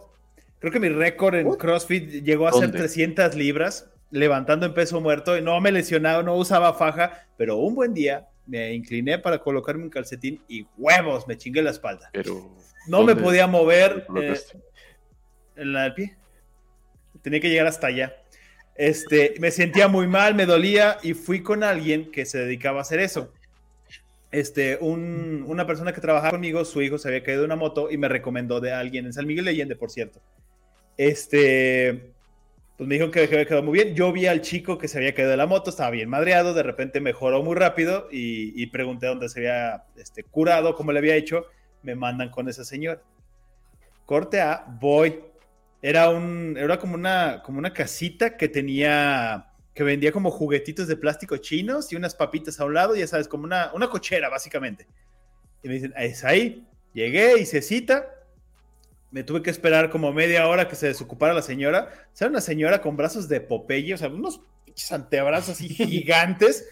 Creo 0.58 0.72
que 0.72 0.80
mi 0.80 0.88
récord 0.88 1.36
en 1.36 1.54
CrossFit 1.54 2.24
llegó 2.24 2.48
a 2.48 2.52
ser 2.52 2.72
300 2.72 3.36
libras, 3.36 3.88
levantando 4.10 4.66
en 4.66 4.74
peso 4.74 5.00
muerto. 5.00 5.36
Y 5.38 5.42
no 5.42 5.60
me 5.60 5.70
lesionaba, 5.70 6.22
no 6.22 6.34
usaba 6.34 6.74
faja, 6.74 7.26
pero 7.36 7.56
un 7.56 7.74
buen 7.76 7.94
día 7.94 8.26
me 8.46 8.72
incliné 8.74 9.18
para 9.18 9.38
colocarme 9.38 9.84
un 9.84 9.90
calcetín 9.90 10.42
y 10.48 10.66
huevos, 10.76 11.28
me 11.28 11.36
chingué 11.36 11.62
la 11.62 11.70
espalda. 11.70 12.10
Pero, 12.12 12.50
no 12.88 13.04
me 13.04 13.14
podía 13.14 13.46
mover 13.46 14.06
eh, 14.20 14.36
en 15.56 15.72
la 15.72 15.82
del 15.84 15.94
pie. 15.94 16.16
Tenía 17.22 17.40
que 17.40 17.50
llegar 17.50 17.66
hasta 17.66 17.88
allá. 17.88 18.16
Este, 18.74 19.34
me 19.40 19.50
sentía 19.50 19.88
muy 19.88 20.06
mal, 20.06 20.34
me 20.34 20.46
dolía 20.46 20.98
y 21.02 21.14
fui 21.14 21.42
con 21.42 21.64
alguien 21.64 22.10
que 22.12 22.24
se 22.24 22.38
dedicaba 22.38 22.78
a 22.78 22.82
hacer 22.82 23.00
eso. 23.00 23.32
Este, 24.30 24.78
una 24.80 25.66
persona 25.66 25.92
que 25.92 26.00
trabajaba 26.00 26.32
conmigo, 26.32 26.64
su 26.64 26.82
hijo 26.82 26.98
se 26.98 27.08
había 27.08 27.22
caído 27.22 27.40
de 27.40 27.46
una 27.46 27.56
moto 27.56 27.90
y 27.90 27.96
me 27.96 28.08
recomendó 28.08 28.60
de 28.60 28.72
alguien 28.72 29.06
en 29.06 29.12
San 29.12 29.26
Miguel 29.26 29.46
de 29.46 29.50
Allende, 29.50 29.74
por 29.74 29.90
cierto. 29.90 30.20
Este, 30.96 32.12
pues 32.76 32.86
me 32.86 32.94
dijo 32.94 33.10
que 33.10 33.24
había 33.24 33.44
quedado 33.44 33.64
muy 33.64 33.74
bien. 33.82 33.96
Yo 33.96 34.12
vi 34.12 34.26
al 34.26 34.40
chico 34.40 34.78
que 34.78 34.86
se 34.86 34.98
había 34.98 35.12
caído 35.12 35.32
de 35.32 35.36
la 35.36 35.46
moto, 35.46 35.70
estaba 35.70 35.90
bien 35.90 36.08
madreado, 36.08 36.54
de 36.54 36.62
repente 36.62 37.00
mejoró 37.00 37.42
muy 37.42 37.56
rápido 37.56 38.08
y, 38.12 38.64
pregunté 38.66 39.06
dónde 39.06 39.28
se 39.28 39.40
había 39.40 39.84
este, 39.96 40.22
curado, 40.22 40.76
cómo 40.76 40.92
le 40.92 41.00
había 41.00 41.16
hecho. 41.16 41.46
Me 41.82 41.96
mandan 41.96 42.30
con 42.30 42.48
esa 42.48 42.64
señora. 42.64 43.00
Corte 44.06 44.40
A, 44.40 44.64
voy. 44.80 45.20
Era 45.80 46.10
un, 46.10 46.56
era 46.58 46.78
como 46.78 46.94
una, 46.94 47.42
como 47.42 47.58
una 47.58 47.72
casita 47.72 48.36
que 48.36 48.48
tenía, 48.48 49.52
que 49.74 49.84
vendía 49.84 50.10
como 50.10 50.30
juguetitos 50.30 50.88
de 50.88 50.96
plástico 50.96 51.36
chinos 51.36 51.92
y 51.92 51.96
unas 51.96 52.14
papitas 52.14 52.58
a 52.58 52.64
un 52.64 52.74
lado, 52.74 52.96
ya 52.96 53.06
sabes, 53.06 53.28
como 53.28 53.44
una, 53.44 53.72
una 53.74 53.88
cochera, 53.88 54.28
básicamente. 54.28 54.86
Y 55.62 55.68
me 55.68 55.74
dicen, 55.74 55.94
es 55.96 56.24
ahí. 56.24 56.66
Llegué, 56.94 57.38
hice 57.38 57.62
cita, 57.62 58.08
me 59.10 59.22
tuve 59.22 59.42
que 59.42 59.50
esperar 59.50 59.90
como 59.90 60.12
media 60.12 60.48
hora 60.48 60.68
que 60.68 60.76
se 60.76 60.88
desocupara 60.88 61.32
la 61.32 61.42
señora. 61.42 61.90
O 62.12 62.16
sea, 62.16 62.28
una 62.28 62.40
señora 62.40 62.80
con 62.80 62.96
brazos 62.96 63.28
de 63.28 63.40
Popeye, 63.40 63.94
o 63.94 63.98
sea, 63.98 64.08
unos 64.08 64.40
antebrazos 64.90 65.56
así 65.56 65.68
gigantes, 65.68 66.66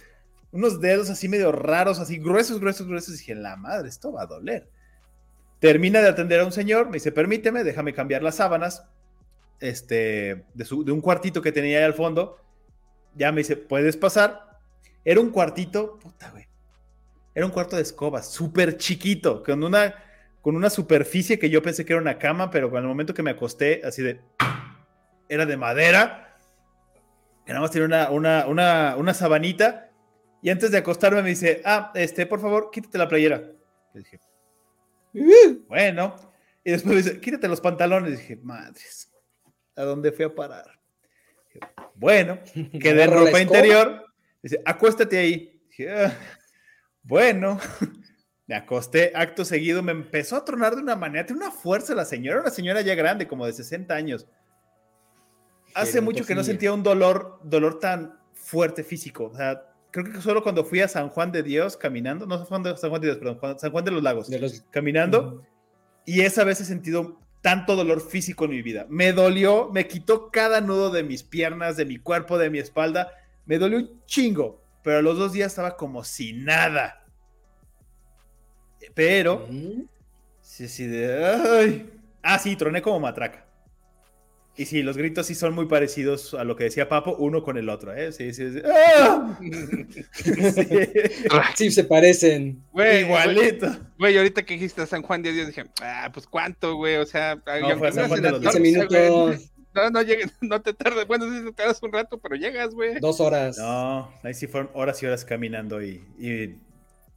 unos 0.53 0.81
dedos 0.81 1.11
así 1.11 1.29
medio 1.29 1.53
raros, 1.53 1.99
así 1.99 2.19
gruesos, 2.19 2.61
gruesos, 2.61 2.87
gruesos. 2.87 3.15
Y 3.15 3.19
dije, 3.19 3.35
la 3.35 3.57
madre, 3.57 3.89
esto 3.89 4.13
va 4.13 4.23
a 4.23 4.27
doler. 4.27 4.69
Termina 5.61 6.01
de 6.01 6.09
atender 6.09 6.41
a 6.41 6.45
un 6.45 6.53
señor, 6.53 6.87
me 6.87 6.95
dice, 6.95 7.13
permíteme, 7.13 7.65
déjame 7.65 7.95
cambiar 7.95 8.23
las 8.23 8.37
sábanas 8.37 8.85
este, 9.61 10.45
de, 10.55 10.65
de 10.65 10.93
un 10.93 11.01
cuartito 11.01 11.43
que 11.43 11.53
tenía 11.53 11.79
ahí 11.79 11.85
al 11.85 11.95
fondo. 11.95 12.39
Ya 13.15 13.33
me 13.33 13.39
dice, 13.39 13.57
¿puedes 13.57 13.97
pasar? 13.97 14.61
Era 15.05 15.21
un 15.21 15.31
cuartito, 15.31 15.99
puta, 15.99 16.31
güey. 16.31 16.47
Era 17.35 17.47
un 17.47 17.53
cuarto 17.53 17.77
de 17.77 17.83
escobas, 17.83 18.31
súper 18.31 18.77
chiquito, 18.77 19.43
con 19.43 19.63
una 19.63 19.95
con 20.47 20.55
una 20.55 20.71
superficie 20.71 21.41
que 21.41 21.51
yo 21.51 21.61
pensé 21.61 21.85
que 21.85 21.93
era 21.93 22.01
una 22.01 22.19
cama, 22.19 22.53
pero 22.53 22.71
con 22.71 22.81
el 22.81 22.87
momento 22.87 23.13
que 23.13 23.25
me 23.25 23.33
acosté, 23.33 23.83
así 23.85 24.01
de. 24.01 24.21
Era 25.29 25.45
de 25.45 25.57
madera. 25.57 26.39
Y 27.45 27.49
nada 27.49 27.63
más 27.63 27.73
tiene 27.73 27.87
una, 27.87 28.13
una, 28.13 28.47
una, 28.47 28.95
una 28.97 29.13
sabanita. 29.13 29.91
Y 30.43 30.51
antes 30.51 30.71
de 30.71 30.79
acostarme 30.79 31.21
me 31.21 31.31
dice, 31.31 31.63
ah, 31.65 31.91
este, 31.97 32.27
por 32.27 32.41
favor, 32.41 32.71
quítate 32.71 32.97
la 32.97 33.09
playera. 33.09 33.43
Le 33.93 34.01
dije, 34.01 34.21
bueno. 35.69 36.15
Y 36.63 36.71
después 36.71 36.95
me 36.95 37.03
dice, 37.03 37.21
quítate 37.21 37.49
los 37.49 37.61
pantalones. 37.61 38.13
Y 38.13 38.17
dije, 38.17 38.37
madres, 38.37 39.11
¿a 39.77 39.83
dónde 39.83 40.13
fui 40.13 40.25
a 40.25 40.35
parar? 40.35 40.77
bueno, 41.95 42.39
quedé 42.81 43.05
en 43.05 43.11
ropa 43.13 43.41
interior. 43.41 44.05
Dice, 44.43 44.61
acuéstate 44.65 45.19
ahí. 45.19 45.63
Ah, 45.89 46.13
bueno. 47.03 47.59
Me 48.49 48.55
acosté, 48.55 49.11
acto 49.13 49.45
seguido, 49.45 49.83
me 49.83 49.91
empezó 49.91 50.37
a 50.37 50.45
tronar 50.45 50.77
de 50.77 50.81
una 50.81 50.95
manera, 50.95 51.27
tiene 51.27 51.43
una 51.43 51.51
fuerza 51.51 51.97
la 51.97 52.05
señora, 52.05 52.43
una 52.43 52.51
señora 52.51 52.81
ya 52.81 52.95
grande, 52.95 53.27
como 53.27 53.45
de 53.45 53.53
60 53.53 53.93
años. 53.93 54.29
Hace 55.75 56.01
mucho 56.01 56.25
que 56.25 56.37
no 56.37 56.45
sentía 56.45 56.73
un 56.73 56.85
dolor, 56.85 57.41
dolor 57.43 57.81
tan 57.81 58.17
fuerte 58.35 58.85
físico. 58.85 59.25
O 59.25 59.37
sea, 59.37 59.65
creo 59.91 60.05
que 60.05 60.21
solo 60.21 60.45
cuando 60.45 60.65
fui 60.65 60.81
a 60.81 60.87
San 60.87 61.09
Juan 61.09 61.33
de 61.33 61.43
Dios 61.43 61.77
caminando, 61.77 62.25
no 62.25 62.39
San 62.39 62.47
Juan 62.47 62.63
de, 62.63 62.77
San 62.77 62.91
Juan 62.91 63.03
de 63.03 63.09
Dios, 63.09 63.19
perdón, 63.19 63.59
San 63.59 63.73
Juan 63.73 63.85
de 63.85 63.91
los 63.91 64.03
Lagos, 64.05 64.31
caminando, 64.71 65.45
y 66.05 66.21
esa 66.21 66.45
vez 66.45 66.61
he 66.61 66.65
sentido 66.65 67.19
tanto 67.47 67.77
dolor 67.77 68.01
físico 68.01 68.47
en 68.47 68.51
mi 68.51 68.61
vida. 68.61 68.87
Me 68.89 69.13
dolió, 69.13 69.71
me 69.73 69.87
quitó 69.87 70.33
cada 70.33 70.61
nudo 70.61 70.91
de 70.91 71.05
mis 71.05 71.23
piernas, 71.23 71.77
de 71.77 71.85
mi 71.85 71.97
cuerpo, 71.97 72.39
de 72.39 72.51
mi 72.51 72.59
espalda. 72.59 73.13
Me 73.45 73.57
dolió 73.57 73.79
un 73.79 74.05
chingo, 74.05 74.61
pero 74.83 74.99
a 74.99 75.03
los 75.03 75.17
dos 75.17 75.33
días 75.33 75.53
estaba 75.53 75.77
como 75.77 76.03
si 76.03 76.33
nada. 76.33 77.05
Pero. 78.95 79.47
Sí, 80.41 80.67
sí, 80.67 80.89
de. 80.89 81.25
Ay. 81.25 81.89
Ah, 82.21 82.41
sí, 82.41 82.57
troné 82.57 82.83
como 82.83 82.99
matraca. 82.99 83.46
Y 84.59 84.65
sí, 84.65 84.83
los 84.83 84.97
gritos 84.97 85.27
sí 85.27 85.35
son 85.35 85.55
muy 85.55 85.67
parecidos 85.67 86.33
a 86.33 86.43
lo 86.43 86.57
que 86.57 86.65
decía 86.65 86.89
Papo, 86.89 87.15
uno 87.19 87.43
con 87.43 87.59
el 87.59 87.69
otro, 87.69 87.95
¿eh? 87.95 88.11
Sí, 88.13 88.33
sí, 88.33 88.53
sí. 88.53 88.61
¡Ah! 88.65 89.39
sí. 91.55 91.71
se 91.71 91.85
parecen. 91.85 92.65
Güey, 92.73 93.03
Igualito. 93.03 93.77
Güey, 93.99 94.17
ahorita 94.17 94.45
que 94.45 94.55
dijiste 94.55 94.87
San 94.87 95.03
Juan 95.03 95.23
de 95.23 95.33
Dios, 95.33 95.49
dije, 95.49 95.67
ah, 95.83 96.11
pues 96.13 96.27
cuánto, 96.27 96.77
güey, 96.77 96.97
o 96.97 97.05
sea, 97.05 97.35
no, 97.35 97.79
fue 97.79 97.93
San 97.93 98.09
Juan 98.09 98.23
de 98.23 98.31
los 98.31 98.61
minutos. 98.61 99.53
No, 99.77 99.91
no 99.91 100.01
llegues, 100.01 100.33
no 100.41 100.63
te 100.63 100.73
tardes. 100.73 101.07
Bueno, 101.07 101.27
sí 101.31 101.45
te 101.45 101.53
tardas 101.53 101.83
un 101.83 101.93
rato, 101.93 102.19
pero 102.19 102.35
llegas, 102.35 102.73
güey. 102.75 102.99
Dos 102.99 103.21
horas. 103.21 103.59
No, 103.59 104.11
ahí 104.23 104.33
sí 104.33 104.47
fueron 104.47 104.71
horas 104.73 105.03
y 105.03 105.07
horas 105.07 105.27
caminando 105.27 105.83
y, 105.83 106.03
y 106.19 106.57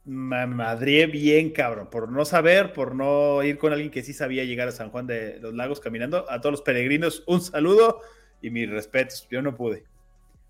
me 0.04 0.46
madrié 0.46 1.06
bien, 1.06 1.50
cabrón, 1.50 1.88
por 1.90 2.10
no 2.10 2.24
saber, 2.24 2.72
por 2.72 2.94
no 2.94 3.42
ir 3.42 3.58
con 3.58 3.72
alguien 3.72 3.90
que 3.90 4.02
sí 4.02 4.12
sabía 4.12 4.44
llegar 4.44 4.68
a 4.68 4.72
San 4.72 4.90
Juan 4.90 5.06
de 5.06 5.38
los 5.40 5.54
Lagos 5.54 5.80
caminando. 5.80 6.30
A 6.30 6.40
todos 6.40 6.52
los 6.52 6.62
peregrinos, 6.62 7.22
un 7.26 7.40
saludo 7.40 8.00
y 8.40 8.50
mis 8.50 8.68
respetos. 8.68 9.26
Yo 9.30 9.42
no 9.42 9.54
pude. 9.54 9.84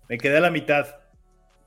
Me 0.07 0.17
quedé 0.17 0.37
a 0.37 0.41
la 0.41 0.51
mitad. 0.51 0.87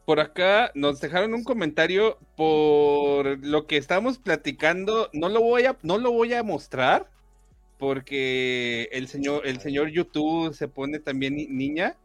Por 0.05 0.20
acá 0.20 0.70
nos 0.74 1.01
dejaron 1.01 1.35
un 1.35 1.45
comentario 1.45 2.18
por 2.37 3.39
lo 3.45 3.66
que 3.66 3.76
estamos 3.76 4.18
platicando. 4.18 5.09
No 5.12 5.28
lo 5.28 5.41
voy 5.41 5.64
a, 5.64 5.76
no 5.82 5.99
lo 5.99 6.12
voy 6.12 6.35
a 6.35 6.43
mostrar 6.43 7.09
porque 7.78 8.89
el 8.93 9.09
señor, 9.09 9.47
el 9.47 9.61
señor 9.61 9.89
YouTube 9.89 10.55
se 10.55 10.68
pone 10.68 10.99
también 10.99 11.35
niña. 11.35 11.97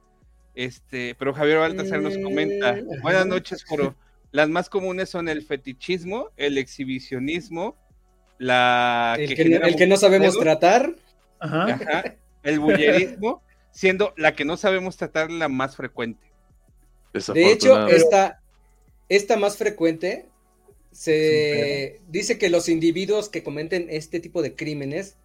Este, 0.56 1.16
pero 1.16 1.34
Javier 1.34 1.60
Baltasar 1.60 2.02
nos 2.02 2.18
comenta. 2.18 2.74
Mm, 2.74 3.02
Buenas 3.02 3.26
noches, 3.26 3.66
Foro. 3.66 3.96
Las 4.32 4.50
más 4.50 4.70
comunes 4.70 5.10
son 5.10 5.28
el 5.28 5.44
fetichismo, 5.44 6.30
el 6.38 6.58
exhibicionismo, 6.58 7.76
la 8.38 9.16
el 9.18 9.36
que, 9.76 9.88
no 9.88 9.98
sabemos 9.98 10.38
tratar, 10.40 10.96
el 12.44 12.60
bullerismo, 12.60 13.42
siendo 13.72 14.14
la 14.18 14.36
que 14.36 14.46
no 14.46 14.56
sabemos 14.56 14.98
tratar 14.98 15.32
la 15.32 15.50
más 15.50 15.76
frecuente. 15.76 16.32
De 17.34 17.52
hecho, 17.52 17.88
esta, 17.88 18.42
esta 19.10 19.36
más 19.38 19.58
frecuente 19.58 20.28
se 20.92 22.02
dice 22.08 22.38
que 22.38 22.50
los 22.50 22.70
individuos 22.70 23.30
que 23.30 23.44
cometen 23.44 23.88
este 23.90 24.20
tipo 24.20 24.42
de 24.42 24.56
crímenes 24.56 25.18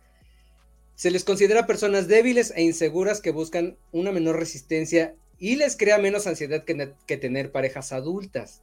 se 0.94 1.10
les 1.10 1.24
considera 1.24 1.66
personas 1.66 2.08
débiles 2.08 2.52
e 2.56 2.62
inseguras 2.62 3.20
que 3.20 3.32
buscan 3.32 3.76
una 3.92 4.12
menor 4.12 4.38
resistencia 4.38 5.14
y 5.38 5.56
les 5.56 5.76
crea 5.76 5.98
menos 5.98 6.26
ansiedad 6.26 6.64
que 6.64 7.16
tener 7.16 7.52
parejas 7.52 7.92
adultas. 7.92 8.62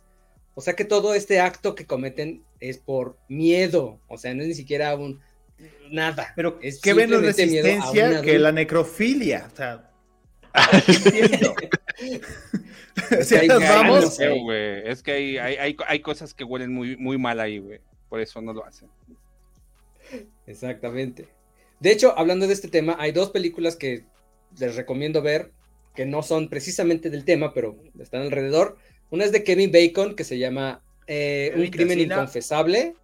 O 0.54 0.62
sea 0.62 0.76
que 0.76 0.86
todo 0.86 1.14
este 1.14 1.40
acto 1.40 1.76
que 1.76 1.86
cometen 1.86 2.44
es 2.60 2.78
por 2.78 3.18
miedo, 3.30 4.00
o 4.08 4.18
sea, 4.18 4.34
no 4.34 4.42
es 4.42 4.50
ni 4.50 4.56
siquiera 4.56 4.96
un 4.96 5.22
nada. 5.90 6.34
Pero 6.36 6.60
es 6.62 6.82
que 6.82 6.94
menos 6.94 7.22
resistencia 7.22 8.22
que 8.22 8.40
la 8.40 8.52
necrofilia, 8.52 9.50
o 9.52 9.56
sea. 9.56 9.88
es 13.12 13.30
que, 13.30 13.38
hay, 13.38 13.48
vamos, 13.48 14.20
es 14.20 15.02
que 15.02 15.12
hay, 15.12 15.38
hay, 15.38 15.78
hay, 15.88 16.00
cosas 16.02 16.34
que 16.34 16.44
huelen 16.44 16.74
muy, 16.74 16.98
muy 16.98 17.18
mal 17.18 17.40
ahí, 17.40 17.60
güey. 17.60 17.80
Por 18.10 18.20
eso 18.20 18.42
no 18.42 18.52
lo 18.52 18.66
hacen. 18.66 18.90
Exactamente. 20.46 21.30
De 21.80 21.92
hecho, 21.92 22.14
hablando 22.18 22.48
de 22.48 22.54
este 22.54 22.68
tema, 22.68 22.98
hay 23.00 23.14
dos 23.14 23.30
películas 23.30 23.78
que 23.78 24.04
les 24.60 24.76
recomiendo 24.76 25.22
ver 25.22 25.54
que 25.96 26.06
no 26.06 26.24
son 26.24 26.50
precisamente 26.50 27.10
del 27.10 27.26
tema, 27.26 27.54
pero 27.54 27.78
están 28.00 28.22
alrededor. 28.22 28.78
Una 29.12 29.26
es 29.26 29.34
de 29.34 29.44
Kevin 29.44 29.72
Bacon, 29.72 30.16
que 30.16 30.24
se 30.24 30.40
llama 30.40 30.82
eh, 31.06 31.54
Un 31.56 31.68
crimen 31.68 32.00
inconfesable. 32.00 32.96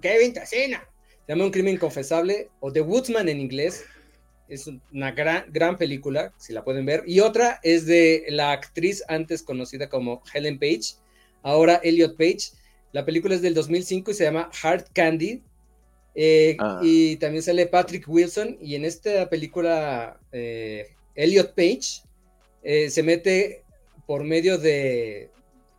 Kevin 0.00 0.32
Tacina. 0.32 0.88
Se 1.26 1.32
llama 1.32 1.44
Un 1.44 1.50
crimen 1.50 1.74
inconfesable, 1.74 2.48
o 2.60 2.72
The 2.72 2.80
Woodsman 2.80 3.28
en 3.28 3.40
inglés. 3.40 3.84
Es 4.48 4.70
una 4.92 5.10
gran, 5.10 5.44
gran 5.52 5.76
película, 5.76 6.32
si 6.38 6.52
la 6.52 6.64
pueden 6.64 6.86
ver. 6.86 7.02
Y 7.04 7.18
otra 7.20 7.58
es 7.64 7.84
de 7.84 8.26
la 8.28 8.52
actriz 8.52 9.02
antes 9.08 9.42
conocida 9.42 9.88
como 9.88 10.22
Helen 10.32 10.58
Page, 10.58 10.94
ahora 11.42 11.80
Elliot 11.82 12.16
Page. 12.16 12.52
La 12.92 13.04
película 13.04 13.34
es 13.34 13.42
del 13.42 13.54
2005 13.54 14.12
y 14.12 14.14
se 14.14 14.24
llama 14.24 14.50
Hard 14.62 14.84
Candy. 14.94 15.42
Eh, 16.14 16.56
ah. 16.60 16.80
Y 16.80 17.16
también 17.16 17.42
sale 17.42 17.66
Patrick 17.66 18.08
Wilson. 18.08 18.56
Y 18.62 18.76
en 18.76 18.84
esta 18.84 19.28
película, 19.28 20.18
eh, 20.30 20.86
Elliot 21.16 21.54
Page 21.56 22.02
se 22.90 23.02
mete 23.02 23.64
por 24.08 24.24
medio 24.24 24.56
de 24.56 25.30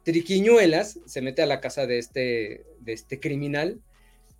triquiñuelas, 0.03 0.99
se 1.07 1.19
mete 1.23 1.41
a 1.41 1.47
la 1.47 1.59
casa 1.59 1.87
de 1.87 1.97
este, 1.97 2.63
de 2.79 2.93
este 2.93 3.19
criminal 3.19 3.81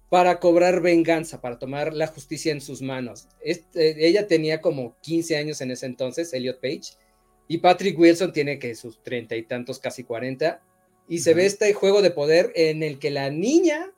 para 0.09 0.39
cobrar 0.39 0.81
venganza, 0.81 1.41
para 1.41 1.57
tomar 1.57 1.95
la 1.95 2.05
justicia 2.05 2.51
en 2.51 2.61
sus 2.61 2.83
manos. 2.83 3.27
Este, 3.41 4.07
ella 4.07 4.27
tenía 4.27 4.61
como 4.61 4.95
15 5.01 5.37
años 5.37 5.61
en 5.61 5.71
ese 5.71 5.87
entonces, 5.87 6.31
Elliot 6.33 6.61
Page, 6.61 6.99
y 7.47 7.57
Patrick 7.57 7.97
Wilson 7.97 8.31
tiene 8.31 8.59
que 8.59 8.75
sus 8.75 9.01
treinta 9.01 9.35
y 9.35 9.41
tantos, 9.41 9.79
casi 9.79 10.03
40, 10.03 10.61
y 11.07 11.17
se 11.17 11.33
ve 11.33 11.47
este 11.47 11.73
juego 11.73 12.03
de 12.03 12.11
poder 12.11 12.51
en 12.53 12.83
el 12.83 12.99
que 12.99 13.09
la 13.09 13.31
niña 13.31 13.91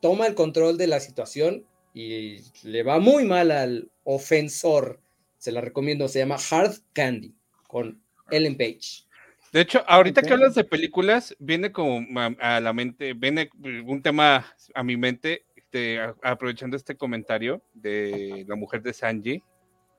toma 0.00 0.26
el 0.26 0.34
control 0.34 0.78
de 0.78 0.88
la 0.88 0.98
situación 0.98 1.64
y 1.94 2.38
le 2.64 2.82
va 2.82 2.98
muy 2.98 3.24
mal 3.24 3.52
al 3.52 3.88
ofensor. 4.02 4.98
Se 5.38 5.52
la 5.52 5.60
recomiendo, 5.60 6.08
se 6.08 6.18
llama 6.18 6.38
Hard 6.50 6.74
Candy 6.92 7.36
con 7.68 8.02
Ellen 8.32 8.56
Page. 8.56 9.04
De 9.52 9.60
hecho, 9.60 9.84
ahorita 9.86 10.22
que 10.22 10.32
hablas 10.32 10.54
de 10.54 10.64
películas, 10.64 11.36
viene 11.38 11.72
como 11.72 12.00
a, 12.40 12.60
la 12.60 12.72
mente, 12.72 13.12
viene 13.12 13.50
un 13.84 14.00
tema 14.02 14.46
a 14.74 14.82
mi 14.82 14.96
mente, 14.96 15.44
este, 15.54 16.00
aprovechando 16.22 16.76
este 16.76 16.96
comentario 16.96 17.62
de 17.74 18.46
la 18.48 18.56
mujer 18.56 18.82
de 18.82 18.94
Sanji. 18.94 19.42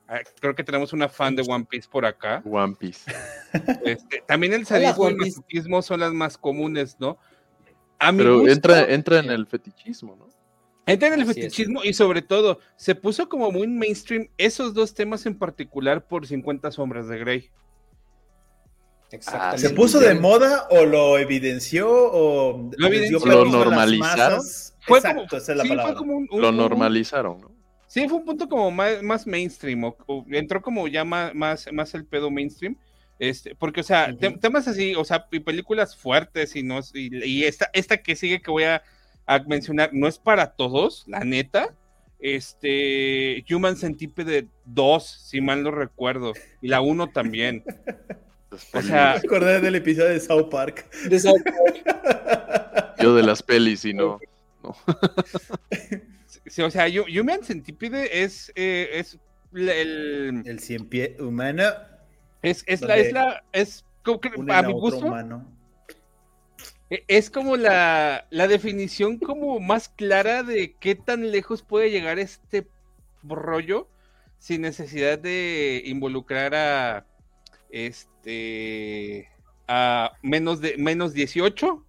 Ah, 0.08 0.20
creo 0.40 0.56
que 0.56 0.64
tenemos 0.64 0.92
una 0.92 1.08
fan 1.08 1.36
de 1.36 1.46
One 1.48 1.66
Piece 1.70 1.88
por 1.90 2.06
acá. 2.06 2.42
One 2.46 2.76
Piece. 2.76 3.12
Este, 3.86 4.24
también 4.26 4.54
el 4.54 4.66
sadismo 4.66 5.08
y 5.08 5.12
el 5.12 5.18
masoquismo 5.18 5.82
son 5.84 6.00
las 6.00 6.12
más 6.12 6.40
comunes, 6.40 6.98
¿no? 7.00 7.20
Pero 8.00 8.48
entra, 8.48 8.92
entra 8.92 9.20
en 9.20 9.30
el 9.30 9.46
fetichismo, 9.46 10.16
¿no? 10.16 10.28
Entra 10.88 11.10
en 11.10 11.22
el 11.22 11.26
fetichismo 11.26 11.84
y 11.84 11.94
sobre 11.94 12.24
todo 12.24 12.60
se 12.76 12.96
puso 12.96 13.30
como 13.30 13.52
muy 13.52 13.68
mainstream 13.68 14.28
esos 14.38 14.74
dos 14.74 14.96
temas 14.96 15.26
en 15.28 15.38
particular 15.38 16.08
por 16.08 16.26
50 16.26 16.72
sombras 16.72 17.08
de 17.08 17.20
Grey. 17.20 17.52
¿Se 19.58 19.70
puso 19.72 20.00
de 20.00 20.16
moda 20.16 20.68
o 20.70 20.86
lo 20.86 21.18
evidenció 21.18 21.88
o 21.90 22.72
lo, 22.78 23.46
normalizaron? 23.46 24.42
Fue 24.82 24.98
Exacto, 24.98 25.38
esa 25.38 25.52
es 25.52 25.58
la 25.58 25.64
palabra. 25.64 25.96
lo 26.32 26.52
normalizaron, 26.52 27.42
¿no? 27.42 27.52
Sí, 27.88 28.08
fue 28.10 28.18
un 28.18 28.26
punto 28.26 28.50
como 28.50 28.72
más, 28.72 29.28
mainstream, 29.28 29.84
o, 29.84 30.26
entró 30.32 30.64
como 30.64 30.88
ya 30.88 31.06
más, 31.06 31.36
más, 31.36 31.94
el 31.94 32.06
pedo 32.06 32.32
mainstream. 32.32 32.76
Este, 33.20 33.54
porque, 33.54 33.82
o 33.82 33.84
sea, 33.84 34.12
temas 34.18 34.68
así, 34.68 34.96
o 34.96 35.06
sea, 35.06 35.28
y 35.32 35.40
películas 35.40 35.96
fuertes 35.96 36.56
y 36.56 36.64
no, 36.64 36.80
y, 36.96 37.44
esta, 37.44 37.70
esta 37.72 37.98
que 37.98 38.16
sigue 38.16 38.42
que 38.42 38.50
voy 38.50 38.64
a, 38.64 38.82
mencionar 39.48 39.92
no 39.94 40.08
es 40.08 40.18
para 40.18 40.54
todos, 40.54 41.04
la 41.08 41.20
neta. 41.20 41.76
Este, 42.20 43.46
Human 43.54 43.76
Centipede 43.78 44.48
2, 44.66 45.04
si 45.04 45.42
mal 45.42 45.62
no 45.62 45.70
recuerdo, 45.70 46.34
y 46.64 46.70
la 46.70 46.82
1 46.82 47.08
también. 47.12 47.64
O 48.74 48.82
sea, 48.82 49.14
acordé 49.14 49.60
del 49.62 49.76
episodio 49.76 50.10
de 50.10 50.20
South 50.20 50.50
Park. 50.50 50.90
De 51.10 51.20
South 51.20 51.42
Park. 51.44 52.96
Yo 53.02 53.16
de 53.16 53.24
las 53.24 53.42
pelis 53.44 53.84
y 53.86 53.94
no. 53.94 54.20
Sí, 56.46 56.62
o 56.62 56.70
sea, 56.70 56.88
Human 56.88 57.44
Centipede 57.44 58.24
es, 58.24 58.52
eh, 58.56 58.90
es 58.94 59.18
el... 59.54 60.44
El 60.46 60.60
cien 60.60 60.88
pie 60.88 61.18
humano. 61.20 61.64
Es, 62.42 62.64
es 62.68 62.82
la, 62.82 62.98
es 62.98 63.14
la, 63.14 63.44
es 63.54 63.86
como 64.04 64.20
que, 64.20 64.30
a 64.50 64.62
mi 64.62 64.74
gusto. 64.74 65.06
Humano. 65.08 65.46
E, 66.90 67.04
es 67.08 67.30
como 67.30 67.56
la, 67.56 68.28
la 68.30 68.48
definición 68.48 69.18
como 69.18 69.60
más 69.60 69.90
clara 69.90 70.44
de 70.44 70.76
qué 70.80 70.96
tan 70.96 71.32
lejos 71.32 71.64
puede 71.64 71.90
llegar 71.90 72.20
este 72.20 72.68
rollo 73.24 73.88
sin 74.38 74.62
necesidad 74.62 75.18
de 75.18 75.82
involucrar 75.86 76.54
a 76.54 77.06
este, 77.70 78.13
a 79.68 80.12
menos 80.22 80.62
de 80.62 80.78
menos 80.78 81.14
18. 81.14 81.86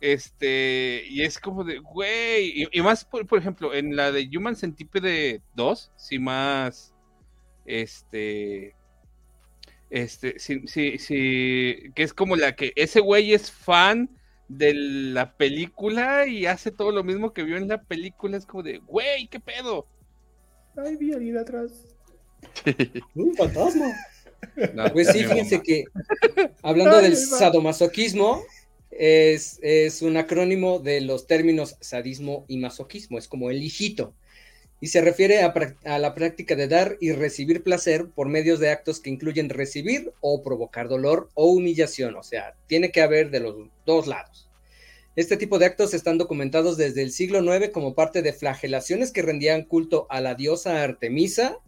Este, 0.00 1.02
y 1.08 1.22
es 1.22 1.38
como 1.38 1.64
de, 1.64 1.78
güey, 1.78 2.68
y, 2.70 2.82
más, 2.82 3.06
por, 3.06 3.38
ejemplo, 3.38 3.72
en 3.72 3.96
la 3.96 4.12
de 4.12 4.28
Human 4.36 4.54
Centipede 4.54 5.40
2, 5.54 5.92
si 5.96 6.18
más, 6.18 6.92
este, 7.64 8.76
este, 9.88 10.38
sí, 10.38 10.60
sí, 10.66 10.98
sí, 10.98 11.90
que 11.94 12.02
es 12.02 12.12
como 12.12 12.36
la 12.36 12.54
que 12.54 12.74
ese 12.76 13.00
güey 13.00 13.32
es 13.32 13.50
fan 13.50 14.10
de 14.48 14.74
la 14.74 15.38
película 15.38 16.26
y 16.26 16.44
hace 16.44 16.70
todo 16.70 16.92
lo 16.92 17.02
mismo 17.02 17.32
que 17.32 17.42
vio 17.42 17.56
en 17.56 17.68
la 17.68 17.80
película, 17.82 18.36
es 18.36 18.44
como 18.44 18.62
de, 18.62 18.78
güey, 18.80 19.26
¿qué 19.28 19.40
pedo? 19.40 19.86
Ay, 20.76 20.96
vi 20.96 21.14
alguien 21.14 21.38
atrás. 21.38 21.96
Un 23.14 23.34
fantasma 23.34 23.90
pues 24.92 25.08
sí, 25.08 25.24
fíjense 25.24 25.60
que 25.62 25.84
hablando 26.62 27.00
del 27.00 27.16
sadomasoquismo, 27.16 28.42
es, 28.90 29.58
es, 29.62 30.02
un 30.02 30.16
acrónimo 30.16 30.78
de 30.78 31.00
los 31.00 31.26
términos 31.26 31.76
sadismo 31.80 32.44
y 32.48 32.58
masoquismo, 32.58 33.18
es 33.18 33.28
como 33.28 33.50
el 33.50 33.62
hijito. 33.62 34.14
y 34.80 34.88
se 34.88 35.00
refiere 35.00 35.40
a, 35.42 35.98
la 35.98 36.14
práctica 36.14 36.56
de 36.56 36.68
dar 36.68 36.96
y 37.00 37.12
recibir 37.12 37.62
placer 37.62 38.08
por 38.14 38.28
medios 38.28 38.60
de 38.60 38.70
actos 38.70 39.00
que 39.00 39.10
incluyen 39.10 39.48
recibir 39.48 40.12
o 40.20 40.42
provocar 40.42 40.88
dolor 40.88 41.30
o 41.34 41.46
humillación, 41.50 42.16
o 42.16 42.22
sea, 42.22 42.54
tiene 42.66 42.90
que 42.90 43.00
haber 43.00 43.30
de 43.30 43.40
los 43.40 43.56
dos 43.86 44.06
lados. 44.06 44.50
Este 45.16 45.36
tipo 45.36 45.58
de 45.58 45.66
actos 45.66 45.94
están 45.94 46.18
documentados 46.18 46.76
desde 46.76 47.02
el 47.02 47.12
siglo 47.12 47.38
IX 47.42 47.70
como 47.70 47.94
parte 47.94 48.20
de 48.20 48.32
flagelaciones 48.32 49.12
que 49.12 49.22
rendían 49.22 49.62
culto 49.62 50.06
a 50.10 50.20
la 50.20 50.34
diosa 50.34 50.82
Artemisa. 50.82 51.60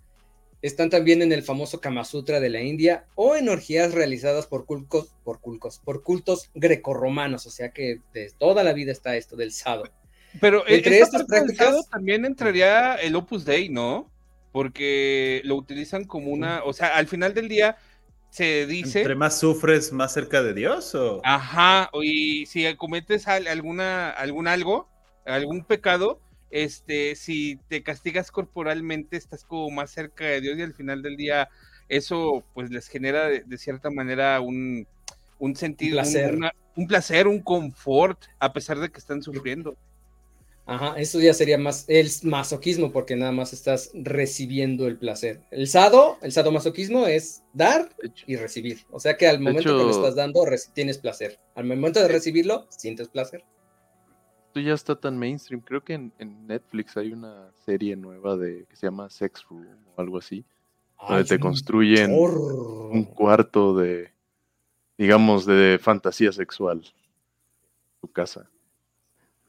Están 0.63 0.91
también 0.91 1.23
en 1.23 1.33
el 1.33 1.43
famoso 1.43 1.81
Kama 1.81 2.05
Sutra 2.05 2.41
de 2.41 2.51
la 2.51 2.63
India 2.63 3.05
o 3.15 3.37
en 3.37 3.49
orgías 3.49 3.93
realizadas 3.93 4.47
por 4.47 4.65
cultos, 4.65 5.15
por 5.23 5.41
cultos, 5.41 5.81
por 5.85 6.03
cultos 6.03 6.51
grecorromanos, 6.55 7.47
o 7.47 7.51
sea 7.51 7.71
que 7.71 8.01
de 8.13 8.33
toda 8.39 8.65
la 8.65 8.73
vida 8.73 8.91
está 8.91 9.17
esto 9.17 9.37
del 9.37 9.53
sado. 9.53 9.85
Pero 10.41 10.67
entre 10.67 10.99
estas 11.01 11.25
prácticas 11.25 11.89
también 11.89 12.25
entraría 12.25 12.95
el 12.97 13.15
Opus 13.17 13.45
Dei, 13.45 13.69
¿no? 13.69 14.11
Porque 14.53 15.41
lo 15.45 15.57
utilizan 15.57 16.05
como 16.05 16.31
una, 16.31 16.63
o 16.65 16.73
sea, 16.73 16.89
al 16.89 17.07
final 17.07 17.35
del 17.35 17.49
día 17.49 17.77
se 18.31 18.67
dice. 18.67 19.01
Entre 19.01 19.15
más 19.15 19.39
sufres, 19.39 19.93
más 19.93 20.13
cerca 20.13 20.43
de 20.43 20.55
Dios, 20.55 20.95
o. 20.95 21.21
Ajá, 21.25 21.91
y 22.03 22.47
si 22.47 22.75
cometes 22.77 23.29
alguna, 23.29 24.11
algún 24.11 24.49
algo, 24.49 24.89
algún 25.25 25.65
pecado, 25.65 26.21
este, 26.51 27.17
si 27.17 27.59
te 27.69 27.83
castigas 27.83 28.31
corporalmente, 28.31 29.17
estás 29.17 29.45
como 29.45 29.71
más 29.71 29.91
cerca 29.91 30.25
de 30.25 30.41
Dios, 30.41 30.59
y 30.59 30.63
al 30.63 30.75
final 30.75 31.03
del 31.03 31.17
día, 31.17 31.49
eso 31.89 32.45
pues 32.55 32.71
les 32.71 32.89
genera 32.89 33.29
de, 33.29 33.59
cierta 33.59 33.91
manera 33.91 34.41
un, 34.41 34.87
un 35.39 35.57
sentido, 35.57 36.01
un 36.77 36.87
placer, 36.87 37.27
un 37.27 37.41
confort, 37.41 38.19
a 38.39 38.53
pesar 38.53 38.79
de 38.79 38.91
que 38.91 38.99
están 38.99 39.23
sufriendo. 39.23 39.77
Ajá, 40.69 40.95
eso 40.99 41.21
ya 41.21 41.33
sería 41.33 41.59
más 41.59 41.85
el 41.87 42.11
masoquismo, 42.25 42.91
porque 42.91 43.15
nada 43.15 43.31
más 43.31 43.53
estás 43.53 43.93
recibiendo 43.95 44.89
el 44.89 44.99
placer. 44.99 45.41
El 45.53 45.69
sado, 45.69 46.19
el 46.23 46.33
sadomasoquismo 46.33 47.07
es 47.07 47.45
dar 47.53 47.89
y 48.27 48.35
recibir. 48.35 48.81
O 48.91 48.99
sea 48.99 49.17
que 49.17 49.29
al 49.29 49.39
momento 49.39 49.79
que 49.79 49.85
lo 49.85 49.91
estás 49.91 50.17
dando, 50.17 50.45
tienes 50.75 50.99
placer. 50.99 51.39
Al 51.55 51.67
momento 51.67 52.01
de 52.01 52.09
recibirlo, 52.09 52.67
sientes 52.69 53.07
placer. 53.07 53.45
Esto 54.57 54.67
ya 54.67 54.73
está 54.73 54.97
tan 54.99 55.19
mainstream. 55.19 55.61
Creo 55.61 55.85
que 55.85 55.93
en, 55.93 56.13
Netflix 56.47 56.97
hay 56.97 57.13
una 57.13 57.51
serie 57.67 57.95
nueva 57.95 58.39
de 58.39 58.65
que 58.65 58.75
se 58.75 58.87
llama 58.87 59.11
Sex 59.11 59.45
Room 59.51 59.67
o 59.95 60.01
algo 60.01 60.17
así. 60.17 60.47
donde 61.07 61.25
te 61.25 61.39
construyen 61.39 62.11
un 62.11 63.05
cuarto 63.05 63.77
de, 63.77 64.13
digamos, 64.97 65.45
de 65.45 65.79
fantasía 65.79 66.33
sexual. 66.33 66.83
Tu 68.01 68.11
casa. 68.11 68.49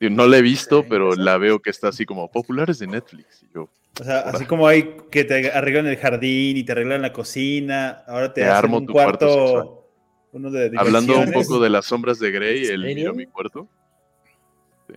No 0.01 0.27
la 0.27 0.39
he 0.39 0.41
visto, 0.41 0.85
pero 0.89 1.15
la 1.15 1.37
veo 1.37 1.61
que 1.61 1.69
está 1.69 1.87
así 1.87 2.05
como 2.05 2.29
populares 2.29 2.77
de 2.77 2.87
Netflix. 2.87 3.45
yo, 3.55 3.69
o 4.01 4.03
sea, 4.03 4.19
así 4.19 4.43
como 4.43 4.67
hay 4.67 4.97
que 5.09 5.23
te 5.23 5.49
arreglan 5.53 5.87
el 5.87 5.95
jardín 5.95 6.57
y 6.57 6.65
te 6.65 6.73
arreglan 6.73 7.01
la 7.01 7.13
cocina, 7.13 8.03
ahora 8.07 8.33
te, 8.33 8.43
armo 8.43 8.79
un 8.79 8.87
tu 8.87 8.91
cuarto. 8.91 9.89
uno 10.33 10.51
de 10.51 10.69
Hablando 10.75 11.17
un 11.17 11.31
poco 11.31 11.61
de 11.61 11.69
las 11.69 11.85
sombras 11.85 12.19
de 12.19 12.29
Grey, 12.29 12.65
el 12.65 12.83
miro 12.83 13.13
mi 13.13 13.25
cuarto. 13.25 13.69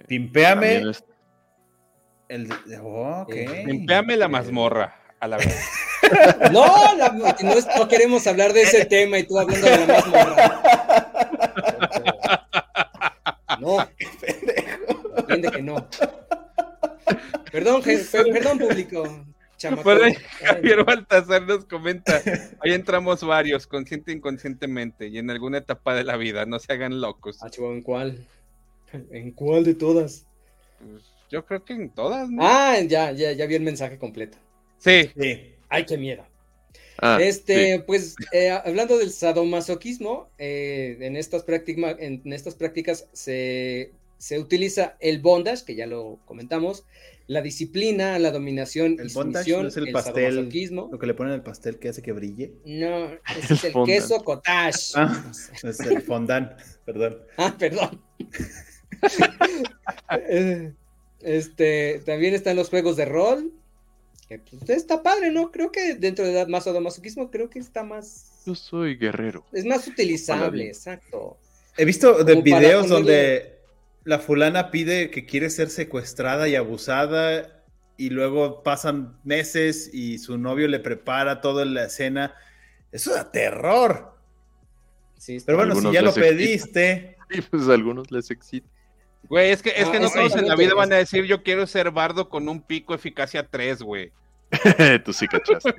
Pimpeame. 0.06 0.82
El, 2.28 2.48
oh, 2.80 3.26
Pimpeame 3.26 4.16
la 4.16 4.28
mazmorra, 4.28 4.94
a 5.18 5.28
la 5.28 5.36
vez. 5.36 5.68
no, 6.52 6.96
no, 6.96 7.88
queremos 7.88 8.26
hablar 8.26 8.52
de 8.52 8.62
ese 8.62 8.84
tema 8.84 9.18
y 9.18 9.24
tú 9.24 9.38
hablando 9.38 9.66
de 9.66 9.78
la 9.78 9.86
mazmorra. 9.86 10.62
No. 13.60 13.76
que 15.26 15.62
no. 15.62 15.86
Perdón, 17.52 17.82
perdón, 17.82 18.58
público. 18.58 19.04
Javier 19.60 20.84
Baltazar 20.84 21.42
nos 21.42 21.66
comenta, 21.66 22.22
ahí 22.60 22.72
entramos 22.72 23.22
varios, 23.22 23.66
consciente 23.66 24.12
e 24.12 24.14
inconscientemente, 24.14 25.08
y 25.08 25.18
en 25.18 25.30
alguna 25.30 25.58
etapa 25.58 25.94
de 25.94 26.04
la 26.04 26.16
vida, 26.16 26.46
no 26.46 26.58
se 26.58 26.72
hagan 26.72 27.00
locos. 27.00 27.42
Ah, 27.42 27.50
¿en 27.58 27.82
cuál? 27.82 28.26
¿En 28.92 29.32
cuál 29.32 29.64
de 29.64 29.74
todas? 29.74 30.26
Pues, 30.78 31.04
yo 31.30 31.44
creo 31.44 31.64
que 31.64 31.74
en 31.74 31.90
todas, 31.90 32.28
Ah, 32.38 32.78
ya, 32.86 33.12
ya, 33.12 33.32
ya 33.32 33.46
vi 33.46 33.54
el 33.54 33.62
mensaje 33.62 33.98
completo. 33.98 34.38
Sí. 34.78 35.10
sí. 35.16 35.54
Ay, 35.68 35.86
qué 35.86 35.96
miedo. 35.96 36.24
Ah, 36.98 37.18
este, 37.20 37.80
pues, 37.86 38.16
eh, 38.32 38.50
hablando 38.50 38.98
del 38.98 39.10
sadomasoquismo, 39.10 40.28
eh, 40.38 40.98
en, 41.00 41.16
estas 41.16 41.44
en 41.48 42.32
estas 42.32 42.54
prácticas 42.54 43.08
se 43.12 43.92
se 44.20 44.38
utiliza 44.38 44.96
el 45.00 45.18
bondage, 45.20 45.64
que 45.64 45.74
ya 45.74 45.86
lo 45.86 46.20
comentamos, 46.26 46.84
la 47.26 47.40
disciplina, 47.40 48.18
la 48.18 48.30
dominación 48.30 48.98
el 49.00 49.10
y 49.10 49.14
bondage 49.14 49.50
no 49.50 49.66
es 49.66 49.76
el, 49.78 49.92
pastel, 49.92 50.50
lo 50.70 50.98
que 50.98 51.06
le 51.06 51.14
ponen 51.14 51.32
al 51.32 51.42
pastel 51.42 51.78
que 51.78 51.88
hace 51.88 52.02
que 52.02 52.12
brille. 52.12 52.52
No, 52.66 53.12
es 53.50 53.64
el, 53.64 53.72
queso 53.86 54.22
cottage. 54.22 54.92
Ah, 54.94 55.32
es 55.62 55.80
el 55.80 56.02
fondant, 56.02 56.52
perdón. 56.84 57.16
Ah, 57.38 57.56
perdón. 57.58 58.02
Este, 61.22 62.00
también 62.06 62.32
están 62.32 62.56
los 62.56 62.70
juegos 62.70 62.96
de 62.96 63.04
rol, 63.04 63.52
que 64.26 64.38
pues, 64.38 64.70
está 64.70 65.02
padre, 65.02 65.30
¿no? 65.30 65.50
Creo 65.50 65.70
que 65.70 65.94
dentro 65.94 66.24
de 66.24 66.46
más 66.46 66.66
masoquismo 66.66 67.30
creo 67.30 67.50
que 67.50 67.58
está 67.58 67.82
más... 67.82 68.42
Yo 68.46 68.54
soy 68.54 68.96
guerrero. 68.96 69.44
Es 69.52 69.66
más 69.66 69.86
utilizable, 69.86 70.68
exacto. 70.68 71.36
He 71.76 71.84
visto 71.84 72.24
de 72.24 72.40
videos 72.40 72.88
donde 72.88 73.58
la 74.04 74.18
fulana 74.18 74.70
pide 74.70 75.10
que 75.10 75.26
quiere 75.26 75.50
ser 75.50 75.68
secuestrada 75.68 76.48
y 76.48 76.54
abusada 76.54 77.64
y 77.96 78.10
luego 78.10 78.62
pasan 78.62 79.18
meses 79.24 79.90
y 79.92 80.18
su 80.18 80.38
novio 80.38 80.68
le 80.68 80.80
prepara 80.80 81.40
toda 81.40 81.64
la 81.64 81.84
escena. 81.84 82.34
Eso 82.92 83.12
da 83.12 83.30
terror. 83.30 84.14
Sí, 85.18 85.38
Pero 85.44 85.58
bueno, 85.58 85.74
si 85.74 85.92
ya 85.92 86.02
lo 86.02 86.14
pediste. 86.14 87.16
Sí, 87.30 87.42
pues 87.48 87.68
a 87.68 87.74
algunos 87.74 88.10
les 88.10 88.28
excita. 88.32 88.68
Güey, 89.28 89.50
es 89.50 89.62
que, 89.62 89.70
es 89.70 89.88
que 89.88 89.98
ah, 89.98 90.00
no 90.00 90.10
todos 90.10 90.34
en 90.36 90.48
la 90.48 90.56
vida 90.56 90.74
van 90.74 90.92
a 90.92 90.96
decir 90.96 91.24
yo 91.24 91.42
quiero 91.42 91.66
ser 91.66 91.90
bardo 91.90 92.28
con 92.28 92.48
un 92.48 92.62
pico 92.62 92.94
eficacia 92.94 93.46
3, 93.46 93.82
güey. 93.82 94.12
Tú 95.04 95.12
sí 95.12 95.28
cachaste. 95.28 95.74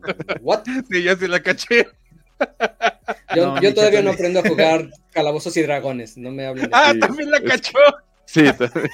¿What? 0.40 0.64
Sí, 0.90 1.02
ya 1.02 1.16
sí 1.16 1.28
la 1.28 1.40
caché. 1.40 1.86
Yo, 3.34 3.74
todavía 3.74 4.02
no 4.02 4.10
aprendo 4.10 4.40
a 4.40 4.48
jugar 4.48 4.90
calabozos 5.12 5.56
y 5.56 5.62
dragones, 5.62 6.16
no 6.16 6.30
me 6.30 6.46
hablen 6.46 6.68
Ah, 6.72 6.92
también 6.98 7.30
la 7.30 7.40
cachó. 7.40 7.78
Sí, 8.24 8.44
también. 8.52 8.90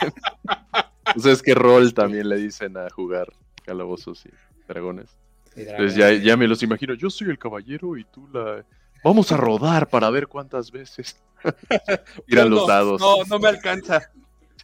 o 1.16 1.20
sea, 1.20 1.32
es 1.32 1.42
que 1.42 1.54
rol 1.54 1.94
también 1.94 2.28
le 2.28 2.36
dicen 2.36 2.76
a 2.76 2.88
jugar 2.90 3.32
calabozos 3.64 4.24
y 4.26 4.30
dragones. 4.68 5.10
Entonces 5.56 5.96
ya, 5.96 6.12
ya 6.12 6.36
me 6.36 6.46
los 6.46 6.62
imagino, 6.62 6.94
yo 6.94 7.10
soy 7.10 7.30
el 7.30 7.38
caballero 7.38 7.96
y 7.96 8.04
tú 8.04 8.28
la... 8.32 8.64
Vamos 9.04 9.32
a 9.32 9.36
rodar 9.36 9.88
para 9.88 10.10
ver 10.10 10.28
cuántas 10.28 10.70
veces. 10.70 11.16
Irán 12.28 12.50
los 12.50 12.66
dados. 12.66 13.00
No, 13.00 13.24
no 13.24 13.38
me 13.38 13.48
alcanza. 13.48 14.10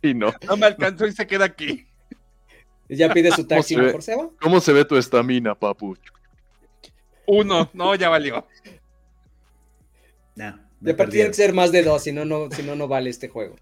Sí, 0.00 0.14
no. 0.14 0.32
No 0.46 0.56
me 0.56 0.66
alcanzó 0.66 1.06
y 1.06 1.12
se 1.12 1.26
queda 1.26 1.44
aquí. 1.44 1.86
¿Ya 2.88 3.12
pide 3.12 3.30
su 3.32 3.46
taxi 3.46 3.76
por 3.76 4.02
Seba? 4.02 4.30
¿Cómo 4.40 4.60
se 4.60 4.72
ve 4.72 4.84
tu 4.84 4.96
estamina, 4.96 5.54
papu? 5.54 5.96
Uno, 7.26 7.68
no, 7.74 7.94
ya 7.94 8.08
valió. 8.08 8.46
No, 10.34 10.58
de 10.80 10.94
tiene 10.94 11.28
que 11.28 11.34
ser 11.34 11.52
más 11.52 11.72
de 11.72 11.82
dos, 11.82 12.04
si 12.04 12.12
no, 12.12 12.24
no, 12.24 12.50
si 12.50 12.62
no, 12.62 12.74
no 12.74 12.88
vale 12.88 13.10
este 13.10 13.28
juego. 13.28 13.56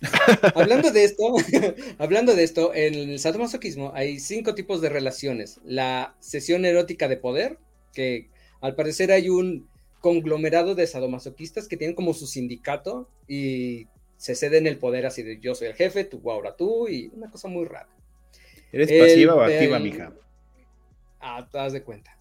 hablando 0.54 0.90
de 0.90 1.04
esto, 1.04 1.34
hablando 1.98 2.34
de 2.34 2.42
esto, 2.42 2.74
en 2.74 2.94
el 2.94 3.18
sadomasoquismo 3.18 3.92
hay 3.94 4.18
cinco 4.18 4.54
tipos 4.54 4.80
de 4.80 4.88
relaciones. 4.88 5.60
La 5.64 6.16
sesión 6.18 6.64
erótica 6.64 7.06
de 7.06 7.16
poder, 7.16 7.58
que 7.92 8.30
al 8.60 8.74
parecer 8.74 9.12
hay 9.12 9.28
un 9.28 9.68
conglomerado 10.04 10.74
de 10.74 10.86
sadomasoquistas 10.86 11.66
que 11.66 11.78
tienen 11.78 11.96
como 11.96 12.12
su 12.12 12.26
sindicato 12.26 13.08
y 13.26 13.86
se 14.18 14.34
ceden 14.34 14.66
el 14.66 14.76
poder 14.76 15.06
así 15.06 15.22
de 15.22 15.40
yo 15.40 15.54
soy 15.54 15.68
el 15.68 15.74
jefe, 15.74 16.04
tú 16.04 16.30
ahora 16.30 16.56
tú, 16.56 16.88
y 16.88 17.10
una 17.14 17.30
cosa 17.30 17.48
muy 17.48 17.64
rara. 17.64 17.88
¿Eres 18.70 18.92
pasiva 18.92 19.34
o 19.34 19.40
activa, 19.40 19.78
mija? 19.78 20.12
Ah, 21.20 21.48
te 21.50 21.56
das 21.56 21.72
de 21.72 21.82
cuenta. 21.82 22.18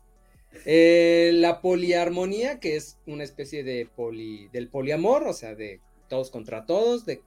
Eh, 0.65 1.31
la 1.33 1.59
poliarmonía, 1.59 2.61
que 2.61 2.77
es 2.77 2.99
una 3.05 3.25
especie 3.25 3.65
de 3.65 3.85
poli, 3.93 4.47
del 4.53 4.69
poliamor, 4.69 5.23
o 5.23 5.33
sea, 5.33 5.53
de 5.53 5.81
todos 6.07 6.31
contra 6.31 6.65
todos, 6.65 7.05
de 7.05 7.21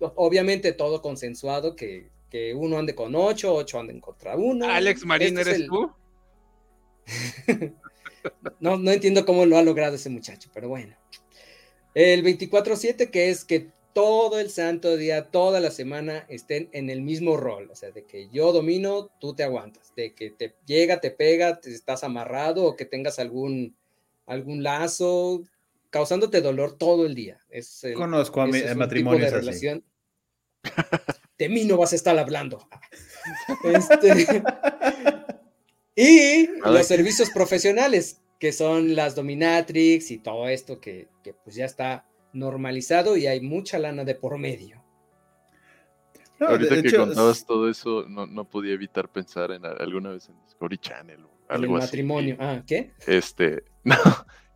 obviamente 0.00 0.72
todo 0.72 1.02
consensuado, 1.02 1.76
que, 1.76 2.08
uno 2.56 2.78
ande 2.78 2.96
con 2.96 3.14
ocho, 3.14 3.54
ocho 3.54 3.78
anden 3.78 4.00
contra 4.00 4.34
uno. 4.34 4.68
Alex 4.68 5.04
Marín, 5.04 5.38
este 5.38 5.50
¿eres 5.52 5.66
tú? 5.68 5.92
no, 8.60 8.76
no 8.76 8.90
entiendo 8.90 9.24
cómo 9.24 9.46
lo 9.46 9.56
ha 9.56 9.62
logrado 9.62 9.96
ese 9.96 10.10
muchacho, 10.10 10.50
pero 10.52 10.68
bueno. 10.68 10.96
El 11.94 12.24
24-7, 12.24 13.10
que 13.10 13.30
es 13.30 13.44
que 13.44 13.70
todo 13.92 14.38
el 14.38 14.50
santo 14.50 14.96
día, 14.96 15.30
toda 15.30 15.60
la 15.60 15.70
semana 15.70 16.24
estén 16.28 16.68
en 16.72 16.90
el 16.90 17.02
mismo 17.02 17.36
rol, 17.36 17.68
o 17.70 17.74
sea, 17.74 17.90
de 17.90 18.04
que 18.04 18.28
yo 18.28 18.52
domino, 18.52 19.10
tú 19.18 19.34
te 19.34 19.42
aguantas, 19.42 19.92
de 19.96 20.14
que 20.14 20.30
te 20.30 20.54
llega, 20.66 21.00
te 21.00 21.10
pega, 21.10 21.60
te 21.60 21.72
estás 21.72 22.04
amarrado 22.04 22.64
o 22.64 22.76
que 22.76 22.84
tengas 22.84 23.18
algún, 23.18 23.76
algún 24.26 24.62
lazo 24.62 25.42
causándote 25.90 26.40
dolor 26.40 26.78
todo 26.78 27.04
el 27.04 27.14
día. 27.14 27.40
Es 27.48 27.84
Conozco 27.94 28.40
a 28.40 28.46
matrimonios 28.76 29.32
de 29.32 29.40
relación. 29.40 29.84
De 31.36 31.48
mí 31.48 31.64
no 31.64 31.76
vas 31.76 31.92
a 31.92 31.96
estar 31.96 32.18
hablando. 32.18 32.66
Este, 33.64 34.42
Y 35.96 36.46
los 36.64 36.86
servicios 36.86 37.30
profesionales, 37.30 38.20
que 38.38 38.52
son 38.52 38.94
las 38.94 39.14
dominatrix 39.14 40.10
y 40.10 40.18
todo 40.18 40.48
esto 40.48 40.80
que, 40.80 41.08
pues 41.44 41.56
ya 41.56 41.64
está 41.64 42.06
normalizado 42.32 43.16
y 43.16 43.26
hay 43.26 43.40
mucha 43.40 43.78
lana 43.78 44.04
de 44.04 44.14
por 44.14 44.38
medio. 44.38 44.82
Ahorita 46.38 46.80
que 46.80 46.96
contabas 46.96 47.44
todo 47.44 47.68
eso, 47.68 48.06
no, 48.08 48.44
podía 48.44 48.72
evitar 48.72 49.08
pensar 49.08 49.50
en 49.50 49.66
alguna 49.66 50.10
vez 50.10 50.28
en 50.28 50.40
Discovery 50.44 50.78
Channel 50.78 51.24
o 51.24 51.30
algo 51.48 51.76
el 51.76 51.82
matrimonio, 51.82 52.36
ah, 52.38 52.62
¿qué? 52.66 52.92
Este, 53.06 53.64
no, 53.84 53.96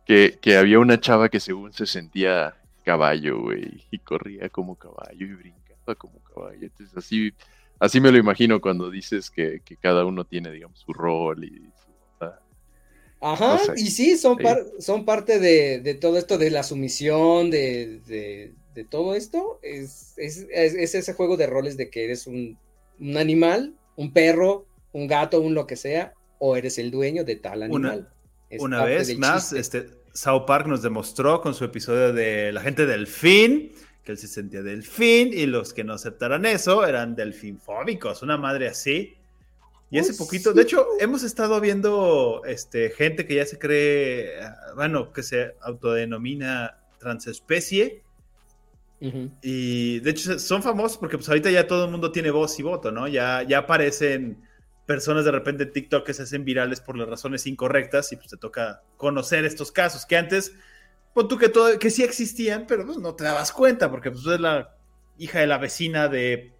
que, 0.05 0.39
que 0.41 0.57
había 0.57 0.79
una 0.79 0.99
chava 0.99 1.29
que 1.29 1.39
según 1.39 1.73
se 1.73 1.85
sentía 1.85 2.55
caballo, 2.85 3.41
güey, 3.41 3.83
y 3.91 3.99
corría 3.99 4.47
como 4.49 4.75
caballo 4.75 5.25
y 5.25 5.33
brincaba 5.33 5.95
como 5.95 6.23
caballo. 6.23 6.59
Entonces 6.61 6.95
así, 6.95 7.33
así 7.79 7.99
me 7.99 8.11
lo 8.11 8.17
imagino 8.17 8.61
cuando 8.61 8.89
dices 8.89 9.29
que, 9.29 9.61
cada 9.81 10.05
uno 10.05 10.25
tiene, 10.25 10.51
digamos, 10.51 10.79
su 10.79 10.93
rol 10.93 11.43
y 11.43 11.49
su... 11.49 11.85
Ajá, 13.21 13.59
y 13.75 13.87
sí, 13.87 14.17
son, 14.17 14.37
son 14.77 15.03
parte 15.03 15.39
de, 15.39 15.95
todo 15.95 16.17
esto 16.17 16.37
de 16.37 16.51
la 16.51 16.63
sumisión, 16.63 17.49
de, 17.49 18.53
todo 18.89 19.15
esto. 19.15 19.59
Es, 19.63 20.13
es, 20.17 20.45
ese 20.49 21.13
juego 21.13 21.37
de 21.37 21.47
roles 21.47 21.75
de 21.77 21.89
que 21.89 22.03
eres 22.03 22.27
un, 22.27 22.57
animal, 23.17 23.73
un 23.95 24.13
perro, 24.13 24.67
un 24.91 25.07
gato, 25.07 25.41
un 25.41 25.55
lo 25.55 25.65
que 25.65 25.75
sea, 25.75 26.13
o 26.37 26.55
eres 26.55 26.77
el 26.77 26.91
dueño 26.91 27.23
de 27.23 27.37
tal 27.37 27.63
animal. 27.63 28.09
Una, 28.59 28.85
vez 28.85 29.17
más, 29.17 29.53
este, 29.53 29.87
South 30.13 30.45
Park 30.45 30.67
nos 30.67 30.81
demostró 30.81 31.41
con 31.41 31.53
su 31.55 31.65
episodio 31.65 32.13
de 32.13 32.51
la 32.51 32.61
gente 32.61 32.85
del 32.85 33.07
fin, 33.07 33.71
que 34.05 34.11
él 34.11 34.17
se 34.17 34.27
sentía 34.27 34.61
delfín 34.61 35.31
y 35.33 35.47
los 35.47 35.73
que 35.73 35.83
no 35.83 35.93
aceptaran 35.93 36.45
eso 36.45 36.85
eran 36.85 37.15
delfinfóbicos, 37.15 38.21
una 38.21 38.37
madre 38.37 38.67
así. 38.67 39.17
Y 39.89 39.99
hace 39.99 40.13
poquito, 40.13 40.53
de 40.53 40.63
hecho, 40.63 40.85
hemos 40.99 41.23
estado 41.23 41.59
viendo 41.59 42.41
este, 42.45 42.89
gente 42.91 43.25
que 43.25 43.35
ya 43.35 43.45
se 43.45 43.57
cree, 43.59 44.41
ah, 44.41 44.73
bueno, 44.75 45.11
que 45.11 45.23
se 45.23 45.55
autodenomina 45.61 46.77
transespecie. 46.99 48.03
Y 49.43 49.99
de 49.99 50.09
hecho 50.09 50.39
son 50.39 50.63
famosos 50.63 50.97
porque 50.97 51.17
pues 51.17 51.29
ahorita 51.29 51.51
ya 51.51 51.67
todo 51.67 51.85
el 51.85 51.91
mundo 51.91 52.11
tiene 52.11 52.31
voz 52.31 52.57
y 52.57 52.63
voto, 52.63 52.91
¿no? 52.91 53.07
Ya, 53.07 53.43
ya 53.43 53.59
aparecen 53.59 54.41
personas 54.87 55.25
de 55.25 55.31
repente 55.31 55.63
en 55.63 55.73
TikTok 55.73 56.03
que 56.03 56.13
se 56.13 56.23
hacen 56.23 56.43
virales 56.43 56.81
por 56.81 56.97
las 56.97 57.07
razones 57.07 57.45
incorrectas 57.45 58.11
y 58.11 58.15
pues 58.15 58.29
te 58.29 58.37
toca 58.37 58.81
conocer 58.97 59.45
estos 59.45 59.71
casos 59.71 60.07
que 60.07 60.17
antes, 60.17 60.53
pues 61.15 61.29
tú 61.29 61.37
que, 61.37 61.47
todo, 61.47 61.79
que 61.79 61.89
sí 61.89 62.03
existían, 62.03 62.65
pero 62.67 62.85
pues, 62.85 62.97
no 62.97 63.15
te 63.15 63.23
dabas 63.23 63.53
cuenta 63.53 63.89
porque 63.89 64.11
pues 64.11 64.25
es 64.27 64.39
la 64.39 64.75
hija 65.17 65.39
de 65.39 65.47
la 65.47 65.57
vecina 65.57 66.09
de 66.09 66.51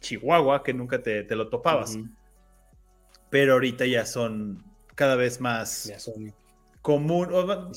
Chihuahua 0.00 0.62
que 0.62 0.72
nunca 0.72 1.02
te, 1.02 1.26
lo 1.36 1.50
topabas. 1.50 1.98
Pero 3.28 3.52
ahorita 3.52 3.84
ya 3.84 4.06
son 4.06 4.64
cada 4.94 5.14
vez 5.14 5.42
más 5.42 5.84
ya 5.84 5.98
son 5.98 6.34
común, 6.80 7.28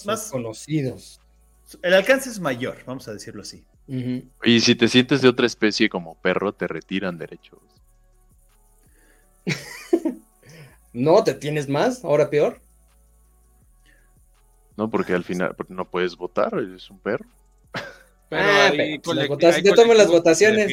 más 0.06 0.32
conocidos. 0.32 1.20
El 1.82 1.94
alcance 1.94 2.30
es 2.30 2.40
mayor, 2.40 2.78
vamos 2.86 3.10
a 3.10 3.14
decirlo 3.14 3.42
así. 3.42 3.66
Y 3.88 4.60
si 4.62 4.74
te 4.76 4.88
sientes 4.88 5.22
de 5.22 5.28
otra 5.28 5.46
especie 5.46 5.90
como 5.90 6.16
perro, 6.22 6.54
te 6.54 6.68
retiran 6.68 7.18
derechos. 7.18 7.60
no, 10.94 11.26
te 11.26 11.34
tienes 11.34 11.68
más, 11.68 12.06
ahora 12.06 12.30
peor. 12.30 12.62
No, 14.78 14.90
porque 14.90 15.14
al 15.14 15.24
final 15.24 15.56
no 15.70 15.90
puedes 15.90 16.16
votar, 16.16 16.54
eres 16.54 16.90
un 16.90 17.00
perro. 17.00 17.26
Pero 18.30 18.44
ah, 18.44 19.60
yo 19.64 19.74
tomo 19.74 19.94
las 19.94 20.08
votaciones. 20.08 20.72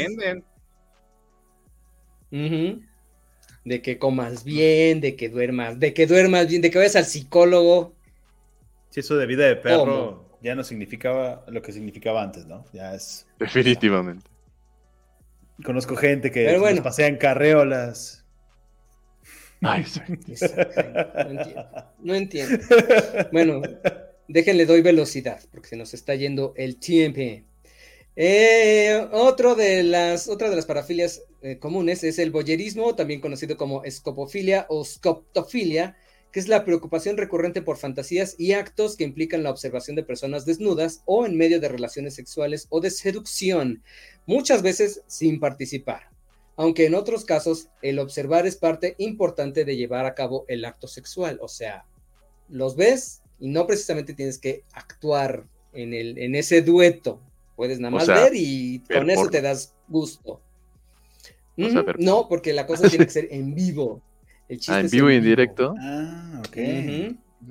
De 3.64 3.80
que 3.80 3.98
comas 3.98 4.42
bien, 4.42 5.00
de 5.00 5.14
que 5.14 5.28
duermas, 5.28 5.78
de 5.78 5.94
que 5.94 6.06
duermas 6.06 6.48
bien, 6.48 6.62
de 6.62 6.70
que 6.70 6.78
vayas 6.78 6.96
al 6.96 7.04
psicólogo. 7.04 7.94
Si 8.90 9.00
eso 9.00 9.16
de 9.16 9.26
vida 9.26 9.46
de 9.46 9.56
perro 9.56 10.38
ya 10.42 10.54
no 10.56 10.64
significaba 10.64 11.44
lo 11.46 11.62
que 11.62 11.72
significaba 11.72 12.22
antes, 12.22 12.46
¿no? 12.46 12.64
Ya 12.72 12.94
es. 12.94 13.26
Definitivamente. 13.38 14.28
Conozco 15.62 15.94
gente 15.94 16.32
que 16.32 16.58
bueno. 16.58 16.82
pasea 16.82 17.06
en 17.06 17.16
carreolas 17.16 18.21
Ay, 19.62 19.84
no 22.00 22.14
entiendo. 22.14 22.58
Bueno, 23.32 23.62
déjenle 24.26 24.66
doy 24.66 24.82
velocidad, 24.82 25.40
porque 25.50 25.68
se 25.68 25.76
nos 25.76 25.94
está 25.94 26.14
yendo 26.16 26.52
el 26.56 26.78
tiempo. 26.78 27.20
Eh, 28.16 29.08
otro 29.12 29.54
de 29.54 29.84
las, 29.84 30.28
otra 30.28 30.50
de 30.50 30.56
las 30.56 30.66
parafilias 30.66 31.22
eh, 31.42 31.58
comunes 31.58 32.04
es 32.04 32.18
el 32.18 32.30
boyerismo, 32.30 32.94
también 32.94 33.20
conocido 33.20 33.56
como 33.56 33.84
escopofilia 33.84 34.66
o 34.68 34.84
scoptofilia, 34.84 35.96
que 36.32 36.40
es 36.40 36.48
la 36.48 36.64
preocupación 36.64 37.16
recurrente 37.16 37.62
por 37.62 37.78
fantasías 37.78 38.34
y 38.38 38.52
actos 38.52 38.96
que 38.96 39.04
implican 39.04 39.42
la 39.42 39.50
observación 39.50 39.96
de 39.96 40.02
personas 40.02 40.44
desnudas 40.44 41.02
o 41.04 41.24
en 41.24 41.36
medio 41.36 41.60
de 41.60 41.68
relaciones 41.68 42.14
sexuales 42.14 42.66
o 42.68 42.80
de 42.80 42.90
seducción, 42.90 43.82
muchas 44.26 44.62
veces 44.62 45.02
sin 45.06 45.38
participar 45.40 46.11
aunque 46.56 46.86
en 46.86 46.94
otros 46.94 47.24
casos 47.24 47.68
el 47.80 47.98
observar 47.98 48.46
es 48.46 48.56
parte 48.56 48.94
importante 48.98 49.64
de 49.64 49.76
llevar 49.76 50.06
a 50.06 50.14
cabo 50.14 50.44
el 50.48 50.64
acto 50.64 50.86
sexual, 50.86 51.38
o 51.40 51.48
sea, 51.48 51.86
los 52.48 52.76
ves 52.76 53.22
y 53.38 53.48
no 53.48 53.66
precisamente 53.66 54.14
tienes 54.14 54.38
que 54.38 54.64
actuar 54.72 55.44
en, 55.72 55.94
el, 55.94 56.18
en 56.18 56.34
ese 56.34 56.62
dueto, 56.62 57.20
puedes 57.56 57.80
nada 57.80 57.90
más 57.90 58.06
ver 58.06 58.32
y 58.34 58.82
con 58.92 59.10
eso 59.10 59.28
te 59.28 59.40
das 59.40 59.74
gusto. 59.88 60.40
no, 61.98 62.28
porque 62.28 62.52
la 62.52 62.66
cosa 62.66 62.88
tiene 62.88 63.06
que 63.06 63.12
ser 63.12 63.28
en 63.30 63.54
vivo. 63.54 64.02
ah, 64.68 64.80
en 64.80 64.90
vivo 64.90 65.10
y 65.10 65.16
en 65.16 65.24
directo. 65.24 65.74
Ah, 65.78 66.42
ok. 66.46 66.56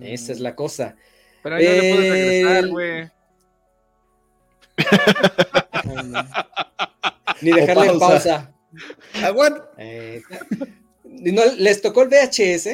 Esa 0.02 0.32
es 0.32 0.40
la 0.40 0.56
cosa. 0.56 0.96
Pero 1.44 1.56
ahí 1.56 1.66
no 1.66 1.72
le 1.72 1.94
puedes 1.94 2.12
regresar, 2.12 2.68
güey. 2.70 3.12
Ni 7.42 7.52
dejarle 7.52 7.88
en 7.88 8.00
pausa. 8.00 8.54
Eh, 9.78 10.22
no, 11.04 11.42
les 11.58 11.82
tocó 11.82 12.04
el 12.04 12.10
VHS. 12.10 12.70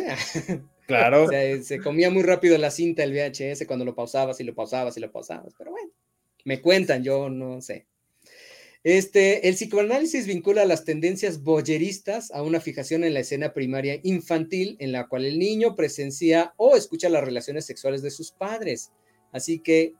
Claro. 0.85 1.27
se 1.63 1.79
comía 1.79 2.09
muy 2.09 2.23
rápido 2.23 2.57
la 2.57 2.71
cinta 2.71 3.03
el 3.03 3.13
VHS 3.13 3.65
cuando 3.67 3.85
lo 3.85 3.95
pausabas 3.95 4.39
y 4.39 4.43
lo 4.43 4.55
pausabas 4.55 4.97
y 4.97 4.99
lo 4.99 5.11
pausabas. 5.11 5.53
Pero 5.57 5.71
bueno, 5.71 5.91
me 6.45 6.61
cuentan, 6.61 7.03
yo 7.03 7.29
no 7.29 7.61
sé. 7.61 7.85
Este, 8.83 9.49
el 9.49 9.55
psicoanálisis 9.55 10.27
vincula 10.27 10.63
las 10.63 10.85
tendencias 10.85 11.43
boyeristas 11.43 12.31
a 12.31 12.41
una 12.41 12.61
fijación 12.61 13.03
en 13.03 13.13
la 13.13 13.19
escena 13.19 13.53
primaria 13.53 13.99
infantil 14.03 14.77
en 14.79 14.93
la 14.93 15.07
cual 15.07 15.25
el 15.25 15.39
niño 15.39 15.75
presencia 15.75 16.53
o 16.55 16.77
escucha 16.77 17.09
las 17.09 17.23
relaciones 17.23 17.65
sexuales 17.65 18.01
de 18.01 18.11
sus 18.11 18.31
padres. 18.31 18.91
Así 19.33 19.59
que 19.59 19.93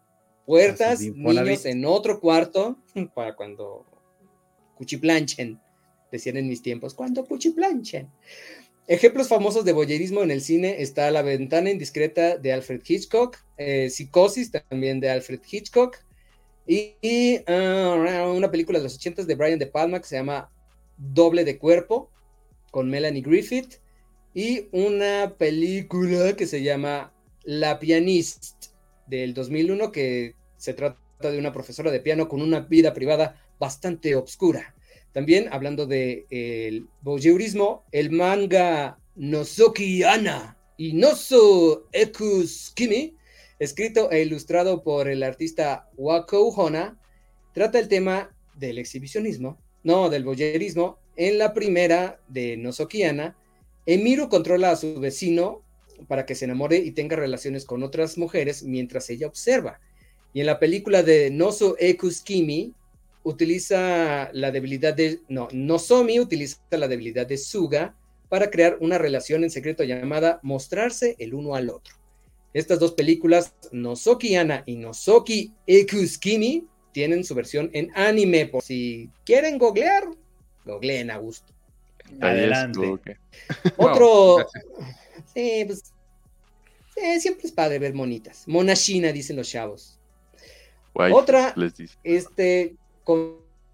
puertas, 0.46 1.02
niños 1.02 1.66
en 1.66 1.84
otro 1.84 2.22
cuarto 2.22 2.78
para 3.14 3.36
cuando 3.36 3.86
cuchiplanchen 4.76 5.60
decían 6.12 6.38
en 6.38 6.48
mis 6.48 6.62
tiempos, 6.62 6.94
cuando 6.94 7.26
cuchiplanchen. 7.26 8.10
Ejemplos 8.88 9.28
famosos 9.28 9.66
de 9.66 9.74
boyerismo 9.74 10.24
en 10.24 10.32
el 10.32 10.42
cine 10.42 10.82
está 10.82 11.12
La 11.12 11.22
ventana 11.22 11.70
indiscreta 11.70 12.38
de 12.38 12.54
Alfred 12.54 12.82
Hitchcock, 12.88 13.38
eh, 13.58 13.90
Psicosis 13.90 14.52
también 14.52 15.02
de 15.02 15.10
Alfred 15.10 15.42
Hitchcock, 15.50 15.98
y, 16.66 17.40
ah, 17.48 18.32
una 18.34 18.52
película 18.52 18.80
de 18.80 18.84
los 18.84 18.96
80 18.96 19.24
de 19.24 19.36
Brian 19.36 19.60
De 19.60 19.68
Palma 19.68 20.00
que 20.00 20.08
se 20.08 20.16
llama 20.16 20.50
Doble 20.98 21.44
de 21.44 21.58
Cuerpo, 21.58 22.12
con 22.72 22.90
Melanie 22.90 23.22
Griffith, 23.22 23.76
y 24.34 24.68
una 24.72 25.36
película 25.38 26.36
que 26.36 26.46
se 26.46 26.62
llama 26.62 27.14
La 27.44 27.80
Pianist 27.80 28.68
del 29.08 29.34
2001, 29.34 29.92
que 29.92 30.36
se 30.58 30.74
trata 30.74 31.00
de 31.20 31.40
una 31.40 31.52
profesora 31.52 31.92
de 31.92 32.00
piano 32.00 32.28
con 32.28 32.42
una 32.42 32.60
vida 32.60 32.94
privada 32.94 33.42
bastante 33.60 34.16
obscura. 34.16 34.76
También 35.14 35.48
hablando 35.52 35.86
de 35.86 36.26
el 36.30 36.88
voyeurismo, 37.02 37.86
el 37.92 38.12
manga 38.12 39.00
Nozoki 39.16 40.04
Ana 40.04 40.58
y 40.78 40.94
Nozo 40.94 41.88
Ekus 41.92 42.72
Kimi, 42.76 43.16
escrito 43.60 44.12
e 44.12 44.22
ilustrado 44.22 44.84
por 44.84 45.08
el 45.08 45.24
artista 45.24 45.90
Wako 45.98 46.50
Hona, 46.50 47.00
trata 47.54 47.80
el 47.80 47.88
tema 47.88 48.36
del 48.56 48.78
exhibicionismo, 48.78 49.60
no, 49.84 50.10
del 50.10 50.24
voyeurismo. 50.24 51.00
En 51.16 51.40
la 51.40 51.54
primera 51.54 52.20
de 52.28 52.58
Nozoki 52.58 53.04
Ana, 53.04 53.36
Emiru 53.88 54.30
controla 54.30 54.72
a 54.72 54.76
su 54.76 55.00
vecino 55.00 55.64
para 56.08 56.26
que 56.26 56.36
se 56.36 56.46
enamore 56.46 56.78
y 56.78 56.92
tenga 56.92 57.16
relaciones 57.16 57.66
con 57.66 57.82
otras 57.82 58.18
mujeres 58.18 58.62
mientras 58.62 59.10
ella 59.10 59.28
observa. 59.28 59.80
Y 60.34 60.42
en 60.42 60.46
la 60.46 60.60
película 60.60 61.02
de 61.02 61.32
Nozo 61.32 61.76
Ekus 61.80 62.22
Kimi, 62.22 62.76
utiliza 63.28 64.30
la 64.32 64.52
debilidad 64.52 64.94
de, 64.94 65.20
no, 65.28 65.50
Nozomi 65.52 66.18
utiliza 66.18 66.60
la 66.72 66.88
debilidad 66.88 67.28
de 67.28 67.38
Suga 67.38 67.94
para 68.30 68.50
crear 68.50 68.78
una 68.80 68.98
relación 68.98 69.44
en 69.44 69.52
secreto 69.52 69.84
llamada 69.84 70.40
mostrarse 70.44 71.18
el 71.20 71.34
uno 71.34 71.54
al 71.54 71.70
otro. 71.70 71.94
Estas 72.54 72.80
dos 72.80 72.94
películas, 72.94 73.54
Nozoki 73.74 74.36
Ana 74.36 74.64
y 74.66 74.78
Nozoki 74.78 75.54
Ekuskimi, 75.68 76.66
tienen 76.94 77.26
su 77.26 77.36
versión 77.36 77.70
en 77.74 77.92
anime. 77.96 78.48
Por 78.48 78.64
si 78.64 79.10
quieren 79.26 79.58
googlear, 79.58 80.06
googleen 80.66 81.12
a 81.12 81.18
gusto. 81.18 81.54
Adelante. 82.22 83.00
Otro, 83.78 84.38
Sí, 85.34 85.66
pues. 85.68 85.94
siempre 87.22 87.46
es 87.46 87.52
padre 87.52 87.78
ver 87.78 87.94
monitas. 87.94 88.48
Mona 88.48 88.74
china, 88.74 89.12
dicen 89.12 89.36
los 89.36 89.50
chavos. 89.50 90.00
Otra, 90.94 91.54
este, 92.04 92.76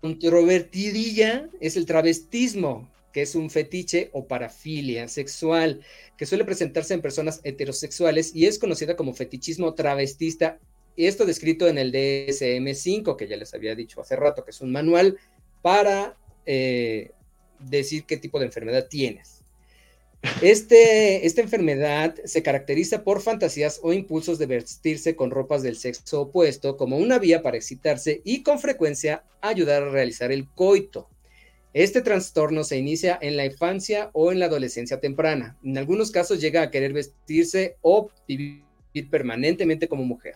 controvertidilla 0.02 1.50
es 1.60 1.76
el 1.76 1.86
travestismo, 1.86 2.92
que 3.12 3.24
es 3.24 3.36
un 3.36 3.50
fetiche 3.50 4.10
o 4.14 4.28
parafilia 4.28 5.08
sexual, 5.08 5.82
que 6.18 6.26
suele 6.26 6.46
presentarse 6.46 6.94
en 6.94 7.02
personas 7.02 7.42
heterosexuales 7.44 8.36
y 8.36 8.46
es 8.46 8.60
conocida 8.60 8.96
como 8.96 9.14
fetichismo 9.14 9.74
travestista. 9.74 10.60
Esto 10.98 11.26
descrito 11.26 11.68
en 11.68 11.78
el 11.80 11.92
DSM5, 11.92 13.16
que 13.16 13.28
ya 13.28 13.38
les 13.38 13.54
había 13.54 13.76
dicho 13.76 14.02
hace 14.02 14.16
rato, 14.16 14.44
que 14.44 14.52
es 14.52 14.62
un 14.62 14.72
manual 14.72 15.18
para 15.62 16.16
eh, 16.46 17.12
decir 17.60 18.06
qué 18.06 18.18
tipo 18.18 18.40
de 18.40 18.46
enfermedad 18.46 18.88
tienes. 18.90 19.43
Este, 20.42 21.26
esta 21.26 21.42
enfermedad 21.42 22.16
se 22.24 22.44
caracteriza 22.44 23.04
por 23.04 23.22
fantasías 23.22 23.80
o 23.84 23.92
impulsos 23.92 24.40
de 24.40 24.46
vestirse 24.46 25.16
con 25.16 25.32
ropas 25.32 25.64
del 25.64 25.76
sexo 25.76 26.22
opuesto 26.22 26.78
como 26.78 26.98
una 26.98 27.20
vía 27.20 27.42
para 27.42 27.58
excitarse 27.58 28.22
y 28.24 28.42
con 28.42 28.60
frecuencia 28.60 29.24
ayudar 29.42 29.84
a 29.84 29.90
realizar 29.90 30.32
el 30.32 30.50
coito. 30.50 31.10
Este 31.74 32.02
trastorno 32.02 32.64
se 32.64 32.78
inicia 32.78 33.18
en 33.22 33.36
la 33.36 33.46
infancia 33.46 34.12
o 34.14 34.32
en 34.32 34.40
la 34.40 34.46
adolescencia 34.46 35.00
temprana. 35.00 35.58
En 35.64 35.78
algunos 35.78 36.12
casos 36.12 36.40
llega 36.40 36.62
a 36.62 36.72
querer 36.72 36.94
vestirse 36.94 37.78
o 37.82 38.10
vivir 38.28 38.64
permanentemente 39.10 39.88
como 39.88 40.06
mujer. 40.06 40.36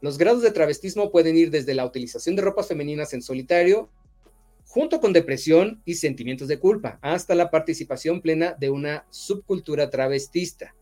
Los 0.00 0.18
grados 0.18 0.42
de 0.42 0.50
travestismo 0.50 1.10
pueden 1.10 1.36
ir 1.36 1.50
desde 1.50 1.74
la 1.74 1.86
utilización 1.86 2.36
de 2.36 2.42
ropas 2.42 2.68
femeninas 2.68 3.14
en 3.14 3.22
solitario 3.22 3.88
junto 4.78 5.00
con 5.00 5.12
depresión 5.12 5.82
y 5.84 5.94
sentimientos 5.94 6.46
de 6.46 6.60
culpa, 6.60 7.00
hasta 7.02 7.34
la 7.34 7.50
participación 7.50 8.20
plena 8.20 8.54
de 8.60 8.70
una 8.70 9.04
subcultura 9.10 9.90
travestista. 9.90 10.76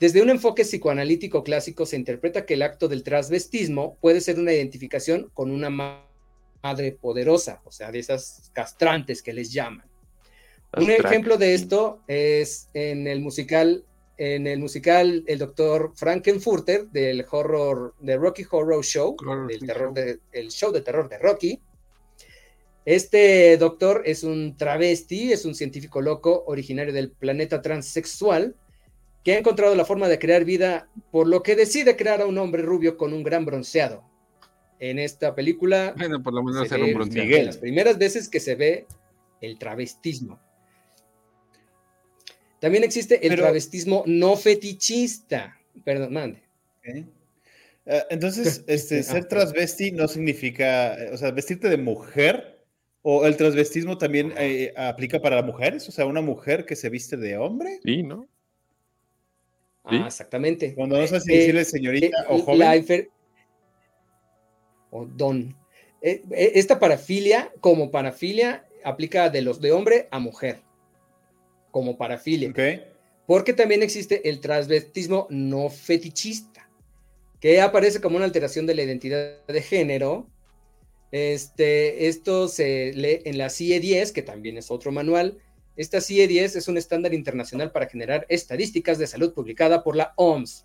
Desde 0.00 0.22
un 0.22 0.30
enfoque 0.30 0.62
psicoanalítico 0.62 1.44
clásico 1.44 1.84
se 1.84 1.96
interpreta 1.96 2.46
que 2.46 2.54
el 2.54 2.62
acto 2.62 2.88
del 2.88 3.02
transvestismo 3.02 3.98
puede 4.00 4.22
ser 4.22 4.38
una 4.38 4.54
identificación 4.54 5.30
con 5.34 5.50
una 5.50 5.68
madre 5.68 6.92
poderosa, 6.92 7.60
o 7.66 7.70
sea, 7.70 7.92
de 7.92 7.98
esas 7.98 8.50
castrantes 8.54 9.22
que 9.22 9.34
les 9.34 9.52
llaman. 9.52 9.86
Un 10.78 10.90
ejemplo 10.90 11.36
de 11.36 11.52
esto 11.52 12.00
es 12.08 12.70
en 12.72 13.06
el 13.06 13.20
musical, 13.20 13.84
en 14.16 14.46
el 14.46 14.60
musical 14.60 15.24
El 15.26 15.40
Doctor 15.40 15.92
Frankenfurter 15.94 16.86
del 16.86 17.26
horror, 17.30 17.94
de 18.00 18.16
Rocky 18.16 18.46
Horror 18.50 18.82
Show, 18.82 19.14
del 19.46 19.66
terror 19.66 19.92
el 20.32 20.50
show 20.50 20.72
de 20.72 20.80
terror 20.80 21.06
de 21.06 21.18
Rocky, 21.18 21.60
este 22.94 23.56
doctor 23.56 24.02
es 24.04 24.24
un 24.24 24.56
travesti, 24.56 25.32
es 25.32 25.44
un 25.44 25.54
científico 25.54 26.00
loco 26.00 26.42
originario 26.48 26.92
del 26.92 27.12
planeta 27.12 27.62
transexual 27.62 28.56
que 29.22 29.34
ha 29.34 29.38
encontrado 29.38 29.76
la 29.76 29.84
forma 29.84 30.08
de 30.08 30.18
crear 30.18 30.44
vida, 30.44 30.88
por 31.12 31.28
lo 31.28 31.44
que 31.44 31.54
decide 31.54 31.94
crear 31.94 32.20
a 32.20 32.26
un 32.26 32.36
hombre 32.38 32.62
rubio 32.62 32.96
con 32.96 33.12
un 33.12 33.22
gran 33.22 33.44
bronceado. 33.44 34.02
En 34.80 34.98
esta 34.98 35.36
película, 35.36 35.94
bueno, 35.96 36.20
por 36.20 36.32
lo 36.32 36.42
menos 36.42 36.68
se 36.68 36.74
un 36.74 36.94
bronceado. 36.94 37.44
las 37.44 37.58
primeras 37.58 37.96
veces 37.96 38.28
que 38.28 38.40
se 38.40 38.56
ve 38.56 38.86
el 39.40 39.56
travestismo. 39.56 40.40
También 42.60 42.82
existe 42.82 43.24
el 43.24 43.36
travestismo 43.36 44.02
no 44.06 44.36
fetichista. 44.36 45.56
Perdón, 45.84 46.12
mande. 46.12 46.42
Eh, 46.82 47.04
entonces, 48.10 48.64
este, 48.66 49.04
ser 49.04 49.26
transvesti 49.26 49.92
no 49.92 50.08
significa, 50.08 50.96
o 51.12 51.16
sea, 51.16 51.30
vestirte 51.30 51.68
de 51.68 51.76
mujer 51.76 52.49
¿O 53.02 53.26
el 53.26 53.36
transvestismo 53.36 53.96
también 53.96 54.34
eh, 54.36 54.74
aplica 54.76 55.20
para 55.20 55.36
las 55.36 55.44
mujeres? 55.44 55.88
O 55.88 55.92
sea, 55.92 56.04
una 56.04 56.20
mujer 56.20 56.66
que 56.66 56.76
se 56.76 56.90
viste 56.90 57.16
de 57.16 57.38
hombre. 57.38 57.80
Sí, 57.82 58.02
¿no? 58.02 58.28
Ah, 59.84 60.04
exactamente. 60.06 60.74
Cuando 60.74 60.98
no 60.98 61.06
sé 61.06 61.20
si 61.20 61.32
decirle 61.32 61.62
eh, 61.62 61.64
señorita 61.64 62.22
eh, 62.22 62.26
o 62.28 62.38
joven. 62.38 63.08
o 64.90 65.06
don. 65.06 65.56
esta 66.02 66.78
parafilia, 66.78 67.50
como 67.60 67.90
parafilia, 67.90 68.66
aplica 68.84 69.30
de 69.30 69.42
los 69.42 69.62
de 69.62 69.72
hombre 69.72 70.08
a 70.10 70.18
mujer. 70.18 70.60
Como 71.70 71.96
parafilia. 71.96 72.50
Okay. 72.50 72.84
Porque 73.26 73.54
también 73.54 73.82
existe 73.82 74.28
el 74.28 74.40
transvestismo 74.40 75.26
no 75.30 75.70
fetichista, 75.70 76.68
que 77.40 77.62
aparece 77.62 78.00
como 78.02 78.16
una 78.16 78.26
alteración 78.26 78.66
de 78.66 78.74
la 78.74 78.82
identidad 78.82 79.46
de 79.46 79.62
género 79.62 80.26
este, 81.12 82.06
esto 82.08 82.48
se 82.48 82.92
lee 82.94 83.20
en 83.24 83.38
la 83.38 83.50
CIE 83.50 83.80
10, 83.80 84.12
que 84.12 84.22
también 84.22 84.56
es 84.56 84.70
otro 84.70 84.92
manual. 84.92 85.38
Esta 85.76 86.00
CIE 86.00 86.28
10 86.28 86.56
es 86.56 86.68
un 86.68 86.76
estándar 86.76 87.14
internacional 87.14 87.72
para 87.72 87.88
generar 87.88 88.26
estadísticas 88.28 88.98
de 88.98 89.06
salud 89.06 89.32
publicada 89.32 89.82
por 89.82 89.96
la 89.96 90.12
OMS. 90.16 90.64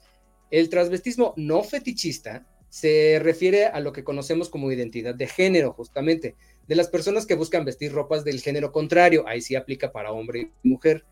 El 0.51 0.69
transvestismo 0.69 1.33
no 1.37 1.63
fetichista 1.63 2.45
se 2.69 3.19
refiere 3.21 3.65
a 3.67 3.79
lo 3.79 3.93
que 3.93 4.03
conocemos 4.03 4.49
como 4.49 4.71
identidad 4.71 5.15
de 5.15 5.27
género, 5.27 5.71
justamente, 5.73 6.35
de 6.67 6.75
las 6.75 6.89
personas 6.89 7.25
que 7.25 7.35
buscan 7.35 7.65
vestir 7.65 7.91
ropas 7.93 8.23
del 8.23 8.41
género 8.41 8.71
contrario. 8.71 9.25
Ahí 9.27 9.41
sí 9.41 9.55
aplica 9.55 9.91
para 9.91 10.11
hombre 10.11 10.51
y 10.61 10.67
mujer. 10.67 11.05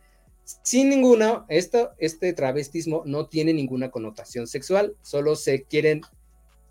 Sin 0.43 0.89
ninguna, 0.89 1.45
este 1.47 2.33
travestismo 2.33 3.03
no 3.05 3.27
tiene 3.27 3.53
ninguna 3.53 3.91
connotación 3.91 4.45
sexual, 4.45 4.97
solo 5.01 5.37
se 5.37 5.63
quieren 5.63 6.01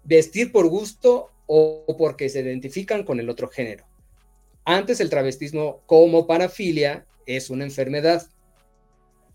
vestir 0.04 0.52
por 0.52 0.68
gusto 0.68 1.30
o 1.55 1.84
porque 1.98 2.30
se 2.30 2.40
identifican 2.40 3.05
con 3.05 3.20
el 3.20 3.28
otro 3.28 3.48
género. 3.48 3.84
Antes 4.64 5.00
el 5.00 5.11
travestismo 5.11 5.82
como 5.84 6.26
parafilia 6.26 7.05
es 7.26 7.50
una 7.50 7.64
enfermedad. 7.64 8.26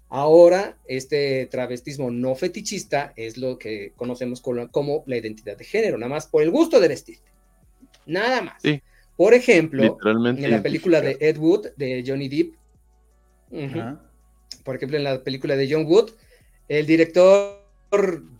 Ahora 0.09 0.79
este 0.87 1.45
travestismo 1.45 2.09
no 2.09 2.33
fetichista 2.33 3.13
es 3.15 3.37
lo 3.37 3.59
que 3.59 3.93
conocemos 3.95 4.41
como 4.41 5.03
la 5.05 5.17
identidad 5.17 5.57
de 5.57 5.63
género, 5.63 5.99
nada 5.99 6.09
más 6.09 6.25
por 6.25 6.41
el 6.41 6.49
gusto 6.49 6.79
de 6.79 6.87
vestirte. 6.87 7.29
Nada 8.07 8.41
más. 8.41 8.63
Por 9.15 9.35
ejemplo, 9.35 9.99
en 10.03 10.49
la 10.49 10.63
película 10.63 11.01
de 11.01 11.17
Ed 11.19 11.37
Wood, 11.37 11.67
de 11.75 12.03
Johnny 12.05 12.29
Depp, 12.29 12.55
por 14.63 14.75
ejemplo, 14.75 14.97
en 14.97 15.03
la 15.03 15.23
película 15.23 15.55
de 15.55 15.71
John 15.71 15.85
Wood, 15.85 16.13
el 16.67 16.87
director 16.87 17.63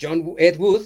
John 0.02 0.34
Ed 0.40 0.58
Wood 0.58 0.82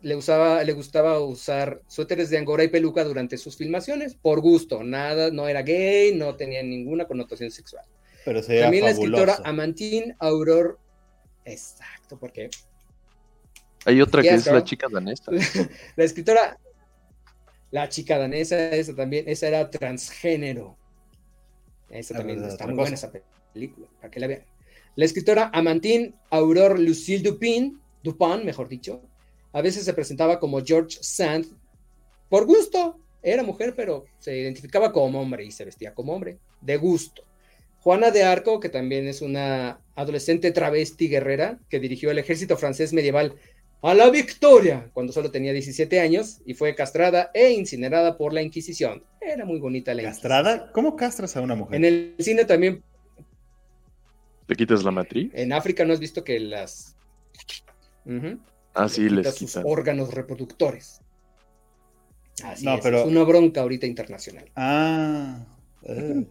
le, 0.00 0.16
usaba, 0.16 0.62
le 0.62 0.72
gustaba 0.72 1.18
usar 1.20 1.82
suéteres 1.86 2.30
de 2.30 2.38
angora 2.38 2.64
y 2.64 2.68
peluca 2.68 3.04
durante 3.04 3.36
sus 3.36 3.56
filmaciones, 3.56 4.14
por 4.14 4.40
gusto, 4.40 4.82
nada, 4.84 5.30
no 5.30 5.48
era 5.48 5.62
gay, 5.62 6.14
no 6.14 6.36
tenía 6.36 6.62
ninguna 6.62 7.06
connotación 7.06 7.50
sexual. 7.50 7.84
Pero 8.24 8.42
También 8.42 8.84
la 8.84 8.90
escritora 8.90 9.38
Amantine 9.44 10.14
Auror, 10.18 10.78
exacto, 11.44 12.18
porque... 12.18 12.50
Hay 13.84 14.00
otra 14.00 14.22
que 14.22 14.34
es 14.34 14.46
la 14.46 14.64
chica 14.64 14.86
danesa. 14.90 15.30
la 15.96 16.04
escritora, 16.04 16.58
la 17.70 17.88
chica 17.88 18.18
danesa, 18.18 18.70
esa 18.70 18.94
también, 18.94 19.28
esa 19.28 19.48
era 19.48 19.70
transgénero. 19.70 20.76
Esa 21.88 22.14
también 22.14 22.44
está 22.44 22.66
muy 22.66 22.74
buena 22.74 22.94
esa 22.94 23.10
película, 23.54 23.88
para 24.00 24.10
que 24.10 24.20
la 24.20 24.26
vean. 24.26 24.44
La 24.96 25.04
escritora 25.04 25.50
Amantine 25.54 26.12
Aurore 26.30 26.78
Lucille 26.78 27.22
Dupin, 27.22 27.80
Dupin, 28.02 28.44
mejor 28.44 28.68
dicho, 28.68 29.00
a 29.52 29.62
veces 29.62 29.84
se 29.84 29.94
presentaba 29.94 30.38
como 30.38 30.64
George 30.64 30.98
Sand 31.00 31.46
por 32.28 32.46
gusto. 32.46 32.98
Era 33.22 33.42
mujer, 33.42 33.74
pero 33.76 34.04
se 34.18 34.36
identificaba 34.36 34.92
como 34.92 35.20
hombre 35.20 35.44
y 35.44 35.50
se 35.50 35.64
vestía 35.64 35.94
como 35.94 36.12
hombre, 36.12 36.38
de 36.60 36.76
gusto. 36.76 37.22
Juana 37.80 38.10
de 38.10 38.22
Arco, 38.22 38.60
que 38.60 38.68
también 38.68 39.06
es 39.08 39.22
una 39.22 39.80
adolescente 39.94 40.52
travesti 40.52 41.08
guerrera 41.08 41.58
que 41.68 41.80
dirigió 41.80 42.10
el 42.10 42.18
ejército 42.18 42.56
francés 42.56 42.92
medieval 42.92 43.34
a 43.82 43.94
la 43.94 44.10
victoria 44.10 44.90
cuando 44.92 45.12
solo 45.12 45.30
tenía 45.30 45.52
17 45.52 46.00
años 46.00 46.40
y 46.44 46.54
fue 46.54 46.74
castrada 46.74 47.30
e 47.32 47.50
incinerada 47.52 48.16
por 48.16 48.32
la 48.32 48.42
Inquisición. 48.42 49.04
Era 49.20 49.44
muy 49.44 49.60
bonita 49.60 49.94
la 49.94 50.02
¿Castrada? 50.02 50.72
¿Cómo 50.72 50.96
castras 50.96 51.36
a 51.36 51.40
una 51.40 51.54
mujer? 51.54 51.76
En 51.76 51.84
el 51.84 52.14
cine 52.18 52.44
también. 52.44 52.82
¿Te 54.46 54.54
quitas 54.56 54.82
la 54.82 54.90
matriz? 54.90 55.30
En 55.34 55.52
África 55.52 55.84
no 55.84 55.92
has 55.92 56.00
visto 56.00 56.24
que 56.24 56.40
las. 56.40 56.96
Así 58.78 59.08
les 59.08 59.34
sus 59.34 59.56
órganos 59.56 60.14
reproductores. 60.14 61.00
Así 62.44 62.68
es, 62.68 62.84
es 62.84 63.04
una 63.04 63.24
bronca 63.24 63.62
ahorita 63.62 63.86
internacional. 63.86 64.48
Ah. 64.54 65.44
Eh. 65.82 66.24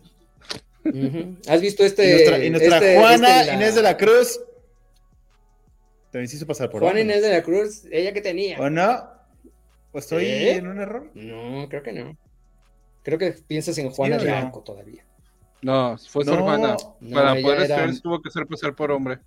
¿Has 1.48 1.60
visto 1.60 1.84
este? 1.84 2.46
Y 2.46 2.50
nuestra, 2.50 2.78
este, 2.78 2.98
Juana 2.98 3.42
este 3.42 3.54
Inés 3.54 3.76
de 3.76 3.82
la 3.82 3.98
Cruz. 3.98 4.40
Te 6.12 6.24
hizo 6.24 6.48
pasar 6.48 6.70
por 6.70 6.82
Juana 6.82 7.02
Inés 7.02 7.22
de 7.22 7.32
la 7.32 7.44
Cruz, 7.44 7.84
¿ella 7.92 8.14
que 8.14 8.22
tenía? 8.22 8.58
¿O 8.60 8.70
no? 8.70 9.10
¿O 9.92 10.00
estoy 10.00 10.26
¿Eh? 10.26 10.56
en 10.56 10.68
un 10.68 10.80
error? 10.80 11.12
No, 11.14 11.68
creo 11.68 11.84
que 11.84 11.92
no. 11.92 12.18
Creo 13.04 13.18
que 13.18 13.32
piensas 13.32 13.78
en 13.78 13.90
Juana 13.90 14.18
de 14.18 14.32
Arco 14.32 14.62
todavía. 14.62 15.06
No, 15.62 15.98
fue 15.98 16.24
su 16.24 16.34
hermana. 16.34 16.78
Para 17.14 17.36
poder 17.42 17.70
era... 17.70 17.92
tuvo 18.02 18.22
que 18.22 18.32
ser 18.32 18.46
pasar 18.48 18.74
por 18.74 18.92
hombre. 18.92 19.20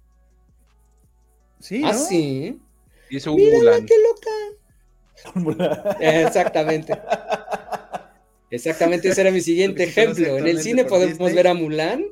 Sí. 1.58 1.82
¿Ah, 1.84 1.92
sí? 1.92 2.58
Hizo 3.10 3.32
un 3.32 3.38
Mírala, 3.38 3.84
qué 3.84 3.94
loca. 5.34 5.96
Exactamente. 6.00 6.98
Exactamente, 8.50 9.08
ese 9.08 9.20
era 9.20 9.30
mi 9.30 9.40
siguiente 9.40 9.84
ejemplo. 9.84 10.38
En 10.38 10.46
el 10.46 10.60
cine 10.60 10.84
podemos 10.84 11.32
ver 11.32 11.46
a 11.46 11.54
Mulan. 11.54 12.04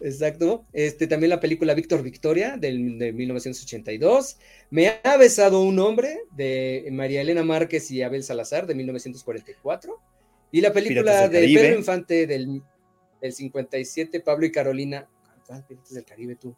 Exacto. 0.00 0.66
Este, 0.72 1.06
también 1.06 1.30
la 1.30 1.40
película 1.40 1.74
Víctor 1.74 2.02
Victoria 2.02 2.56
del, 2.56 2.98
de 2.98 3.12
1982. 3.12 4.38
Me 4.70 5.00
ha 5.02 5.16
besado 5.16 5.62
un 5.62 5.78
hombre 5.78 6.20
de 6.36 6.88
María 6.92 7.22
Elena 7.22 7.44
Márquez 7.44 7.90
y 7.90 8.02
Abel 8.02 8.22
Salazar 8.22 8.66
de 8.66 8.74
1944. 8.74 10.00
Y 10.52 10.60
la 10.60 10.72
película 10.72 11.28
de 11.28 11.40
Pedro 11.40 11.78
Infante 11.78 12.26
del, 12.26 12.62
57, 13.28 14.20
Pablo 14.20 14.46
y 14.46 14.52
Carolina. 14.52 15.08
Piratas 15.68 15.94
del 15.94 16.04
Caribe, 16.04 16.36
tú. 16.36 16.54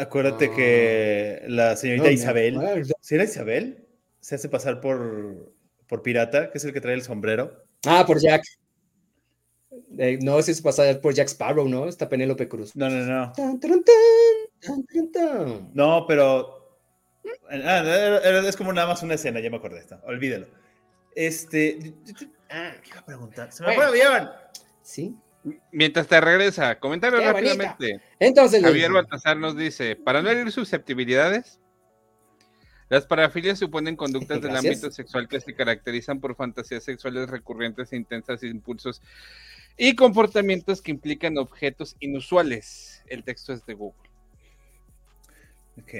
Acuérdate 0.00 0.50
que 0.50 1.42
la 1.46 1.76
señorita 1.76 2.10
Isabel, 2.10 2.58
¿señora 3.02 3.24
Isabel? 3.24 3.86
Se 4.20 4.34
hace 4.34 4.48
pasar 4.48 4.80
por, 4.80 5.52
por 5.86 6.02
pirata, 6.02 6.50
que 6.50 6.56
es 6.56 6.64
el 6.64 6.72
que 6.72 6.80
trae 6.80 6.94
el 6.94 7.02
sombrero. 7.02 7.64
Ah, 7.86 8.04
por 8.06 8.18
Jack. 8.18 8.42
Eh, 9.98 10.18
no, 10.22 10.40
se 10.40 10.52
hace 10.52 10.62
pasar 10.62 11.02
por 11.02 11.12
Jack 11.12 11.28
Sparrow, 11.28 11.68
¿no? 11.68 11.86
Está 11.86 12.08
Penélope 12.08 12.48
Cruz. 12.48 12.74
No, 12.76 12.88
no, 12.88 13.04
no. 13.04 13.32
no, 15.74 16.06
pero. 16.08 16.78
Ah, 17.50 18.42
es 18.46 18.56
como 18.56 18.72
nada 18.72 18.86
más 18.86 19.02
una 19.02 19.16
escena, 19.16 19.40
ya 19.40 19.50
me 19.50 19.58
acordé 19.58 19.76
de 19.76 19.82
esto. 19.82 20.00
Olvídelo. 20.04 20.46
Este. 21.14 21.92
Ah, 22.48 22.72
¿qué 22.82 22.88
iba 22.88 23.00
a 23.00 23.04
preguntar? 23.04 23.52
Se 23.52 23.62
me 23.64 23.74
fue 23.74 24.00
Sí. 24.82 25.14
Mientras 25.72 26.06
te 26.06 26.20
regresa, 26.20 26.78
comentario 26.78 27.18
rápidamente. 27.20 28.00
Entonces, 28.18 28.62
Javier 28.62 28.92
Baltasar 28.92 29.38
nos 29.38 29.56
dice: 29.56 29.96
para 29.96 30.20
no 30.20 30.28
herir 30.28 30.52
susceptibilidades, 30.52 31.58
las 32.90 33.06
parafilias 33.06 33.58
suponen 33.58 33.96
conductas 33.96 34.42
del 34.42 34.54
ámbito 34.54 34.90
sexual 34.90 35.28
que 35.28 35.40
se 35.40 35.54
caracterizan 35.54 36.20
por 36.20 36.36
fantasías 36.36 36.84
sexuales 36.84 37.30
recurrentes 37.30 37.92
e 37.92 37.96
intensas, 37.96 38.42
impulsos 38.42 39.00
y 39.78 39.94
comportamientos 39.94 40.82
que 40.82 40.90
implican 40.90 41.38
objetos 41.38 41.96
inusuales. 42.00 43.02
El 43.06 43.24
texto 43.24 43.54
es 43.54 43.64
de 43.64 43.74
Google. 43.74 44.10
Ok. 45.80 45.94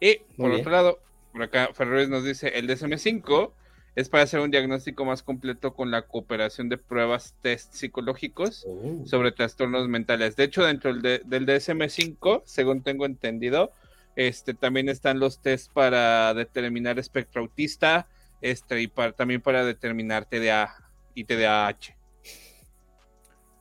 Y 0.00 0.16
por 0.36 0.50
otro 0.50 0.70
lado, 0.70 0.98
por 1.32 1.44
acá 1.44 1.70
Ferrer 1.72 2.10
nos 2.10 2.24
dice: 2.24 2.48
el 2.58 2.68
DSM-5 2.68 3.52
es 3.96 4.08
para 4.08 4.24
hacer 4.24 4.40
un 4.40 4.50
diagnóstico 4.50 5.04
más 5.04 5.22
completo 5.22 5.74
con 5.74 5.90
la 5.90 6.02
cooperación 6.02 6.68
de 6.68 6.78
pruebas 6.78 7.34
test 7.42 7.72
psicológicos 7.74 8.64
oh. 8.66 9.06
sobre 9.06 9.32
trastornos 9.32 9.88
mentales. 9.88 10.34
De 10.36 10.44
hecho, 10.44 10.64
dentro 10.64 10.94
del, 10.94 11.22
DSM-5, 11.24 12.42
según 12.44 12.82
tengo 12.82 13.06
entendido, 13.06 13.72
este, 14.16 14.54
también 14.54 14.88
están 14.88 15.20
los 15.20 15.40
test 15.40 15.72
para 15.72 16.34
determinar 16.34 16.98
espectro 16.98 17.42
autista 17.42 18.08
este, 18.40 18.82
y 18.82 18.88
también 19.16 19.40
para 19.40 19.64
determinar 19.64 20.26
TDA 20.26 20.74
y 21.14 21.24
TDAH. 21.24 21.96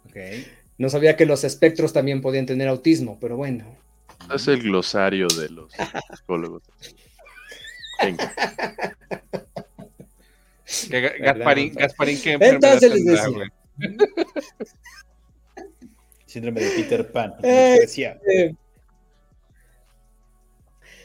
Okay. 0.07 0.47
No 0.77 0.89
sabía 0.89 1.15
que 1.15 1.25
los 1.25 1.43
espectros 1.43 1.93
también 1.93 2.21
podían 2.21 2.45
tener 2.45 2.67
autismo, 2.67 3.17
pero 3.21 3.37
bueno. 3.37 3.65
Es 4.33 4.47
el 4.47 4.63
glosario 4.63 5.27
de 5.27 5.49
los 5.49 5.71
psicólogos. 6.17 6.63
Venga. 8.01 8.33
Gasparín, 11.19 11.73
Gasparín, 11.73 12.21
¿qué 12.21 12.37
Entonces 12.39 12.93
les 12.93 13.05
decía. 13.05 13.53
Síndrome 16.25 16.61
de 16.61 16.69
Peter 16.71 17.11
Pan. 17.11 17.35
Eh, 17.43 17.77
decía. 17.81 18.19
Eh, 18.27 18.55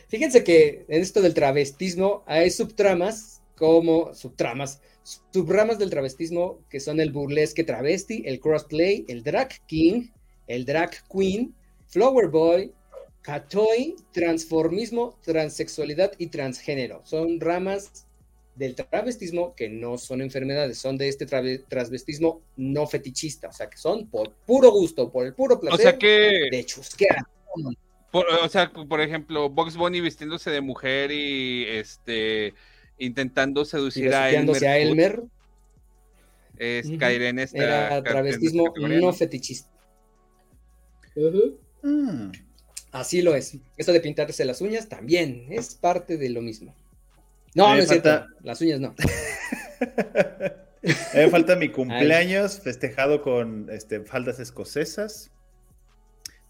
fíjense 0.09 0.43
que 0.43 0.87
en 0.89 1.03
esto 1.03 1.21
del 1.21 1.35
travestismo 1.35 2.25
hay 2.27 2.51
subtramas 2.51 3.43
como 3.57 4.15
subtramas, 4.15 4.81
subramas 5.33 5.79
del 5.79 5.91
travestismo 5.91 6.61
que 6.71 6.81
son 6.81 7.01
el 7.01 7.13
burlesque 7.13 7.65
travesti, 7.65 8.23
el 8.25 8.41
crossplay, 8.41 9.05
el 9.09 9.23
drag 9.23 9.51
king, 9.67 10.11
el 10.47 10.65
drag 10.65 10.93
queen, 11.13 11.55
flower 11.89 12.29
boy, 12.29 12.73
catoy, 13.23 13.97
transformismo, 14.13 15.19
transexualidad 15.23 16.13
y 16.19 16.29
transgénero. 16.29 17.03
Son 17.05 17.41
ramas 17.41 18.07
del 18.59 18.75
travestismo 18.75 19.55
que 19.55 19.69
no 19.69 19.97
son 19.99 20.21
enfermedades, 20.21 20.79
son 20.79 20.99
de 20.99 21.09
este 21.09 21.27
travestismo 21.27 22.43
no 22.57 22.87
fetichista, 22.87 23.49
o 23.49 23.53
sea, 23.53 23.71
que 23.71 23.79
son 23.79 24.09
por 24.09 24.33
puro 24.33 24.71
gusto, 24.73 25.13
por 25.13 25.27
el 25.27 25.35
puro 25.35 25.61
placer 25.61 25.79
o 25.79 25.83
sea 25.83 25.97
que... 25.97 26.49
de 26.51 26.65
chusquear. 26.67 27.25
o 28.13 28.49
sea, 28.49 28.71
por 28.71 29.01
ejemplo, 29.01 29.49
Box 29.49 29.77
Bunny 29.77 30.01
vistiéndose 30.01 30.51
de 30.51 30.61
mujer 30.61 31.13
y 31.13 31.67
este 31.69 32.55
intentando 32.99 33.65
seducir 33.65 34.13
a 34.13 34.31
Elmer. 34.31 34.65
a 34.65 34.79
Elmer. 34.79 35.23
Es 36.59 36.91
caer 36.99 37.23
en 37.23 37.39
esta. 37.39 37.57
Era 37.57 38.03
travestismo 38.03 38.75
no 38.77 39.13
fetichista. 39.13 39.71
Mm. 41.83 42.33
Así 42.91 43.23
lo 43.23 43.37
es. 43.37 43.57
Esto 43.77 43.93
de 43.93 44.01
pintarse 44.01 44.45
las 44.45 44.61
uñas 44.61 44.89
también 44.89 45.47
es 45.51 45.77
parte 45.77 46.17
de 46.17 46.31
lo 46.31 46.43
mismo. 46.43 46.75
No, 47.59 47.75
no 47.75 47.83
es 47.83 47.89
cierto. 47.89 48.25
Las 48.43 48.61
uñas 48.61 48.81
no. 48.81 48.95
Me 51.15 51.29
falta 51.29 51.57
mi 51.57 51.71
cumpleaños 51.71 52.61
festejado 52.61 53.21
con 53.21 53.69
este, 53.71 54.01
faldas 54.05 54.39
escocesas. 54.39 55.33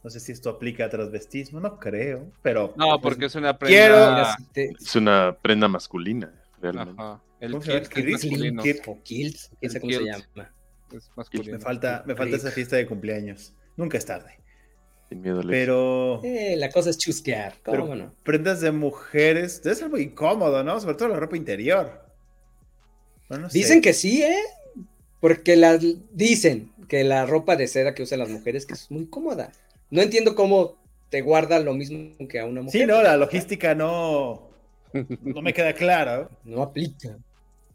No 0.05 0.11
sé 0.11 0.21
si 0.21 0.33
esto 0.33 0.51
aplica 0.51 0.85
a 0.85 0.91
transvestismo, 0.91 1.61
no 1.61 1.79
creo, 1.79 2.31
pero... 2.43 2.75
No, 2.77 3.01
pues, 3.01 3.15
porque 3.15 3.25
es 3.27 3.35
una 3.35 3.59
prenda... 3.59 4.37
Es 4.55 4.95
una 4.95 5.37
prenda 5.41 5.67
masculina, 5.67 6.33
realmente. 6.61 7.03
El 7.41 7.59
kilt, 7.59 7.95
masculino. 8.13 8.63
O 8.87 9.03
kilt, 9.03 9.37
sé 9.37 9.81
cómo 9.81 9.93
se 9.93 10.05
llama. 10.05 10.25
Es 10.93 11.11
masculino. 11.17 11.59
Me 11.59 11.59
falta, 11.59 12.05
me 12.07 12.15
falta 12.15 12.37
esa 12.37 12.51
fiesta 12.51 12.77
de 12.77 12.87
cumpleaños. 12.87 13.55
Nunca 13.77 13.99
es 13.99 14.07
tarde. 14.07 14.39
Sin 15.09 15.23
miedo 15.23 15.41
Pero. 15.47 16.21
Eh, 16.23 16.57
la 16.57 16.71
cosa 16.71 16.91
es 16.91 16.99
chusquear. 16.99 17.55
¿Cómo 17.65 17.95
no? 17.95 18.13
Prendas 18.23 18.61
de 18.61 18.73
mujeres. 18.73 19.63
Debe 19.63 19.77
ser 19.77 19.89
muy 19.89 20.03
incómodo, 20.03 20.63
¿no? 20.63 20.79
Sobre 20.81 20.97
todo 20.97 21.09
la 21.09 21.17
ropa 21.17 21.37
interior. 21.37 22.05
dicen 23.53 23.81
que 23.81 23.93
sí, 23.95 24.23
¿eh? 24.23 24.43
Porque 25.21 25.57
las 25.57 25.85
dicen 26.13 26.73
que 26.89 27.05
la 27.05 27.27
ropa 27.27 27.57
de 27.57 27.67
seda 27.67 27.95
que 27.95 28.03
usan 28.03 28.19
las 28.21 28.29
mujeres 28.29 28.67
que 28.67 28.75
es 28.75 28.91
muy 28.91 29.07
cómoda. 29.07 29.53
No 29.91 30.03
entiendo 30.03 30.35
cómo 30.35 30.77
te 31.09 31.23
guarda 31.23 31.59
lo 31.59 31.75
mismo 31.75 32.11
que 32.29 32.41
a 32.41 32.45
una 32.45 32.63
mujer. 32.63 32.81
Sí, 32.81 32.87
no, 32.87 33.03
la 33.03 33.17
logística 33.17 33.75
no. 33.75 34.49
No 34.93 35.43
me 35.43 35.53
queda 35.53 35.73
clara. 35.75 36.29
No 36.45 36.63
aplica. 36.63 37.17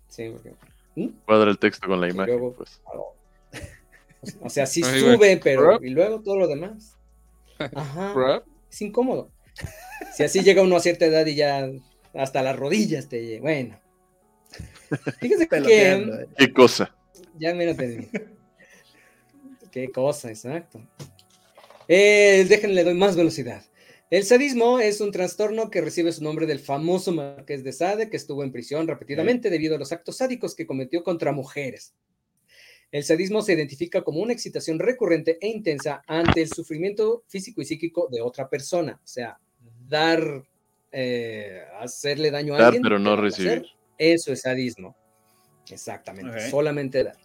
Sí, 0.08 0.30
porque. 0.30 0.54
¿Mm? 0.96 1.08
Cuadra 1.26 1.50
el 1.50 1.58
texto 1.58 1.88
con 1.88 2.00
la 2.00 2.10
imagen. 2.10 2.54
pues. 2.56 2.82
O 4.42 4.50
sea, 4.50 4.66
sí 4.66 4.82
sube, 4.82 5.38
pero. 5.44 5.84
Y 5.84 5.90
luego 5.90 6.22
todo 6.22 6.38
lo 6.38 6.48
demás. 6.48 6.93
Ajá. 7.74 8.44
Es 8.72 8.82
incómodo. 8.82 9.32
Si 10.16 10.24
así 10.24 10.42
llega 10.42 10.62
uno 10.62 10.76
a 10.76 10.80
cierta 10.80 11.06
edad 11.06 11.26
y 11.26 11.36
ya 11.36 11.70
hasta 12.14 12.42
las 12.42 12.56
rodillas 12.56 13.10
te 13.10 13.40
Bueno. 13.40 13.80
Fíjense 15.20 15.48
que. 15.48 15.92
¿eh? 15.92 16.28
¿Qué 16.38 16.54
cosa? 16.54 16.96
Ya 17.40 17.54
me 17.54 17.66
lo 17.66 17.72
entendí. 17.72 18.10
Qué 19.72 19.92
cosa, 19.92 20.30
exacto. 20.30 20.80
Eh, 21.88 22.46
déjenle, 22.48 22.84
doy 22.84 22.94
más 22.94 23.16
velocidad. 23.16 23.64
El 24.12 24.24
sadismo 24.24 24.80
es 24.80 25.02
un 25.02 25.12
trastorno 25.12 25.72
que 25.72 25.82
recibe 25.82 26.12
su 26.12 26.24
nombre 26.24 26.46
del 26.46 26.60
famoso 26.60 27.12
Marqués 27.12 27.64
de 27.64 27.74
Sade, 27.74 28.12
que 28.12 28.18
estuvo 28.18 28.44
en 28.44 28.52
prisión 28.52 28.88
repetidamente 28.88 29.50
debido 29.50 29.76
a 29.76 29.80
los 29.80 29.92
actos 29.92 30.18
sádicos 30.18 30.54
que 30.54 30.68
cometió 30.68 31.04
contra 31.04 31.32
mujeres. 31.32 31.96
El 32.94 33.04
sadismo 33.04 33.42
se 33.42 33.54
identifica 33.54 34.04
como 34.04 34.20
una 34.20 34.34
excitación 34.34 34.78
recurrente 34.78 35.40
e 35.42 35.48
intensa 35.48 36.04
ante 36.06 36.44
el 36.44 36.50
sufrimiento 36.50 37.24
físico 37.28 37.60
y 37.60 37.66
psíquico 37.66 38.08
de 38.12 38.22
otra 38.22 38.48
persona. 38.48 39.00
O 39.04 39.08
sea, 39.08 39.40
dar, 39.90 40.44
eh, 40.92 41.64
hacerle 41.80 42.30
daño 42.30 42.54
a 42.54 42.68
alguien. 42.68 42.84
pero 42.84 43.00
no 43.00 43.16
recibir. 43.16 43.66
eso 43.98 44.32
es 44.32 44.42
sadismo. 44.42 44.96
Exactamente, 45.72 46.52
solamente 46.52 47.04
dar. 47.04 47.18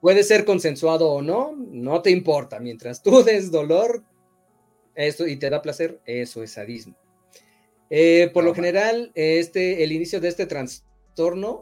Puede 0.00 0.24
ser 0.24 0.44
consensuado 0.44 1.08
o 1.08 1.22
no, 1.22 1.54
no 1.56 2.02
te 2.02 2.10
importa. 2.10 2.58
Mientras 2.58 3.00
tú 3.00 3.22
des 3.22 3.52
dolor 3.52 4.02
esto, 4.96 5.28
y 5.28 5.36
te 5.36 5.48
da 5.48 5.62
placer, 5.62 6.00
eso 6.06 6.42
es 6.42 6.50
sadismo. 6.50 6.96
Eh, 7.88 8.32
por 8.34 8.42
lo 8.42 8.52
general, 8.52 9.12
este, 9.14 9.84
el 9.84 9.92
inicio 9.92 10.20
de 10.20 10.26
este 10.26 10.46
trastorno 10.46 10.93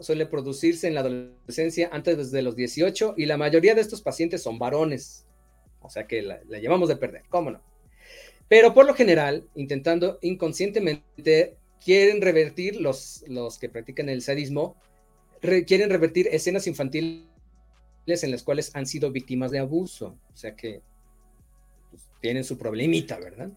suele 0.01 0.27
producirse 0.27 0.89
en 0.89 0.95
la 0.95 1.01
adolescencia 1.01 1.91
antes 1.93 2.31
de 2.31 2.43
los 2.43 2.57
18 2.57 3.15
y 3.17 3.27
la 3.27 3.37
mayoría 3.37 3.75
de 3.75 3.81
estos 3.81 4.03
pacientes 4.03 4.43
son 4.43 4.59
varones. 4.59 5.27
O 5.81 5.91
sea 5.91 6.07
que 6.07 6.23
la, 6.23 6.41
llevamos 6.43 6.89
de 6.89 6.97
perder, 6.97 7.23
¿cómo 7.29 7.51
no? 7.51 7.61
Pero 8.49 8.75
por 8.75 8.87
lo 8.87 8.95
general, 8.95 9.49
intentando 9.55 10.19
inconscientemente, 10.23 11.57
quieren 11.85 12.21
revertir 12.21 12.81
los, 12.81 13.25
los 13.27 13.59
que 13.59 13.69
practican 13.69 14.09
el 14.09 14.23
sadismo, 14.23 14.77
quieren 15.67 15.91
revertir 15.91 16.29
escenas 16.31 16.67
infantiles 16.67 17.25
en 18.07 18.31
las 18.31 18.43
cuales 18.43 18.71
han 18.75 18.87
sido 18.87 19.11
víctimas 19.11 19.51
de 19.51 19.59
abuso. 19.59 20.19
O 20.33 20.37
sea 20.37 20.55
que 20.55 20.83
pues, 21.91 22.09
tienen 22.21 22.45
su 22.45 22.59
problemita, 22.59 23.19
¿verdad? 23.19 23.51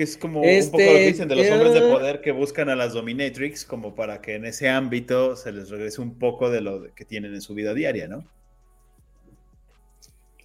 Que 0.00 0.04
es 0.04 0.16
como 0.16 0.40
un 0.40 0.70
poco 0.70 0.78
lo 0.78 0.78
que 0.78 1.08
este, 1.08 1.08
dicen 1.08 1.28
de 1.28 1.36
los 1.36 1.50
hombres 1.50 1.74
de 1.74 1.80
poder 1.82 2.22
que 2.22 2.32
buscan 2.32 2.70
a 2.70 2.74
las 2.74 2.94
dominatrix 2.94 3.66
como 3.66 3.94
para 3.94 4.22
que 4.22 4.36
en 4.36 4.46
ese 4.46 4.70
ámbito 4.70 5.36
se 5.36 5.52
les 5.52 5.68
regrese 5.68 6.00
un 6.00 6.18
poco 6.18 6.48
de 6.48 6.62
lo 6.62 6.94
que 6.94 7.04
tienen 7.04 7.34
en 7.34 7.42
su 7.42 7.52
vida 7.52 7.74
diaria, 7.74 8.08
¿no? 8.08 8.26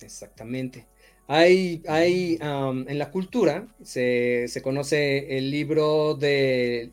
Exactamente. 0.01 0.87
Hay, 1.29 1.81
hay 1.87 2.37
en 2.41 2.99
la 2.99 3.11
cultura, 3.11 3.73
se, 3.81 4.49
conoce 4.61 5.37
el 5.37 5.49
libro 5.51 6.15
de, 6.15 6.91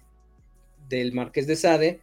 del 0.89 1.13
Marqués 1.15 1.49
de 1.49 1.57
Sade, 1.57 2.01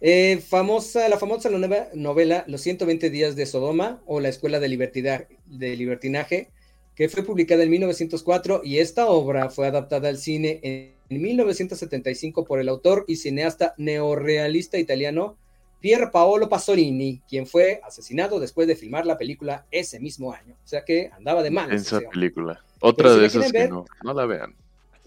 eh, 0.00 0.38
famosa, 0.38 1.08
la 1.08 1.18
famosa 1.18 1.50
novela 1.94 2.44
Los 2.48 2.62
120 2.62 3.10
días 3.10 3.36
de 3.36 3.46
Sodoma 3.46 4.02
o 4.06 4.18
La 4.18 4.28
Escuela 4.28 4.58
de, 4.58 5.28
de 5.46 5.76
Libertinaje, 5.76 6.50
que 6.94 7.08
fue 7.08 7.22
publicada 7.22 7.62
en 7.62 7.70
1904 7.70 8.62
y 8.64 8.78
esta 8.78 9.06
obra 9.06 9.50
fue 9.50 9.66
adaptada 9.66 10.08
al 10.08 10.18
cine 10.18 10.60
en, 10.62 10.94
1975 11.10 12.44
por 12.44 12.58
el 12.58 12.68
autor 12.68 13.04
y 13.06 13.16
cineasta 13.16 13.74
neorrealista 13.76 14.78
italiano 14.78 15.36
Pier 15.78 16.10
Paolo 16.10 16.48
Pasolini, 16.48 17.20
quien 17.28 17.46
fue 17.46 17.80
asesinado 17.84 18.40
después 18.40 18.66
de 18.66 18.74
filmar 18.74 19.04
la 19.04 19.18
película 19.18 19.66
ese 19.70 20.00
mismo 20.00 20.32
año. 20.32 20.54
O 20.64 20.66
sea 20.66 20.82
que 20.82 21.10
andaba 21.12 21.42
de 21.42 21.50
mal. 21.50 21.70
Esa 21.70 22.00
película. 22.00 22.58
Otra 22.80 23.14
de 23.14 23.26
esas 23.26 23.52
que 23.52 23.68
no, 23.68 23.84
no 24.02 24.14
la 24.14 24.24
vean. 24.24 24.56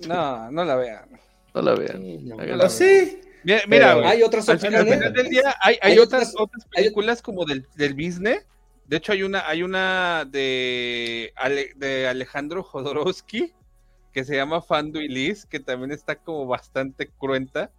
No, 0.08 0.52
no 0.52 0.64
la 0.64 0.76
vean. 0.76 1.10
No 1.56 1.62
la 1.64 1.74
vean. 1.74 2.70
Sí, 2.70 3.20
Mira, 3.68 3.94
hay 4.08 4.24
otras 4.24 4.50
al 4.50 4.60
final 4.60 4.86
del 4.86 5.30
día 5.30 5.56
hay, 5.62 5.98
otras, 6.00 6.34
otras 6.38 6.66
películas 6.66 7.22
como 7.22 7.46
del, 7.46 7.66
del 7.76 7.94
business. 7.94 8.46
De 8.88 8.98
hecho, 8.98 9.12
hay 9.12 9.24
una, 9.24 9.48
hay 9.48 9.64
una 9.64 10.26
de, 10.26 11.34
de 11.76 12.08
Alejandro 12.08 12.64
Jodorowsky 12.64 13.54
que 14.14 14.24
se 14.24 14.36
llama 14.36 14.62
Fando 14.62 15.02
y 15.02 15.08
Liz, 15.08 15.46
que 15.46 15.60
también 15.60 15.92
está 15.92 16.16
como 16.16 16.48
bastante 16.48 17.08
cruenta. 17.08 17.70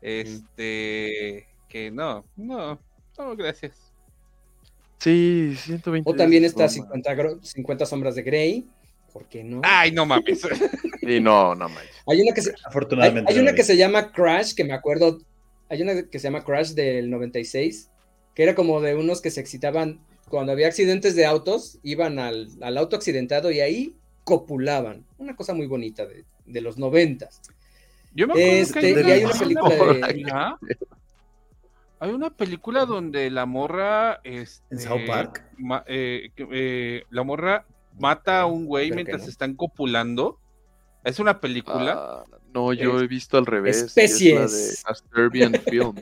Este, 0.00 1.46
que 1.68 1.90
no, 1.90 2.24
no, 2.36 2.80
no, 3.18 3.36
gracias. 3.36 3.92
Sí, 4.98 5.54
120. 5.56 6.10
O 6.10 6.14
también 6.14 6.44
está 6.44 6.68
50, 6.68 7.38
50 7.42 7.86
sombras 7.86 8.14
de 8.14 8.22
Grey. 8.22 8.66
¿Por 9.12 9.26
qué 9.26 9.44
no? 9.44 9.60
Ay, 9.62 9.92
no 9.92 10.06
mames. 10.06 10.40
Sí, 11.00 11.20
no, 11.20 11.54
no 11.54 11.68
mames. 11.68 11.88
Hay 12.08 12.20
una 12.20 12.34
que 12.34 12.42
se, 12.42 12.52
Afortunadamente. 12.64 13.32
Hay, 13.32 13.38
una 13.38 13.54
que 13.54 13.62
se 13.62 13.76
llama 13.76 14.10
Crash, 14.10 14.54
que 14.54 14.64
me 14.64 14.72
acuerdo. 14.72 15.18
Hay 15.68 15.80
una 15.80 16.02
que 16.02 16.18
se 16.18 16.24
llama 16.24 16.42
Crash 16.42 16.70
del 16.70 17.10
96, 17.10 17.90
que 18.34 18.42
era 18.42 18.56
como 18.56 18.80
de 18.80 18.96
unos 18.96 19.20
que 19.20 19.30
se 19.30 19.40
excitaban 19.40 20.00
cuando 20.28 20.52
había 20.52 20.66
accidentes 20.66 21.14
de 21.14 21.26
autos, 21.26 21.78
iban 21.82 22.18
al, 22.18 22.48
auto 22.76 22.96
accidentado 22.96 23.50
y 23.50 23.60
ahí 23.60 23.94
copulaban. 24.24 25.04
Una 25.18 25.36
cosa 25.36 25.54
muy 25.54 25.66
bonita 25.66 26.06
de, 26.06 26.24
de 26.46 26.60
los 26.60 26.78
noventas. 26.78 27.40
Yo 28.14 28.26
me 28.26 28.32
acuerdo 28.32 28.50
este, 28.50 28.80
que 28.80 28.86
hay, 28.86 29.06
y 29.06 29.10
hay 29.10 29.24
una 29.24 29.38
película 29.38 29.74
de... 29.76 30.76
Hay 31.98 32.10
una 32.10 32.30
película 32.30 32.84
donde 32.84 33.30
la 33.30 33.46
morra... 33.46 34.20
Este, 34.24 34.62
¿En 34.70 34.80
South 34.80 35.06
Park? 35.06 35.44
Eh, 35.86 36.30
eh, 36.36 37.04
la 37.10 37.22
morra 37.22 37.64
mata 37.98 38.40
a 38.40 38.46
un 38.46 38.66
güey 38.66 38.90
mientras 38.90 39.26
están 39.28 39.54
copulando. 39.54 40.38
¿Es 41.06 41.20
una 41.20 41.40
película? 41.40 41.92
Ah, 41.96 42.24
no, 42.52 42.72
yo 42.72 43.00
he 43.00 43.06
visto 43.06 43.38
al 43.38 43.46
revés. 43.46 43.80
Especies. 43.80 44.84
la 45.14 45.28
de 45.28 45.58
Film. 45.70 45.94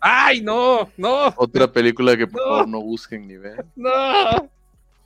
¡Ay, 0.00 0.40
no! 0.40 0.90
¡No! 0.96 1.32
Otra 1.36 1.70
película 1.70 2.16
que 2.16 2.26
por 2.26 2.42
favor 2.42 2.68
no 2.68 2.80
busquen 2.80 3.28
ni 3.28 3.36
vean. 3.36 3.64
¡No! 3.76 4.50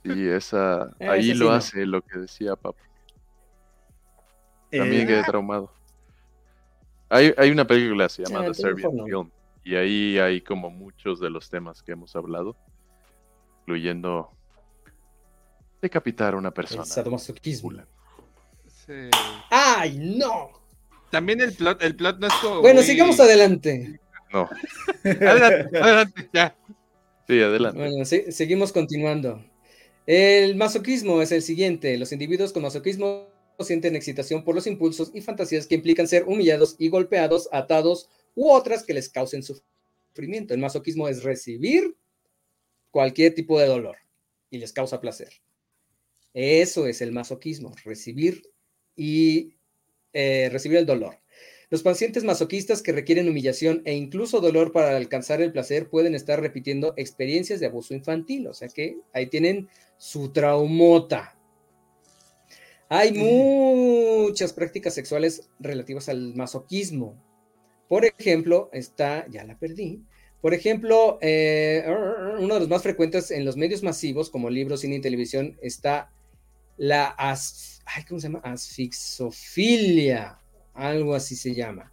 Sí, 0.03 0.27
esa. 0.27 0.89
Ahí 0.99 1.35
lo 1.35 1.51
hace 1.51 1.85
lo 1.85 2.01
que 2.01 2.17
decía 2.17 2.55
papá. 2.55 2.81
También 4.71 5.03
eh, 5.03 5.05
quedé 5.05 5.23
traumado. 5.23 5.71
Hay, 7.07 7.31
hay 7.37 7.51
una 7.51 7.67
película 7.67 8.05
que 8.05 8.09
se 8.09 8.25
llama 8.25 8.47
The 8.47 8.55
Serbian 8.55 9.05
Film. 9.05 9.29
Y 9.63 9.75
ahí 9.75 10.17
hay 10.17 10.41
como 10.41 10.71
muchos 10.71 11.19
de 11.19 11.29
los 11.29 11.51
temas 11.51 11.83
que 11.83 11.91
hemos 11.91 12.15
hablado, 12.15 12.55
incluyendo 13.61 14.31
decapitar 15.79 16.33
a 16.33 16.37
una 16.37 16.49
persona. 16.49 16.81
El 16.81 16.87
sadomasoquismo. 16.87 17.73
¡Ay, 19.49 19.97
no! 19.99 20.51
También 21.11 21.41
el 21.41 21.53
plot, 21.53 21.81
el 21.81 21.95
plot 21.95 22.19
no 22.19 22.27
es 22.27 22.33
como. 22.41 22.61
Bueno, 22.61 22.81
sigamos 22.81 23.19
adelante. 23.19 23.99
No. 24.31 24.49
adelante, 25.03 25.77
adelante, 25.77 26.29
ya. 26.33 26.55
Sí, 27.27 27.41
adelante. 27.41 27.79
Bueno, 27.79 28.05
seguimos 28.05 28.71
continuando. 28.71 29.43
El 30.05 30.55
masoquismo 30.55 31.21
es 31.21 31.31
el 31.31 31.41
siguiente. 31.41 31.97
Los 31.97 32.11
individuos 32.11 32.51
con 32.51 32.63
masoquismo 32.63 33.27
sienten 33.59 33.95
excitación 33.95 34.43
por 34.43 34.55
los 34.55 34.67
impulsos 34.67 35.11
y 35.13 35.21
fantasías 35.21 35.67
que 35.67 35.75
implican 35.75 36.07
ser 36.07 36.23
humillados 36.25 36.75
y 36.79 36.89
golpeados, 36.89 37.49
atados 37.51 38.09
u 38.35 38.49
otras 38.49 38.83
que 38.83 38.93
les 38.93 39.09
causen 39.09 39.43
sufrimiento. 39.43 40.53
El 40.53 40.59
masoquismo 40.59 41.07
es 41.07 41.23
recibir 41.23 41.95
cualquier 42.91 43.35
tipo 43.35 43.59
de 43.59 43.67
dolor 43.67 43.97
y 44.49 44.57
les 44.57 44.73
causa 44.73 45.01
placer. 45.01 45.29
Eso 46.33 46.87
es 46.87 47.01
el 47.01 47.11
masoquismo, 47.11 47.75
recibir 47.83 48.43
y 48.99 49.53
eh, 50.11 50.49
recibir 50.51 50.77
el 50.77 50.85
dolor. 50.85 51.15
Los 51.69 51.83
pacientes 51.83 52.23
masoquistas 52.23 52.81
que 52.81 52.91
requieren 52.91 53.29
humillación 53.29 53.81
e 53.85 53.93
incluso 53.93 54.41
dolor 54.41 54.73
para 54.73 54.97
alcanzar 54.97 55.41
el 55.41 55.53
placer 55.53 55.89
pueden 55.89 56.15
estar 56.15 56.41
repitiendo 56.41 56.93
experiencias 56.97 57.59
de 57.59 57.67
abuso 57.67 57.93
infantil, 57.93 58.47
o 58.47 58.53
sea 58.53 58.67
que 58.67 58.97
ahí 59.13 59.27
tienen 59.27 59.69
su 59.97 60.33
traumota. 60.33 61.37
Hay 62.89 63.13
muchas 63.13 64.51
prácticas 64.51 64.95
sexuales 64.95 65.47
relativas 65.59 66.09
al 66.09 66.35
masoquismo. 66.35 67.23
Por 67.87 68.03
ejemplo, 68.03 68.69
está, 68.73 69.27
ya 69.29 69.43
la 69.43 69.57
perdí. 69.57 70.03
Por 70.41 70.53
ejemplo, 70.55 71.19
eh, 71.21 71.85
uno 72.39 72.55
de 72.55 72.59
los 72.61 72.69
más 72.69 72.81
frecuentes 72.81 73.29
en 73.29 73.45
los 73.45 73.57
medios 73.57 73.83
masivos, 73.83 74.29
como 74.31 74.49
libros, 74.49 74.81
cine 74.81 74.95
y 74.95 75.01
televisión, 75.01 75.57
está 75.61 76.11
la 76.79 77.09
as, 77.09 77.83
¿cómo 78.07 78.19
se 78.19 78.27
llama? 78.27 78.39
asfixofilia, 78.43 80.39
algo 80.73 81.13
así 81.13 81.35
se 81.35 81.53
llama. 81.53 81.91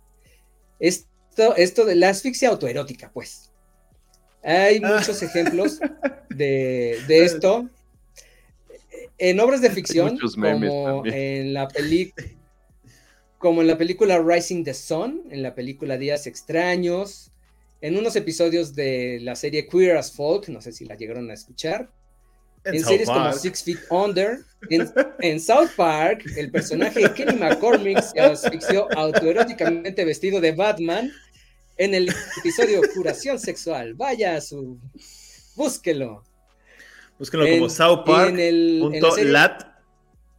Esto, 0.78 1.56
esto 1.56 1.84
de 1.84 1.96
la 1.96 2.08
asfixia 2.10 2.48
autoerótica, 2.48 3.10
pues. 3.12 3.50
Hay 4.42 4.80
ah. 4.82 4.96
muchos 4.96 5.22
ejemplos 5.22 5.80
de, 6.30 6.98
de, 7.08 7.24
esto 7.24 7.68
en 9.18 9.40
obras 9.40 9.60
de 9.60 9.70
ficción, 9.70 10.18
como 10.18 11.04
en 11.04 11.52
la 11.52 11.68
película 11.68 12.26
como 13.38 13.60
en 13.60 13.66
la 13.66 13.76
película 13.76 14.18
Rising 14.18 14.64
the 14.64 14.72
Sun, 14.74 15.24
en 15.30 15.42
la 15.42 15.54
película 15.54 15.98
Días 15.98 16.26
Extraños, 16.26 17.32
en 17.80 17.98
unos 17.98 18.16
episodios 18.16 18.74
de 18.74 19.18
la 19.20 19.36
serie 19.36 19.68
Queer 19.68 19.98
as 19.98 20.12
Folk, 20.12 20.48
no 20.48 20.60
sé 20.62 20.72
si 20.72 20.86
la 20.86 20.96
llegaron 20.96 21.30
a 21.30 21.34
escuchar, 21.34 21.90
en, 22.66 22.84
series 22.84 23.08
como 23.08 23.32
Six 23.32 23.62
Feet 23.62 23.78
Under, 23.90 24.38
en, 25.20 25.40
South 25.40 25.70
Park, 25.76 26.24
el 26.36 26.50
personaje 26.50 27.12
Kenny 27.14 27.38
McCormick 27.38 28.00
se 28.02 28.20
asfixió 28.20 28.88
autoeróticamente 28.96 30.04
vestido 30.04 30.40
de 30.40 30.52
Batman 30.52 31.12
en 31.76 31.94
el 31.94 32.08
episodio 32.38 32.80
Curación 32.94 33.38
Sexual. 33.38 33.94
Vaya 33.94 34.36
a 34.36 34.40
su... 34.40 34.78
Búsquelo. 35.54 36.24
Búsquenlo 37.18 37.46
como 37.48 37.68
South 37.68 38.04
Park. 38.04 38.34
Lat. 38.36 39.62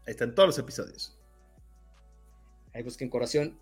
Ahí 0.05 0.11
están 0.11 0.35
todos 0.35 0.47
los 0.47 0.59
episodios. 0.59 1.17
Ahí 2.73 2.83
busquen 2.83 3.09
Corazón 3.09 3.57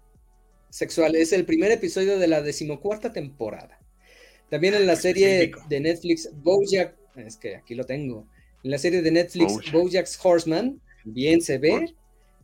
Sexual. 0.69 1.15
Es 1.15 1.31
el 1.31 1.45
primer 1.45 1.71
episodio 1.71 2.19
de 2.19 2.27
la 2.27 2.41
decimocuarta 2.41 3.13
temporada. 3.13 3.79
También 4.49 4.73
en 4.73 4.85
la 4.85 4.93
ah, 4.93 4.97
serie 4.97 5.51
de 5.69 5.79
Netflix 5.79 6.29
Bojack, 6.33 6.95
es 7.15 7.37
que 7.37 7.55
aquí 7.55 7.75
lo 7.75 7.85
tengo. 7.85 8.27
En 8.65 8.71
la 8.71 8.79
serie 8.79 9.03
de 9.03 9.11
Netflix 9.11 9.71
Bojack's 9.71 10.19
Horseman 10.23 10.81
también 11.03 11.39
se 11.39 11.59
ve. 11.59 11.93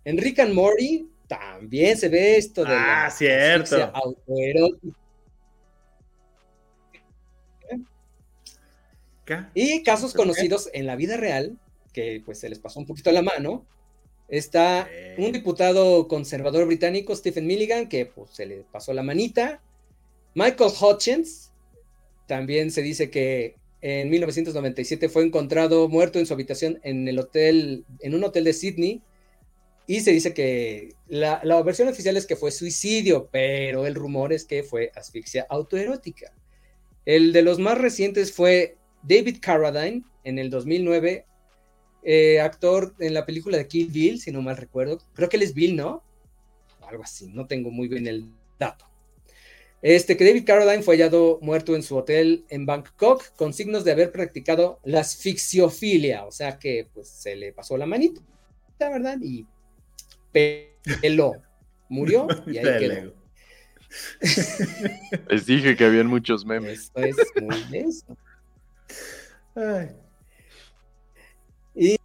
En 0.06 0.20
Rick 0.20 0.38
and 0.38 0.54
Morty 0.54 1.10
también 1.28 1.98
se 1.98 2.10
ve 2.10 2.38
esto 2.38 2.64
de 2.64 2.76
ah, 2.76 3.10
cierto. 3.10 3.92
autoerótica 3.92 4.96
Y 9.56 9.82
casos 9.82 10.14
conocidos 10.14 10.70
en 10.74 10.86
la 10.86 10.96
vida 10.96 11.18
real, 11.18 11.58
que 11.92 12.22
pues 12.24 12.40
se 12.40 12.50
les 12.50 12.60
pasó 12.60 12.80
un 12.80 12.86
poquito 12.86 13.10
a 13.10 13.14
la 13.14 13.24
mano, 13.24 13.66
está 14.28 14.88
un 15.18 15.32
diputado 15.32 16.08
conservador 16.08 16.68
británico, 16.68 17.16
Stephen 17.16 17.48
Milligan, 17.48 17.90
que 17.90 18.06
pues 18.06 18.30
se 18.30 18.46
le 18.46 18.64
pasó 18.72 18.94
la 18.94 19.02
manita. 19.02 19.60
Michael 20.36 20.72
Hutchins, 20.80 21.52
también 22.28 22.70
se 22.70 22.84
dice 22.84 23.10
que 23.10 23.56
en 23.82 24.10
1997 24.10 25.10
fue 25.10 25.26
encontrado 25.26 25.90
muerto 25.90 26.20
en 26.20 26.26
su 26.26 26.34
habitación 26.34 26.80
en 26.84 27.08
el 27.08 27.20
hotel, 27.20 27.86
en 28.00 28.16
un 28.16 28.24
hotel 28.24 28.44
de 28.44 28.54
Sydney. 28.54 29.02
Y 29.88 30.02
se 30.02 30.12
dice 30.12 30.34
que 30.34 30.96
la, 31.08 31.42
versión 31.64 31.88
oficial 31.88 32.16
es 32.16 32.26
que 32.26 32.36
fue 32.36 32.52
suicidio, 32.52 33.28
pero 33.32 33.86
el 33.86 33.96
rumor 33.96 34.32
es 34.32 34.46
que 34.46 34.64
fue 34.64 34.92
asfixia 34.96 35.46
autoerótica. 35.50 36.34
El 37.06 37.34
de 37.34 37.42
los 37.42 37.60
más 37.60 37.78
recientes 37.78 38.32
fue 38.32 38.78
David 39.04 39.38
Carradine, 39.42 40.04
en 40.24 40.38
el 40.38 40.50
2009, 40.52 41.26
eh, 42.04 42.40
actor 42.40 42.96
en 43.00 43.14
la 43.14 43.26
película 43.26 43.58
de 43.58 43.68
Kill 43.68 43.88
Bill, 43.88 44.22
si 44.22 44.32
no 44.32 44.42
mal 44.42 44.58
recuerdo. 44.58 45.00
Creo 45.14 45.28
que 45.28 45.38
él 45.38 45.44
es 45.44 45.54
Bill, 45.54 45.76
¿no? 45.76 46.04
algo 46.92 47.04
así, 47.04 47.28
no 47.28 47.48
tengo 47.48 47.72
muy 47.72 47.88
bien 47.88 48.08
el 48.08 48.32
dato. 48.60 48.86
Este, 49.82 50.16
que 50.16 50.26
David 50.26 50.46
Caroline 50.46 50.84
fue 50.84 50.96
hallado 50.96 51.40
muerto 51.42 51.76
en 51.76 51.82
su 51.82 51.98
hotel 51.98 52.46
en 52.50 52.68
Bangkok 52.68 53.36
con 53.36 53.54
signos 53.54 53.84
de 53.84 53.92
haber 53.92 54.12
practicado 54.12 54.80
la 54.84 55.00
asfixiofilia, 55.00 56.26
o 56.26 56.32
sea 56.32 56.60
que 56.60 56.88
pues 56.94 57.08
se 57.08 57.36
le 57.36 57.52
pasó 57.52 57.78
la 57.78 57.88
manita, 57.88 58.22
¿verdad? 58.80 59.18
Y 59.22 59.48
peló, 60.32 61.34
murió 61.90 62.28
y 62.48 62.58
ahí 62.58 62.80
quedó. 62.80 63.14
Les 65.30 65.46
dije 65.46 65.76
que 65.76 65.86
habían 65.86 66.08
muchos 66.08 66.46
memes. 66.46 66.92
Esto 66.96 67.02
es 67.02 67.16
muy 67.42 67.58
eso. 67.72 68.18
Y, 71.76 71.98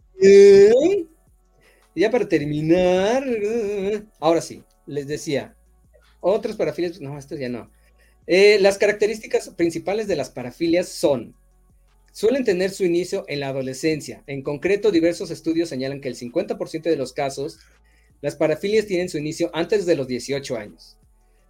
ya 1.95 2.11
para 2.11 2.29
terminar, 2.29 3.25
ahora 4.19 4.41
sí, 4.41 4.65
les 4.87 5.07
decía, 5.07 5.55
otras 6.33 6.57
parafilias, 6.57 7.01
no, 7.01 7.19
esto 7.19 7.37
ya 7.37 7.49
no. 7.49 7.71
Eh, 8.27 8.59
las 8.61 8.79
características 8.79 9.51
principales 9.51 10.09
de 10.09 10.17
las 10.17 10.31
parafilias 10.31 10.89
son, 10.89 11.37
suelen 12.13 12.45
tener 12.45 12.71
su 12.71 12.85
inicio 12.85 13.25
en 13.29 13.41
la 13.41 13.49
adolescencia. 13.49 14.25
En 14.27 14.43
concreto, 14.43 14.91
diversos 14.91 15.31
estudios 15.31 15.69
señalan 15.69 16.01
que 16.01 16.09
el 16.09 16.17
50% 16.17 16.83
de 16.83 16.97
los 16.97 17.13
casos, 17.13 17.59
las 18.23 18.37
parafilias 18.37 18.87
tienen 18.87 19.09
su 19.09 19.19
inicio 19.19 19.51
antes 19.55 19.87
de 19.87 19.97
los 19.97 20.09
18 20.09 20.57
años. 20.57 20.99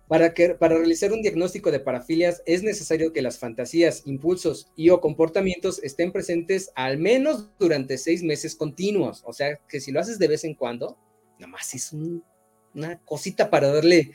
Para, 0.08 0.34
que, 0.34 0.50
para 0.50 0.76
realizar 0.76 1.12
un 1.12 1.22
diagnóstico 1.22 1.72
de 1.72 1.80
parafilias 1.80 2.42
es 2.46 2.62
necesario 2.62 3.12
que 3.12 3.22
las 3.22 3.38
fantasías, 3.38 4.02
impulsos 4.04 4.68
y 4.76 4.90
o 4.90 5.00
comportamientos 5.00 5.80
estén 5.82 6.12
presentes 6.12 6.70
al 6.76 6.98
menos 6.98 7.50
durante 7.58 7.98
seis 7.98 8.22
meses 8.22 8.54
continuos. 8.54 9.22
O 9.24 9.32
sea, 9.32 9.56
que 9.68 9.80
si 9.80 9.90
lo 9.90 9.98
haces 9.98 10.20
de 10.20 10.28
vez 10.28 10.44
en 10.44 10.54
cuando, 10.54 10.96
nada 11.40 11.50
más 11.50 11.74
es 11.74 11.92
una 11.92 13.00
cosita 13.04 13.50
para 13.50 13.72
darle, 13.72 14.12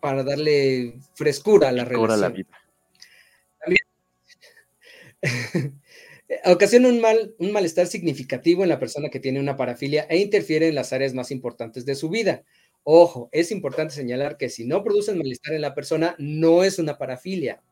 para 0.00 0.22
darle 0.22 0.98
frescura 1.14 1.68
a 1.68 1.72
la 1.72 1.84
relación. 1.84 2.20
La 2.20 2.28
vida. 2.28 2.48
También, 3.60 3.82
ocasiona 6.44 6.88
un, 6.88 7.00
mal, 7.00 7.34
un 7.38 7.52
malestar 7.52 7.86
significativo 7.86 8.62
en 8.62 8.68
la 8.68 8.78
persona 8.78 9.08
que 9.08 9.20
tiene 9.20 9.40
una 9.40 9.56
parafilia 9.56 10.06
e 10.08 10.18
interfiere 10.18 10.68
en 10.68 10.74
las 10.74 10.92
áreas 10.92 11.14
más 11.14 11.30
importantes 11.30 11.84
de 11.84 11.94
su 11.94 12.08
vida 12.08 12.44
Ojo, 12.86 13.30
es 13.32 13.50
importante 13.50 13.94
señalar 13.94 14.36
que 14.36 14.50
si 14.50 14.66
no 14.66 14.84
producen 14.84 15.16
malestar 15.16 15.54
en 15.54 15.62
la 15.62 15.74
persona, 15.74 16.14
no 16.18 16.62
es 16.62 16.78
una 16.78 16.98
parafilia. 16.98 17.62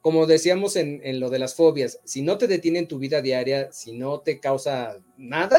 Como 0.00 0.26
decíamos 0.26 0.76
en, 0.76 1.00
lo 1.18 1.28
de 1.28 1.40
las 1.40 1.56
fobias, 1.56 2.00
si 2.04 2.22
no 2.22 2.38
te 2.38 2.46
detiene 2.46 2.78
en 2.78 2.86
tu 2.86 3.00
vida 3.00 3.20
diaria, 3.20 3.72
si 3.72 3.98
no 3.98 4.20
te 4.20 4.38
causa 4.38 5.02
nada, 5.16 5.58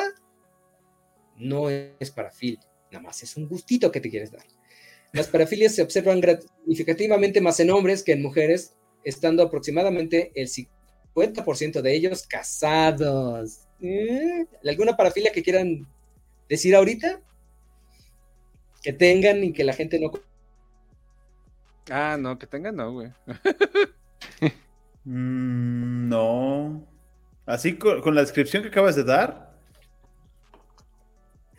no 1.36 1.70
es 1.70 2.12
parafilia. 2.16 2.62
Nada 2.90 3.04
más 3.04 3.22
es 3.22 3.36
un 3.36 3.50
gustito 3.50 3.92
que 3.92 4.00
te 4.00 4.10
quieres 4.10 4.32
dar. 4.32 4.46
Las 5.14 5.27
parafilias 5.27 5.76
se 5.76 5.81
observan 5.81 6.22
significativamente 6.61 7.41
más 7.41 7.60
en 7.60 7.72
hombres 7.72 8.03
que 8.03 8.14
en 8.14 8.22
mujeres, 8.22 8.76
estando 9.03 9.44
aproximadamente 9.44 10.31
el 10.36 10.48
50% 10.48 11.81
de 11.81 11.95
ellos 11.95 12.27
casados. 12.27 13.61
¿Eh? 13.81 14.45
¿Alguna 14.65 14.95
parafilia 14.95 15.31
que 15.31 15.44
quieran 15.44 15.88
decir 16.48 16.76
ahorita? 16.76 17.22
que 18.81 18.94
tengan 18.94 19.44
y 19.44 19.53
que 19.53 19.64
la 19.64 19.73
gente 19.73 19.99
no. 19.99 20.11
Ah, 21.90 22.18
no, 22.19 22.38
que 22.38 22.48
tengan 22.48 22.76
no, 22.76 22.94
güey. 22.94 23.11
Mm, 25.06 26.10
no. 26.10 26.86
Así 27.45 27.77
con, 27.77 28.14
la 28.14 28.22
descripción 28.22 28.61
que 28.61 28.69
acabas 28.69 28.95
de 28.95 29.06
dar. 29.06 29.57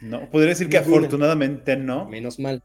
No, 0.00 0.30
podría 0.30 0.50
decir 0.50 0.68
que 0.68 0.76
afortunadamente 0.76 1.76
no. 1.76 2.04
Menos 2.04 2.38
mal. 2.38 2.62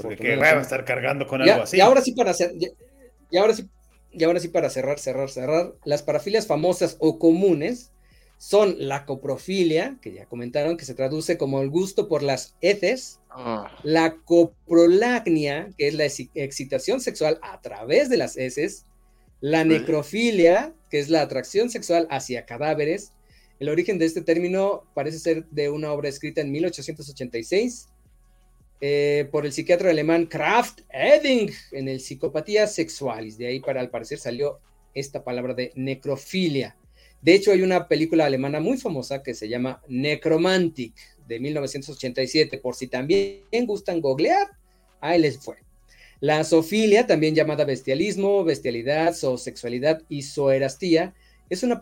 Porque 0.00 0.16
que 0.16 0.36
va 0.36 0.46
a 0.46 0.60
estar 0.60 0.84
cargando 0.84 1.26
con 1.26 1.42
algo 1.42 1.62
así. 1.62 1.76
Y 1.76 1.80
ahora 1.80 2.00
sí 2.00 2.12
para 2.12 2.30
hacer, 2.30 2.52
y 3.30 3.36
ahora 3.36 3.54
sí, 3.54 3.68
y 4.12 4.24
ahora 4.24 4.40
sí 4.40 4.48
para 4.48 4.70
cerrar, 4.70 4.98
cerrar, 4.98 5.30
cerrar, 5.30 5.72
las 5.84 6.02
parafilias 6.02 6.46
famosas 6.46 6.96
o 7.00 7.18
comunes 7.18 7.92
son 8.42 8.74
la 8.78 9.06
coprofilia, 9.06 9.98
que 10.02 10.12
ya 10.12 10.26
comentaron, 10.26 10.76
que 10.76 10.84
se 10.84 10.94
traduce 10.94 11.38
como 11.38 11.62
el 11.62 11.70
gusto 11.70 12.08
por 12.08 12.24
las 12.24 12.56
heces, 12.60 13.20
ah. 13.30 13.70
la 13.84 14.16
coprolagnia, 14.16 15.70
que 15.78 15.86
es 15.86 15.94
la 15.94 16.04
excitación 16.04 17.00
sexual 17.00 17.38
a 17.42 17.60
través 17.60 18.08
de 18.08 18.16
las 18.16 18.36
heces, 18.36 18.84
la 19.40 19.64
necrofilia, 19.64 20.74
que 20.90 20.98
es 20.98 21.08
la 21.08 21.22
atracción 21.22 21.70
sexual 21.70 22.08
hacia 22.10 22.44
cadáveres. 22.44 23.12
El 23.60 23.68
origen 23.68 23.98
de 23.98 24.06
este 24.06 24.22
término 24.22 24.82
parece 24.92 25.20
ser 25.20 25.44
de 25.50 25.70
una 25.70 25.92
obra 25.92 26.08
escrita 26.08 26.40
en 26.40 26.50
1886 26.50 27.90
eh, 28.84 29.28
por 29.30 29.46
el 29.46 29.52
psiquiatra 29.52 29.90
alemán 29.90 30.26
Kraft 30.26 30.80
Edding 30.90 31.52
en 31.70 31.86
el 31.86 32.00
Psicopatía 32.00 32.66
Sexualis. 32.66 33.38
De 33.38 33.46
ahí, 33.46 33.60
para 33.60 33.80
al 33.80 33.90
parecer, 33.90 34.18
salió 34.18 34.58
esta 34.92 35.22
palabra 35.22 35.54
de 35.54 35.70
necrofilia. 35.76 36.76
De 37.20 37.32
hecho, 37.32 37.52
hay 37.52 37.62
una 37.62 37.86
película 37.86 38.26
alemana 38.26 38.58
muy 38.58 38.78
famosa 38.78 39.22
que 39.22 39.34
se 39.34 39.48
llama 39.48 39.80
Necromantic 39.86 40.94
de 41.28 41.38
1987. 41.38 42.58
Por 42.58 42.74
si 42.74 42.88
también 42.88 43.44
gustan 43.66 44.00
googlear, 44.00 44.48
ahí 45.00 45.20
les 45.20 45.38
fue. 45.38 45.58
La 46.18 46.42
zoofilia, 46.42 47.06
también 47.06 47.36
llamada 47.36 47.64
bestialismo, 47.64 48.42
bestialidad, 48.42 49.14
zoosexualidad 49.14 50.02
y 50.08 50.22
zoerastía, 50.22 51.14
es 51.48 51.62
una, 51.62 51.78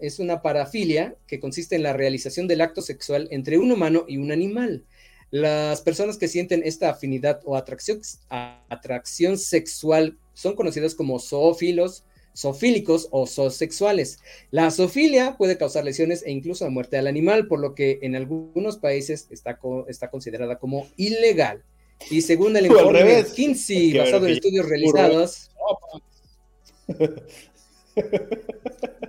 es 0.00 0.18
una 0.18 0.40
parafilia 0.40 1.14
que 1.26 1.40
consiste 1.40 1.76
en 1.76 1.82
la 1.82 1.92
realización 1.92 2.48
del 2.48 2.62
acto 2.62 2.80
sexual 2.80 3.28
entre 3.30 3.58
un 3.58 3.70
humano 3.70 4.06
y 4.08 4.16
un 4.16 4.32
animal. 4.32 4.82
Las 5.30 5.80
personas 5.80 6.18
que 6.18 6.28
sienten 6.28 6.62
esta 6.64 6.90
afinidad 6.90 7.40
o 7.44 7.56
atracción, 7.56 8.00
atracción 8.28 9.38
sexual 9.38 10.16
son 10.34 10.54
conocidas 10.54 10.94
como 10.94 11.18
zoófilos, 11.18 12.04
zoofílicos 12.36 13.08
o 13.10 13.26
zoosexuales. 13.26 14.20
La 14.50 14.70
zoofilia 14.70 15.36
puede 15.36 15.58
causar 15.58 15.84
lesiones 15.84 16.22
e 16.24 16.30
incluso 16.30 16.64
la 16.64 16.70
muerte 16.70 16.98
al 16.98 17.06
animal, 17.06 17.48
por 17.48 17.60
lo 17.60 17.74
que 17.74 17.98
en 18.02 18.14
algunos 18.14 18.76
países 18.76 19.26
está, 19.30 19.58
está 19.88 20.10
considerada 20.10 20.58
como 20.58 20.86
ilegal. 20.96 21.64
Y 22.10 22.20
según 22.22 22.56
el 22.56 22.66
informe 22.66 23.02
de 23.02 23.24
Kinsey, 23.24 23.96
basado 23.96 24.26
en 24.26 24.34
estudios 24.34 24.68
realizados. 24.68 25.50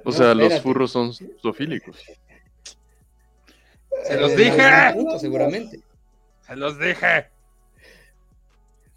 O 0.06 0.12
sea, 0.12 0.34
los 0.34 0.62
furros 0.62 0.92
son 0.92 1.14
zoofílicos. 1.42 1.98
Se 4.08 4.18
los 4.18 4.36
dije. 4.36 4.62
seguramente. 5.20 5.82
Se 6.48 6.56
los 6.56 6.80
dije. 6.80 7.28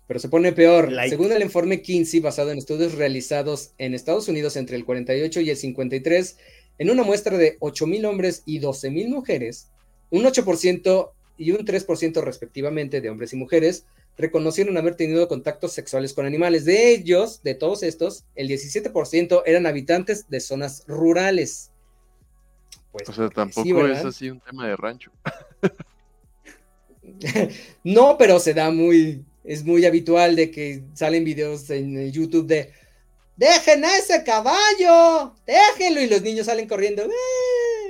Pero 0.07 0.21
se 0.21 0.29
pone 0.29 0.53
peor. 0.53 0.91
Según 1.09 1.33
el 1.33 1.43
informe 1.43 1.83
Kinsey, 1.83 2.21
basado 2.21 2.51
en 2.51 2.59
estudios 2.59 2.95
realizados 2.95 3.73
en 3.79 3.95
Estados 3.95 4.29
Unidos 4.29 4.57
entre 4.57 4.77
el 4.77 4.85
48 4.85 5.41
y 5.41 5.51
el 5.51 5.57
53, 5.57 6.39
en 6.79 6.91
una 6.91 7.03
muestra 7.03 7.37
de 7.37 7.59
8.000 7.61 8.07
hombres 8.07 8.43
y 8.47 8.61
12.000 8.61 9.09
mujeres, 9.09 9.71
un 10.11 10.25
8% 10.25 11.13
y 11.39 11.53
un 11.53 11.65
3% 11.65 12.23
respectivamente 12.23 13.01
de 13.01 13.11
hombres 13.11 13.33
y 13.33 13.37
mujeres 13.37 13.87
reconocieron 14.17 14.77
haber 14.77 14.97
tenido 14.97 15.29
contactos 15.29 15.73
sexuales 15.73 16.13
con 16.13 16.27
animales. 16.27 16.65
De 16.65 16.93
ellos, 16.93 17.43
de 17.43 17.55
todos 17.55 17.83
estos, 17.83 18.25
el 18.35 18.49
17% 18.49 19.43
eran 19.47 19.67
habitantes 19.67 20.29
de 20.29 20.41
zonas 20.41 20.85
rurales. 20.87 21.73
Pues, 22.93 23.09
o 23.09 23.13
sea, 23.13 23.29
tampoco 23.29 23.87
es 23.87 24.05
así 24.05 24.31
un 24.31 24.41
tema 24.41 24.67
de 24.67 24.77
rancho. 24.77 25.11
no, 27.85 28.17
pero 28.19 28.39
se 28.41 28.55
da 28.55 28.71
muy, 28.71 29.25
es 29.45 29.65
muy 29.65 29.85
habitual 29.85 30.37
de 30.37 30.51
que 30.51 30.83
salen 30.95 31.25
videos 31.25 31.69
en 31.71 32.11
YouTube 32.11 32.47
de 32.47 32.73
dejen 33.41 33.85
a 33.87 33.97
ese 33.97 34.23
caballo, 34.23 35.35
déjenlo 35.47 36.03
y 36.03 36.09
los 36.09 36.21
niños 36.21 36.47
salen 36.47 36.69
corriendo. 36.69 37.05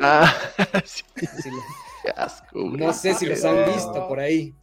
Ah, 0.00 0.32
no 2.54 2.92
sé 2.92 3.14
si 3.14 3.26
los 3.26 3.44
han 3.44 3.72
visto 3.74 4.06
por 4.06 4.20
ahí. 4.20 4.54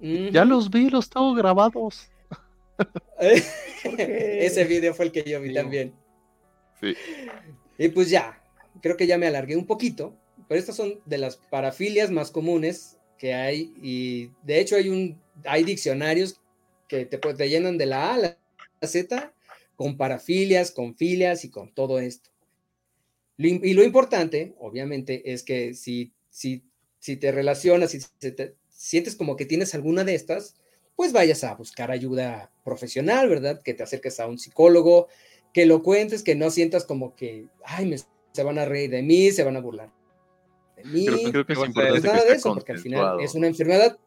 Ya 0.00 0.44
los 0.44 0.70
vi, 0.70 0.88
los 0.88 1.10
tengo 1.10 1.34
grabados. 1.34 2.08
Ese 3.20 4.64
video 4.64 4.94
fue 4.94 5.06
el 5.06 5.12
que 5.12 5.22
yo 5.22 5.40
vi 5.40 5.54
también. 5.54 5.94
Sí. 6.80 6.94
Y 7.78 7.88
pues 7.88 8.10
ya, 8.10 8.42
creo 8.80 8.96
que 8.96 9.06
ya 9.06 9.18
me 9.18 9.26
alargué 9.26 9.56
un 9.56 9.66
poquito, 9.66 10.16
pero 10.48 10.58
estas 10.58 10.76
son 10.76 11.00
de 11.04 11.18
las 11.18 11.36
parafilias 11.36 12.10
más 12.10 12.30
comunes 12.30 12.98
que 13.22 13.34
hay 13.34 13.72
y 13.80 14.30
de 14.42 14.58
hecho 14.58 14.74
hay 14.74 14.88
un 14.88 15.16
hay 15.44 15.62
diccionarios 15.62 16.40
que 16.88 17.06
te, 17.06 17.18
te 17.18 17.48
llenan 17.48 17.78
de 17.78 17.86
la 17.86 18.10
A 18.10 18.14
a 18.14 18.18
la 18.18 18.36
Z 18.82 19.32
con 19.76 19.96
parafilias, 19.96 20.72
con 20.72 20.96
filias 20.96 21.44
y 21.44 21.48
con 21.48 21.72
todo 21.72 22.00
esto. 22.00 22.30
Y 23.36 23.74
lo 23.74 23.84
importante, 23.84 24.56
obviamente, 24.58 25.32
es 25.32 25.44
que 25.44 25.74
si, 25.74 26.12
si, 26.30 26.64
si 26.98 27.16
te 27.16 27.30
relacionas, 27.30 27.92
si 27.92 28.00
te 28.32 28.56
sientes 28.70 29.14
como 29.14 29.36
que 29.36 29.46
tienes 29.46 29.72
alguna 29.76 30.02
de 30.02 30.16
estas, 30.16 30.56
pues 30.96 31.12
vayas 31.12 31.44
a 31.44 31.54
buscar 31.54 31.92
ayuda 31.92 32.50
profesional, 32.64 33.28
¿verdad? 33.28 33.62
Que 33.62 33.72
te 33.72 33.84
acerques 33.84 34.18
a 34.18 34.26
un 34.26 34.40
psicólogo, 34.40 35.06
que 35.54 35.64
lo 35.64 35.84
cuentes, 35.84 36.24
que 36.24 36.34
no 36.34 36.50
sientas 36.50 36.84
como 36.84 37.14
que, 37.14 37.46
ay, 37.64 37.94
se 38.32 38.42
van 38.42 38.58
a 38.58 38.64
reír 38.64 38.90
de 38.90 39.02
mí, 39.02 39.30
se 39.30 39.44
van 39.44 39.56
a 39.56 39.60
burlar 39.60 40.01
creo 40.82 41.46
que 41.46 41.52
es 41.52 41.58
importante 41.58 42.08
nada 42.08 42.24
de 42.24 42.34
eso, 42.34 42.54
porque 42.54 42.72
al 42.72 42.78
final 42.78 43.20
es 43.20 43.34
una 43.34 43.46
enfermedad 43.46 43.98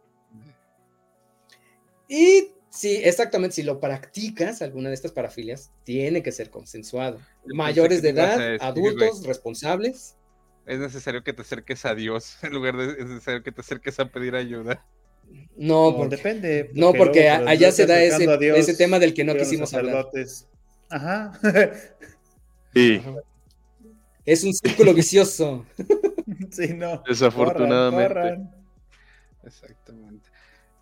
Y 2.08 2.52
sí, 2.70 3.02
exactamente, 3.04 3.56
si 3.56 3.64
lo 3.64 3.80
practicas, 3.80 4.62
alguna 4.62 4.90
de 4.90 4.96
estas 4.96 5.12
parafilias, 5.12 5.72
tiene 5.84 6.22
que 6.22 6.32
ser 6.32 6.50
consensuado. 6.50 7.20
Mayores 7.46 8.02
de 8.02 8.10
edad, 8.10 8.58
adultos, 8.60 9.26
responsables. 9.26 10.16
Es 10.66 10.80
necesario 10.80 11.24
que 11.24 11.34
te 11.34 11.44
acerques 11.44 11.86
a 11.86 11.94
Dios 11.94 12.38
en 12.44 12.54
lugar 12.54 12.78
de 12.78 13.02
es 13.02 13.08
necesario 13.08 13.44
que 13.44 13.52
te 13.52 13.62
acerques 13.62 14.00
a 14.00 14.06
pedir 14.06 14.36
ayuda. 14.36 14.86
No, 15.58 15.96
porque, 15.96 16.18
depende. 16.18 16.70
No, 16.74 16.94
porque 16.94 17.30
allá 17.30 17.72
se 17.72 17.88
da 17.88 18.02
ese, 18.02 18.28
ese, 18.56 18.76
tema 18.76 19.00
del 19.00 19.14
que 19.14 19.24
no 19.24 19.36
quisimos 19.36 19.74
hablar. 19.74 20.10
Ajá. 20.90 21.40
Sí. 22.74 23.02
Es 24.26 24.44
un 24.44 24.54
círculo 24.54 24.94
vicioso. 24.94 25.66
sí, 26.52 26.74
no. 26.74 27.04
Desafortunadamente. 27.08 28.50
Exactamente. 29.44 30.30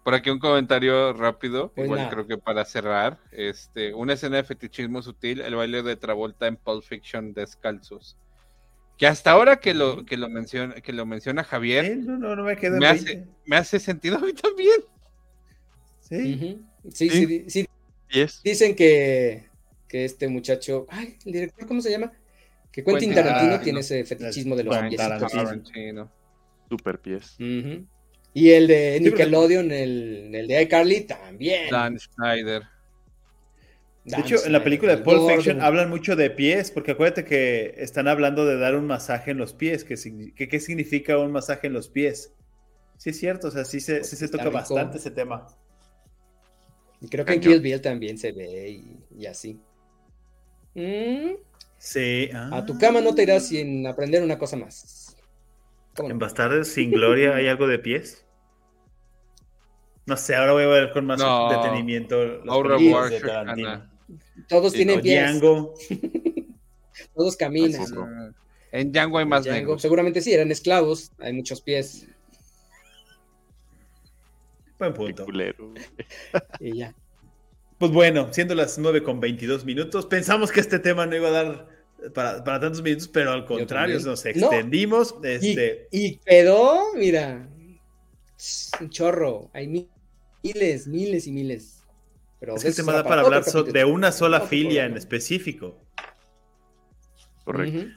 Por 0.04 0.14
aquí 0.14 0.30
un 0.30 0.40
comentario 0.40 1.14
rápido, 1.14 1.72
pues 1.74 1.86
igual 1.86 2.10
creo 2.10 2.28
que 2.28 2.38
para 2.38 2.66
cerrar, 2.66 3.20
este, 3.32 3.94
una 3.94 4.14
escena 4.14 4.38
de 4.38 4.44
fetichismo 4.44 5.02
sutil, 5.02 5.40
el 5.40 5.56
baile 5.56 5.82
de 5.82 5.96
Travolta 5.96 6.48
en 6.48 6.58
Pulp 6.58 6.84
Fiction 6.84 7.34
descalzos. 7.34 8.18
Que 8.98 9.08
hasta 9.08 9.32
ahora 9.32 9.58
que 9.58 9.74
lo, 9.74 10.06
que 10.06 10.18
lo 10.18 10.30
menciona, 10.30 10.76
que 10.76 10.92
lo 10.92 11.06
menciona 11.06 11.44
Javier, 11.44 11.98
no, 11.98 12.18
no, 12.18 12.36
no 12.36 12.44
me, 12.44 12.58
quedo 12.58 12.78
me, 12.78 12.88
hace, 12.88 13.26
me 13.46 13.56
hace 13.56 13.80
sentido 13.80 14.18
a 14.18 14.20
mí 14.20 14.34
también. 14.34 14.82
Sí, 16.02 16.60
sí, 16.92 17.10
sí, 17.10 17.46
sí, 17.48 17.68
Dicen 18.44 18.76
que, 18.76 19.48
que 19.88 20.06
este 20.06 20.28
muchacho, 20.28 20.86
ay, 20.90 21.18
el 21.26 21.32
director, 21.32 21.66
¿cómo 21.66 21.82
se 21.82 21.92
llama? 21.92 22.12
Que 22.74 22.84
Quentin, 22.84 23.14
Tarantino, 23.14 23.60
tiene 23.62 23.80
ese 23.82 24.04
fetichismo 24.04 24.56
de 24.56 24.64
los 24.64 24.78
pies. 24.78 24.98
Tarantino. 24.98 26.12
Super 26.70 27.00
pies. 27.00 27.38
Y 28.36 28.50
el 28.50 28.68
de 28.68 29.00
Nickelodeon, 29.00 29.72
el, 29.72 30.32
el 30.34 30.48
de 30.48 30.62
iCarly, 30.64 31.02
también. 31.02 31.70
Dan 31.70 32.00
Schneider. 32.00 32.64
De 34.06 34.20
hecho, 34.20 34.44
en 34.46 34.52
la 34.52 34.64
película 34.64 34.96
de 34.96 35.02
Pulp 35.02 35.30
Fiction 35.30 35.62
hablan 35.62 35.90
mucho 35.90 36.16
de 36.16 36.30
pies, 36.30 36.72
porque 36.72 36.92
acuérdate 36.92 37.24
que 37.24 37.76
están 37.78 38.08
hablando 38.10 38.46
de 38.46 38.58
dar 38.58 38.76
un 38.76 38.86
masaje 38.86 39.32
en 39.32 39.38
los 39.38 39.54
pies. 39.54 39.86
¿Qué, 39.86 39.96
qué, 40.50 40.60
significa 40.60 41.18
un 41.18 41.32
masaje 41.32 41.68
en 41.68 41.74
los 41.74 41.88
pies? 41.88 42.34
Sí, 42.98 43.12
es 43.12 43.20
cierto, 43.20 43.48
o 43.48 43.52
sea, 43.52 43.64
sí 43.64 43.80
se, 43.80 44.04
sí 44.04 44.16
se 44.18 44.28
toca 44.28 44.50
bastante 44.50 44.98
ese 44.98 45.12
tema. 45.12 45.48
Y 47.00 47.08
creo 47.08 47.24
que 47.24 47.34
en 47.34 47.40
Kill 47.40 47.62
Bill 47.62 47.82
también 47.82 48.18
se 48.18 48.32
ve 48.32 48.82
y, 49.16 49.26
así. 49.26 49.60
¿Mm? 50.74 51.36
Sí. 51.84 52.30
A 52.34 52.66
tu 52.66 52.78
cama 52.78 53.02
no 53.02 53.14
te 53.14 53.24
irás 53.24 53.50
sin 53.50 53.86
aprender 53.86 54.24
una 54.24 54.38
cosa 54.38 54.56
más. 54.56 55.18
¿En 55.98 56.18
Bastardos 56.18 56.70
sin 56.70 56.92
Gloria 56.92 57.36
hay 57.36 57.50
algo 57.50 57.68
de 57.68 57.78
pies? 57.78 58.26
No 60.06 60.16
sé, 60.16 60.34
ahora 60.34 60.54
voy 60.54 60.64
a 60.64 60.68
ver 60.68 60.92
con 60.94 61.06
más 61.06 61.20
detenimiento. 61.50 62.24
Los 62.46 63.12
de 63.12 63.20
Tarantino. 63.20 63.92
Todos 64.48 64.72
tienen 64.72 65.02
pies. 65.02 65.24
Django. 65.24 65.74
Todos 67.16 67.36
caminan. 67.36 67.86
En 68.72 68.94
Django 68.94 69.18
hay 69.18 69.26
más 69.26 69.44
Django, 69.44 69.78
Seguramente 69.78 70.22
sí, 70.22 70.32
eran 70.32 70.52
esclavos. 70.52 71.12
Hay 71.20 71.34
muchos 71.34 71.60
pies. 71.60 72.08
Buen 74.80 74.94
punto. 74.94 75.28
y 76.62 76.78
ya. 76.78 76.96
Pues 77.78 77.92
bueno, 77.92 78.32
siendo 78.32 78.56
las 78.56 78.78
9 78.78 79.04
con 79.04 79.20
22 79.20 79.66
minutos, 79.66 80.06
pensamos 80.06 80.50
que 80.50 80.62
este 80.62 80.80
tema 80.80 81.06
no 81.06 81.18
iba 81.18 81.28
a 81.28 81.32
dar 81.32 81.73
para, 82.14 82.44
tantos 82.44 82.82
minutos, 82.82 83.08
pero 83.08 83.32
al 83.32 83.46
contrario, 83.46 84.00
nos 84.00 84.26
extendimos. 84.26 85.16
Este... 85.24 85.88
Y, 85.92 86.18
quedó, 86.18 86.94
mira, 86.96 87.48
un 88.80 88.90
chorro. 88.90 89.50
Hay 89.54 89.68
miles, 90.44 90.88
miles 90.88 91.28
y 91.28 91.32
miles. 91.32 91.84
Pero 92.40 92.56
es 92.56 92.64
que 92.64 92.70
este 92.70 92.84
da 92.84 93.04
para, 93.04 93.22
hablar 93.22 93.46
de 93.46 93.86
una 93.86 94.12
sola 94.12 94.42
filia 94.42 94.86
en 94.86 94.98
específico. 94.98 95.80
Correcto. 97.46 97.94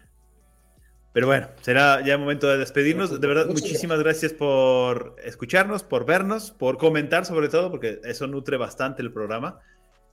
Pero 1.12 1.28
bueno, 1.28 1.48
será 1.62 2.04
ya 2.04 2.12
el 2.12 2.20
momento 2.20 2.46
de 2.46 2.58
despedirnos. 2.58 3.18
De 3.20 3.26
verdad, 3.26 3.46
muchísimas 3.46 3.98
gracias 4.00 4.34
por 4.34 5.16
escucharnos, 5.24 5.82
por 5.82 6.04
vernos, 6.04 6.50
por 6.50 6.76
comentar 6.76 7.24
sobre 7.24 7.48
todo, 7.48 7.70
porque 7.70 8.00
eso 8.04 8.26
nutre 8.26 8.58
bastante 8.58 9.00
el 9.00 9.10
programa. 9.12 9.58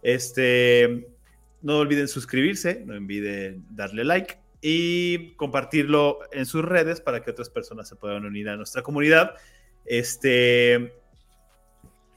Este, 0.02 1.10
no 1.64 1.78
olviden 1.78 2.08
suscribirse, 2.08 2.84
no 2.86 2.94
olviden 2.94 3.66
darle 3.72 4.04
like 4.04 4.38
y 4.62 5.34
compartirlo 5.36 6.20
en 6.32 6.46
sus 6.46 6.64
redes 6.64 7.02
para 7.02 7.24
que 7.24 7.32
otras 7.32 7.50
personas 7.50 7.88
se 7.88 7.96
puedan 7.96 8.26
unir 8.26 8.50
a 8.50 8.56
nuestra 8.56 8.84
comunidad. 8.84 9.32
Este, 9.86 10.94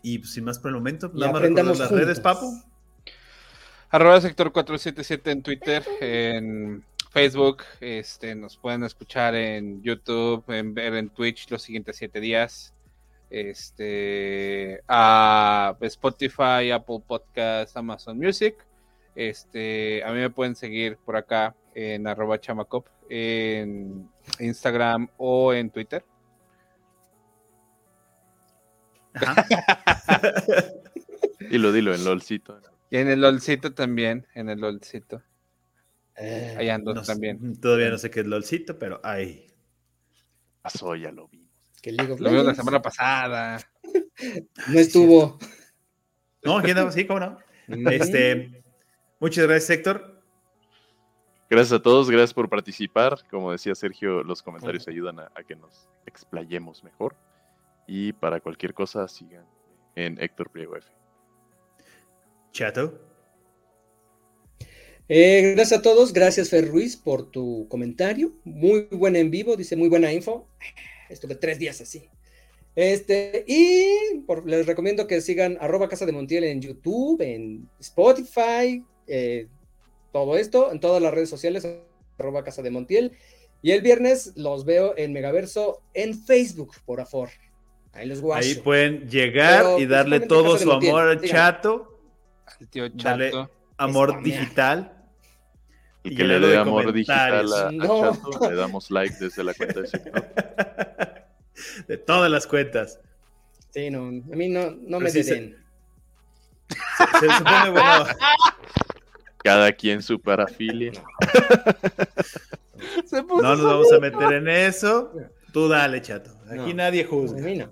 y 0.02 0.18
pues, 0.18 0.32
sin 0.32 0.44
más 0.44 0.58
por 0.58 0.70
el 0.70 0.76
momento, 0.76 1.10
nada 1.14 1.32
más 1.32 1.42
recordar 1.42 1.76
las 1.76 1.90
redes, 1.90 2.20
Papu. 2.20 2.62
Arroba 3.90 4.20
sector 4.20 4.52
477 4.52 5.30
en 5.30 5.42
Twitter, 5.42 5.84
en 6.00 6.84
Facebook, 7.10 7.62
este, 7.80 8.34
nos 8.34 8.56
pueden 8.56 8.82
escuchar 8.82 9.34
en 9.36 9.80
YouTube, 9.82 10.44
en 10.48 10.74
ver 10.74 10.94
en 10.94 11.08
Twitch 11.08 11.50
los 11.50 11.62
siguientes 11.62 11.96
siete 11.96 12.20
días. 12.20 12.74
Este 13.30 14.82
a 14.86 15.76
Spotify, 15.80 16.70
Apple 16.72 17.02
Podcast, 17.06 17.76
Amazon 17.76 18.18
Music. 18.18 18.56
Este, 19.16 20.04
a 20.04 20.12
mí 20.12 20.18
me 20.18 20.30
pueden 20.30 20.54
seguir 20.54 20.98
por 20.98 21.16
acá 21.16 21.56
en 21.74 22.06
arroba 22.06 22.38
chamacop, 22.38 22.86
en 23.08 24.08
Instagram 24.38 25.08
o 25.16 25.54
en 25.54 25.70
Twitter. 25.70 26.04
dilo, 31.50 31.72
dilo, 31.72 31.94
en 31.94 32.04
LOLcito. 32.04 32.60
Y 32.90 32.98
en 32.98 33.08
el 33.08 33.22
LOLcito 33.22 33.72
también, 33.72 34.26
en 34.34 34.50
el 34.50 34.60
LOLcito. 34.60 35.22
Eh, 36.16 36.54
ahí 36.58 36.68
ando 36.68 36.94
también. 37.02 37.58
Todavía 37.58 37.90
no 37.90 37.98
sé 37.98 38.10
qué 38.10 38.20
es 38.20 38.26
LOLcito, 38.26 38.78
pero 38.78 39.00
ahí. 39.02 39.46
Pasó, 40.60 40.94
ya 40.94 41.10
lo 41.10 41.28
vimos. 41.28 42.20
lo 42.20 42.30
vimos 42.30 42.44
la 42.44 42.54
semana 42.54 42.82
pasada. 42.82 43.58
no 44.68 44.78
estuvo. 44.78 45.38
No, 46.42 46.58
andamos, 46.58 46.94
sí, 46.94 47.06
cómo 47.06 47.20
no. 47.20 47.38
Este, 47.90 48.62
Muchas 49.18 49.46
gracias, 49.46 49.70
Héctor. 49.70 50.22
Gracias 51.48 51.78
a 51.78 51.82
todos, 51.82 52.10
gracias 52.10 52.34
por 52.34 52.48
participar. 52.48 53.18
Como 53.30 53.52
decía 53.52 53.74
Sergio, 53.74 54.22
los 54.22 54.42
comentarios 54.42 54.88
ayudan 54.88 55.20
a, 55.20 55.30
que 55.46 55.54
nos 55.54 55.88
explayemos 56.04 56.82
mejor. 56.82 57.16
Y 57.86 58.12
para 58.12 58.40
cualquier 58.40 58.74
cosa, 58.74 59.06
sigan 59.06 59.46
en 59.94 60.20
Héctor 60.20 60.50
Pliego 60.50 60.76
F. 60.76 60.88
Chato. 62.50 63.00
Eh, 65.08 65.52
gracias 65.54 65.78
a 65.78 65.82
todos, 65.82 66.12
gracias 66.12 66.50
Fer 66.50 66.68
Ruiz 66.68 66.96
por 66.96 67.30
tu 67.30 67.68
comentario. 67.68 68.32
Muy 68.42 68.88
buena 68.90 69.20
en 69.20 69.30
vivo, 69.30 69.56
dice 69.56 69.76
muy 69.76 69.88
buena 69.88 70.12
info. 70.12 70.48
Estuve 71.08 71.36
tres 71.36 71.60
días 71.60 71.80
así. 71.80 72.10
Este, 72.74 73.44
y 73.46 74.24
les 74.44 74.66
recomiendo 74.66 75.06
que 75.06 75.20
sigan 75.20 75.56
arroba 75.60 75.88
Casa 75.88 76.04
de 76.06 76.12
Montiel 76.12 76.44
en 76.44 76.60
YouTube, 76.60 77.22
en 77.22 77.70
Spotify, 77.78 78.84
eh, 79.06 79.48
todo 80.12 80.36
esto 80.36 80.72
en 80.72 80.80
todas 80.80 81.02
las 81.02 81.12
redes 81.12 81.28
sociales, 81.28 81.66
arroba 82.18 82.44
Casa 82.44 82.62
de 82.62 82.70
Montiel. 82.70 83.12
Y 83.62 83.72
el 83.72 83.82
viernes 83.82 84.32
los 84.36 84.64
veo 84.64 84.94
en 84.96 85.12
Megaverso 85.12 85.82
en 85.94 86.22
Facebook, 86.24 86.74
por 86.84 87.04
favor. 87.06 87.30
Ahí 87.92 88.06
los 88.06 88.22
Ahí 88.34 88.54
pueden 88.56 89.08
llegar 89.08 89.80
y 89.80 89.86
darle 89.86 90.20
todo 90.20 90.58
su 90.58 90.70
amor 90.70 91.02
al 91.02 91.22
chato. 91.22 91.98
Al 92.60 92.68
tío 92.68 92.88
chato. 92.90 93.50
amor 93.78 94.22
digital. 94.22 94.92
Y, 96.04 96.14
que 96.14 96.24
le 96.24 96.38
dé 96.38 96.56
amor 96.56 96.92
digital 96.92 97.52
a, 97.52 97.70
Chato, 97.70 98.48
le 98.48 98.54
damos 98.54 98.92
like 98.92 99.16
desde 99.18 99.42
la 99.42 99.52
cuenta 99.54 99.80
de 99.80 99.88
De 101.88 101.98
todas 101.98 102.30
las 102.30 102.46
cuentas. 102.46 103.00
Sí, 103.70 103.90
no, 103.90 104.06
a 104.06 104.36
mí 104.36 104.48
no, 104.48 104.70
no 104.70 105.00
me 105.00 105.10
den. 105.10 105.22
Se, 105.22 105.56
se, 107.18 107.36
supone 107.36 107.70
bueno. 107.70 108.06
Cada 109.46 109.70
quien 109.70 110.02
su 110.02 110.20
parafilia. 110.20 110.90
no 113.12 113.38
nos 113.38 113.62
vamos 113.62 113.92
a 113.92 114.00
meter 114.00 114.32
en 114.32 114.48
eso. 114.48 115.12
Tú 115.52 115.68
dale, 115.68 116.02
chato. 116.02 116.32
Aquí 116.50 116.74
nadie 116.74 117.04
juzga. 117.04 117.40
De 117.40 117.68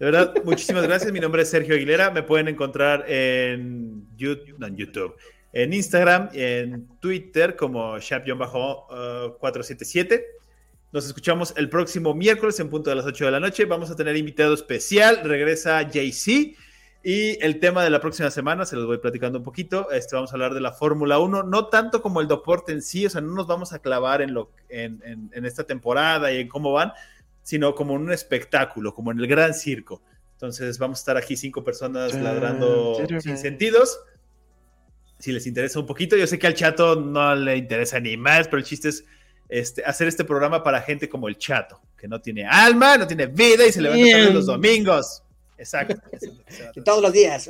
verdad, 0.00 0.34
muchísimas 0.42 0.82
gracias. 0.82 1.12
Mi 1.12 1.20
nombre 1.20 1.42
es 1.42 1.50
Sergio 1.50 1.76
Aguilera. 1.76 2.10
Me 2.10 2.24
pueden 2.24 2.48
encontrar 2.48 3.08
en 3.08 4.04
YouTube, 4.16 4.60
en, 4.64 4.76
YouTube, 4.76 5.14
en 5.52 5.72
Instagram, 5.72 6.30
en 6.32 6.88
Twitter 6.98 7.54
como 7.54 7.96
Shap-477. 7.96 10.24
Nos 10.90 11.06
escuchamos 11.06 11.54
el 11.56 11.68
próximo 11.68 12.14
miércoles 12.14 12.58
en 12.58 12.68
punto 12.68 12.90
de 12.90 12.96
las 12.96 13.06
8 13.06 13.26
de 13.26 13.30
la 13.30 13.38
noche. 13.38 13.64
Vamos 13.64 13.92
a 13.92 13.94
tener 13.94 14.16
invitado 14.16 14.54
especial. 14.54 15.20
Regresa 15.22 15.82
JC 15.82 16.56
y 17.08 17.38
el 17.40 17.60
tema 17.60 17.84
de 17.84 17.90
la 17.90 18.00
próxima 18.00 18.32
semana, 18.32 18.66
se 18.66 18.74
los 18.74 18.84
voy 18.84 18.98
platicando 18.98 19.38
un 19.38 19.44
poquito, 19.44 19.92
este, 19.92 20.16
vamos 20.16 20.32
a 20.32 20.34
hablar 20.34 20.54
de 20.54 20.60
la 20.60 20.72
Fórmula 20.72 21.20
1, 21.20 21.44
no 21.44 21.66
tanto 21.66 22.02
como 22.02 22.20
el 22.20 22.26
deporte 22.26 22.72
en 22.72 22.82
sí, 22.82 23.06
o 23.06 23.10
sea, 23.10 23.20
no 23.20 23.32
nos 23.32 23.46
vamos 23.46 23.72
a 23.72 23.78
clavar 23.78 24.22
en, 24.22 24.34
lo, 24.34 24.50
en, 24.68 25.30
esta 25.32 25.62
temporada 25.62 26.32
y 26.32 26.40
en 26.40 26.48
cómo 26.48 26.72
van, 26.72 26.92
sino 27.44 27.76
como 27.76 27.94
en 27.94 28.02
un 28.02 28.12
espectáculo, 28.12 28.92
como 28.92 29.12
en 29.12 29.20
el 29.20 29.28
gran 29.28 29.54
circo. 29.54 30.02
Entonces 30.32 30.80
vamos 30.80 30.98
a 30.98 31.00
estar 31.02 31.16
aquí 31.16 31.36
cinco 31.36 31.62
personas 31.62 32.12
ladrando 32.12 32.96
sin 33.20 33.38
sentidos. 33.38 34.00
Si 35.20 35.30
les 35.30 35.46
interesa 35.46 35.78
un 35.78 35.86
poquito, 35.86 36.16
yo 36.16 36.26
sé 36.26 36.40
que 36.40 36.48
al 36.48 36.54
chato 36.54 36.96
no 36.96 37.36
le 37.36 37.56
interesa 37.56 38.00
ni 38.00 38.16
más, 38.16 38.48
pero 38.48 38.58
el 38.58 38.64
chiste 38.64 38.88
es 38.88 39.04
este, 39.48 39.84
hacer 39.84 40.08
este 40.08 40.24
programa 40.24 40.64
para 40.64 40.82
gente 40.82 41.08
como 41.08 41.28
el 41.28 41.38
chato, 41.38 41.80
que 41.96 42.08
no 42.08 42.20
tiene 42.20 42.44
alma, 42.44 42.98
no 42.98 43.06
tiene 43.06 43.26
vida 43.26 43.64
y 43.64 43.70
se 43.70 43.80
levanta 43.80 44.18
todos 44.22 44.34
los 44.34 44.46
domingos. 44.46 45.22
Exacto. 45.58 45.96
todos 46.84 47.02
los 47.02 47.12
días. 47.12 47.48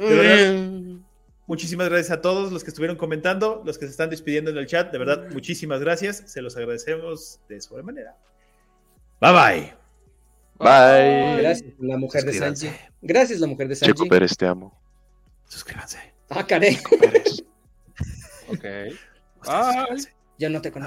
Muchísimas 1.46 1.88
gracias 1.88 2.10
a 2.10 2.20
todos 2.20 2.50
los 2.50 2.64
que 2.64 2.70
estuvieron 2.70 2.96
comentando, 2.96 3.62
los 3.64 3.78
que 3.78 3.86
se 3.86 3.92
están 3.92 4.10
despidiendo 4.10 4.50
en 4.50 4.58
el 4.58 4.66
chat. 4.66 4.90
De 4.90 4.98
verdad, 4.98 5.28
muchísimas 5.32 5.80
gracias. 5.80 6.24
Se 6.26 6.42
los 6.42 6.56
agradecemos 6.56 7.40
de 7.48 7.60
sobremanera. 7.60 8.16
Bye 9.20 9.32
bye. 9.32 9.74
Bye. 10.58 11.42
Gracias, 11.42 11.72
la 11.78 11.96
mujer 11.98 12.24
de 12.24 12.32
Sanji. 12.32 12.70
Gracias, 13.02 13.40
la 13.40 13.46
mujer 13.46 13.68
de 13.68 13.76
Sanji. 13.76 13.92
Checo 13.92 14.08
Pérez, 14.08 14.36
te 14.36 14.46
amo. 14.46 14.76
Suscríbanse. 15.46 15.98
Ah, 16.30 16.44
caray. 16.46 16.78
ok. 18.48 18.64
Bye. 19.44 20.16
Yo 20.38 20.50
no 20.50 20.60
te 20.60 20.70
conozco. 20.70 20.80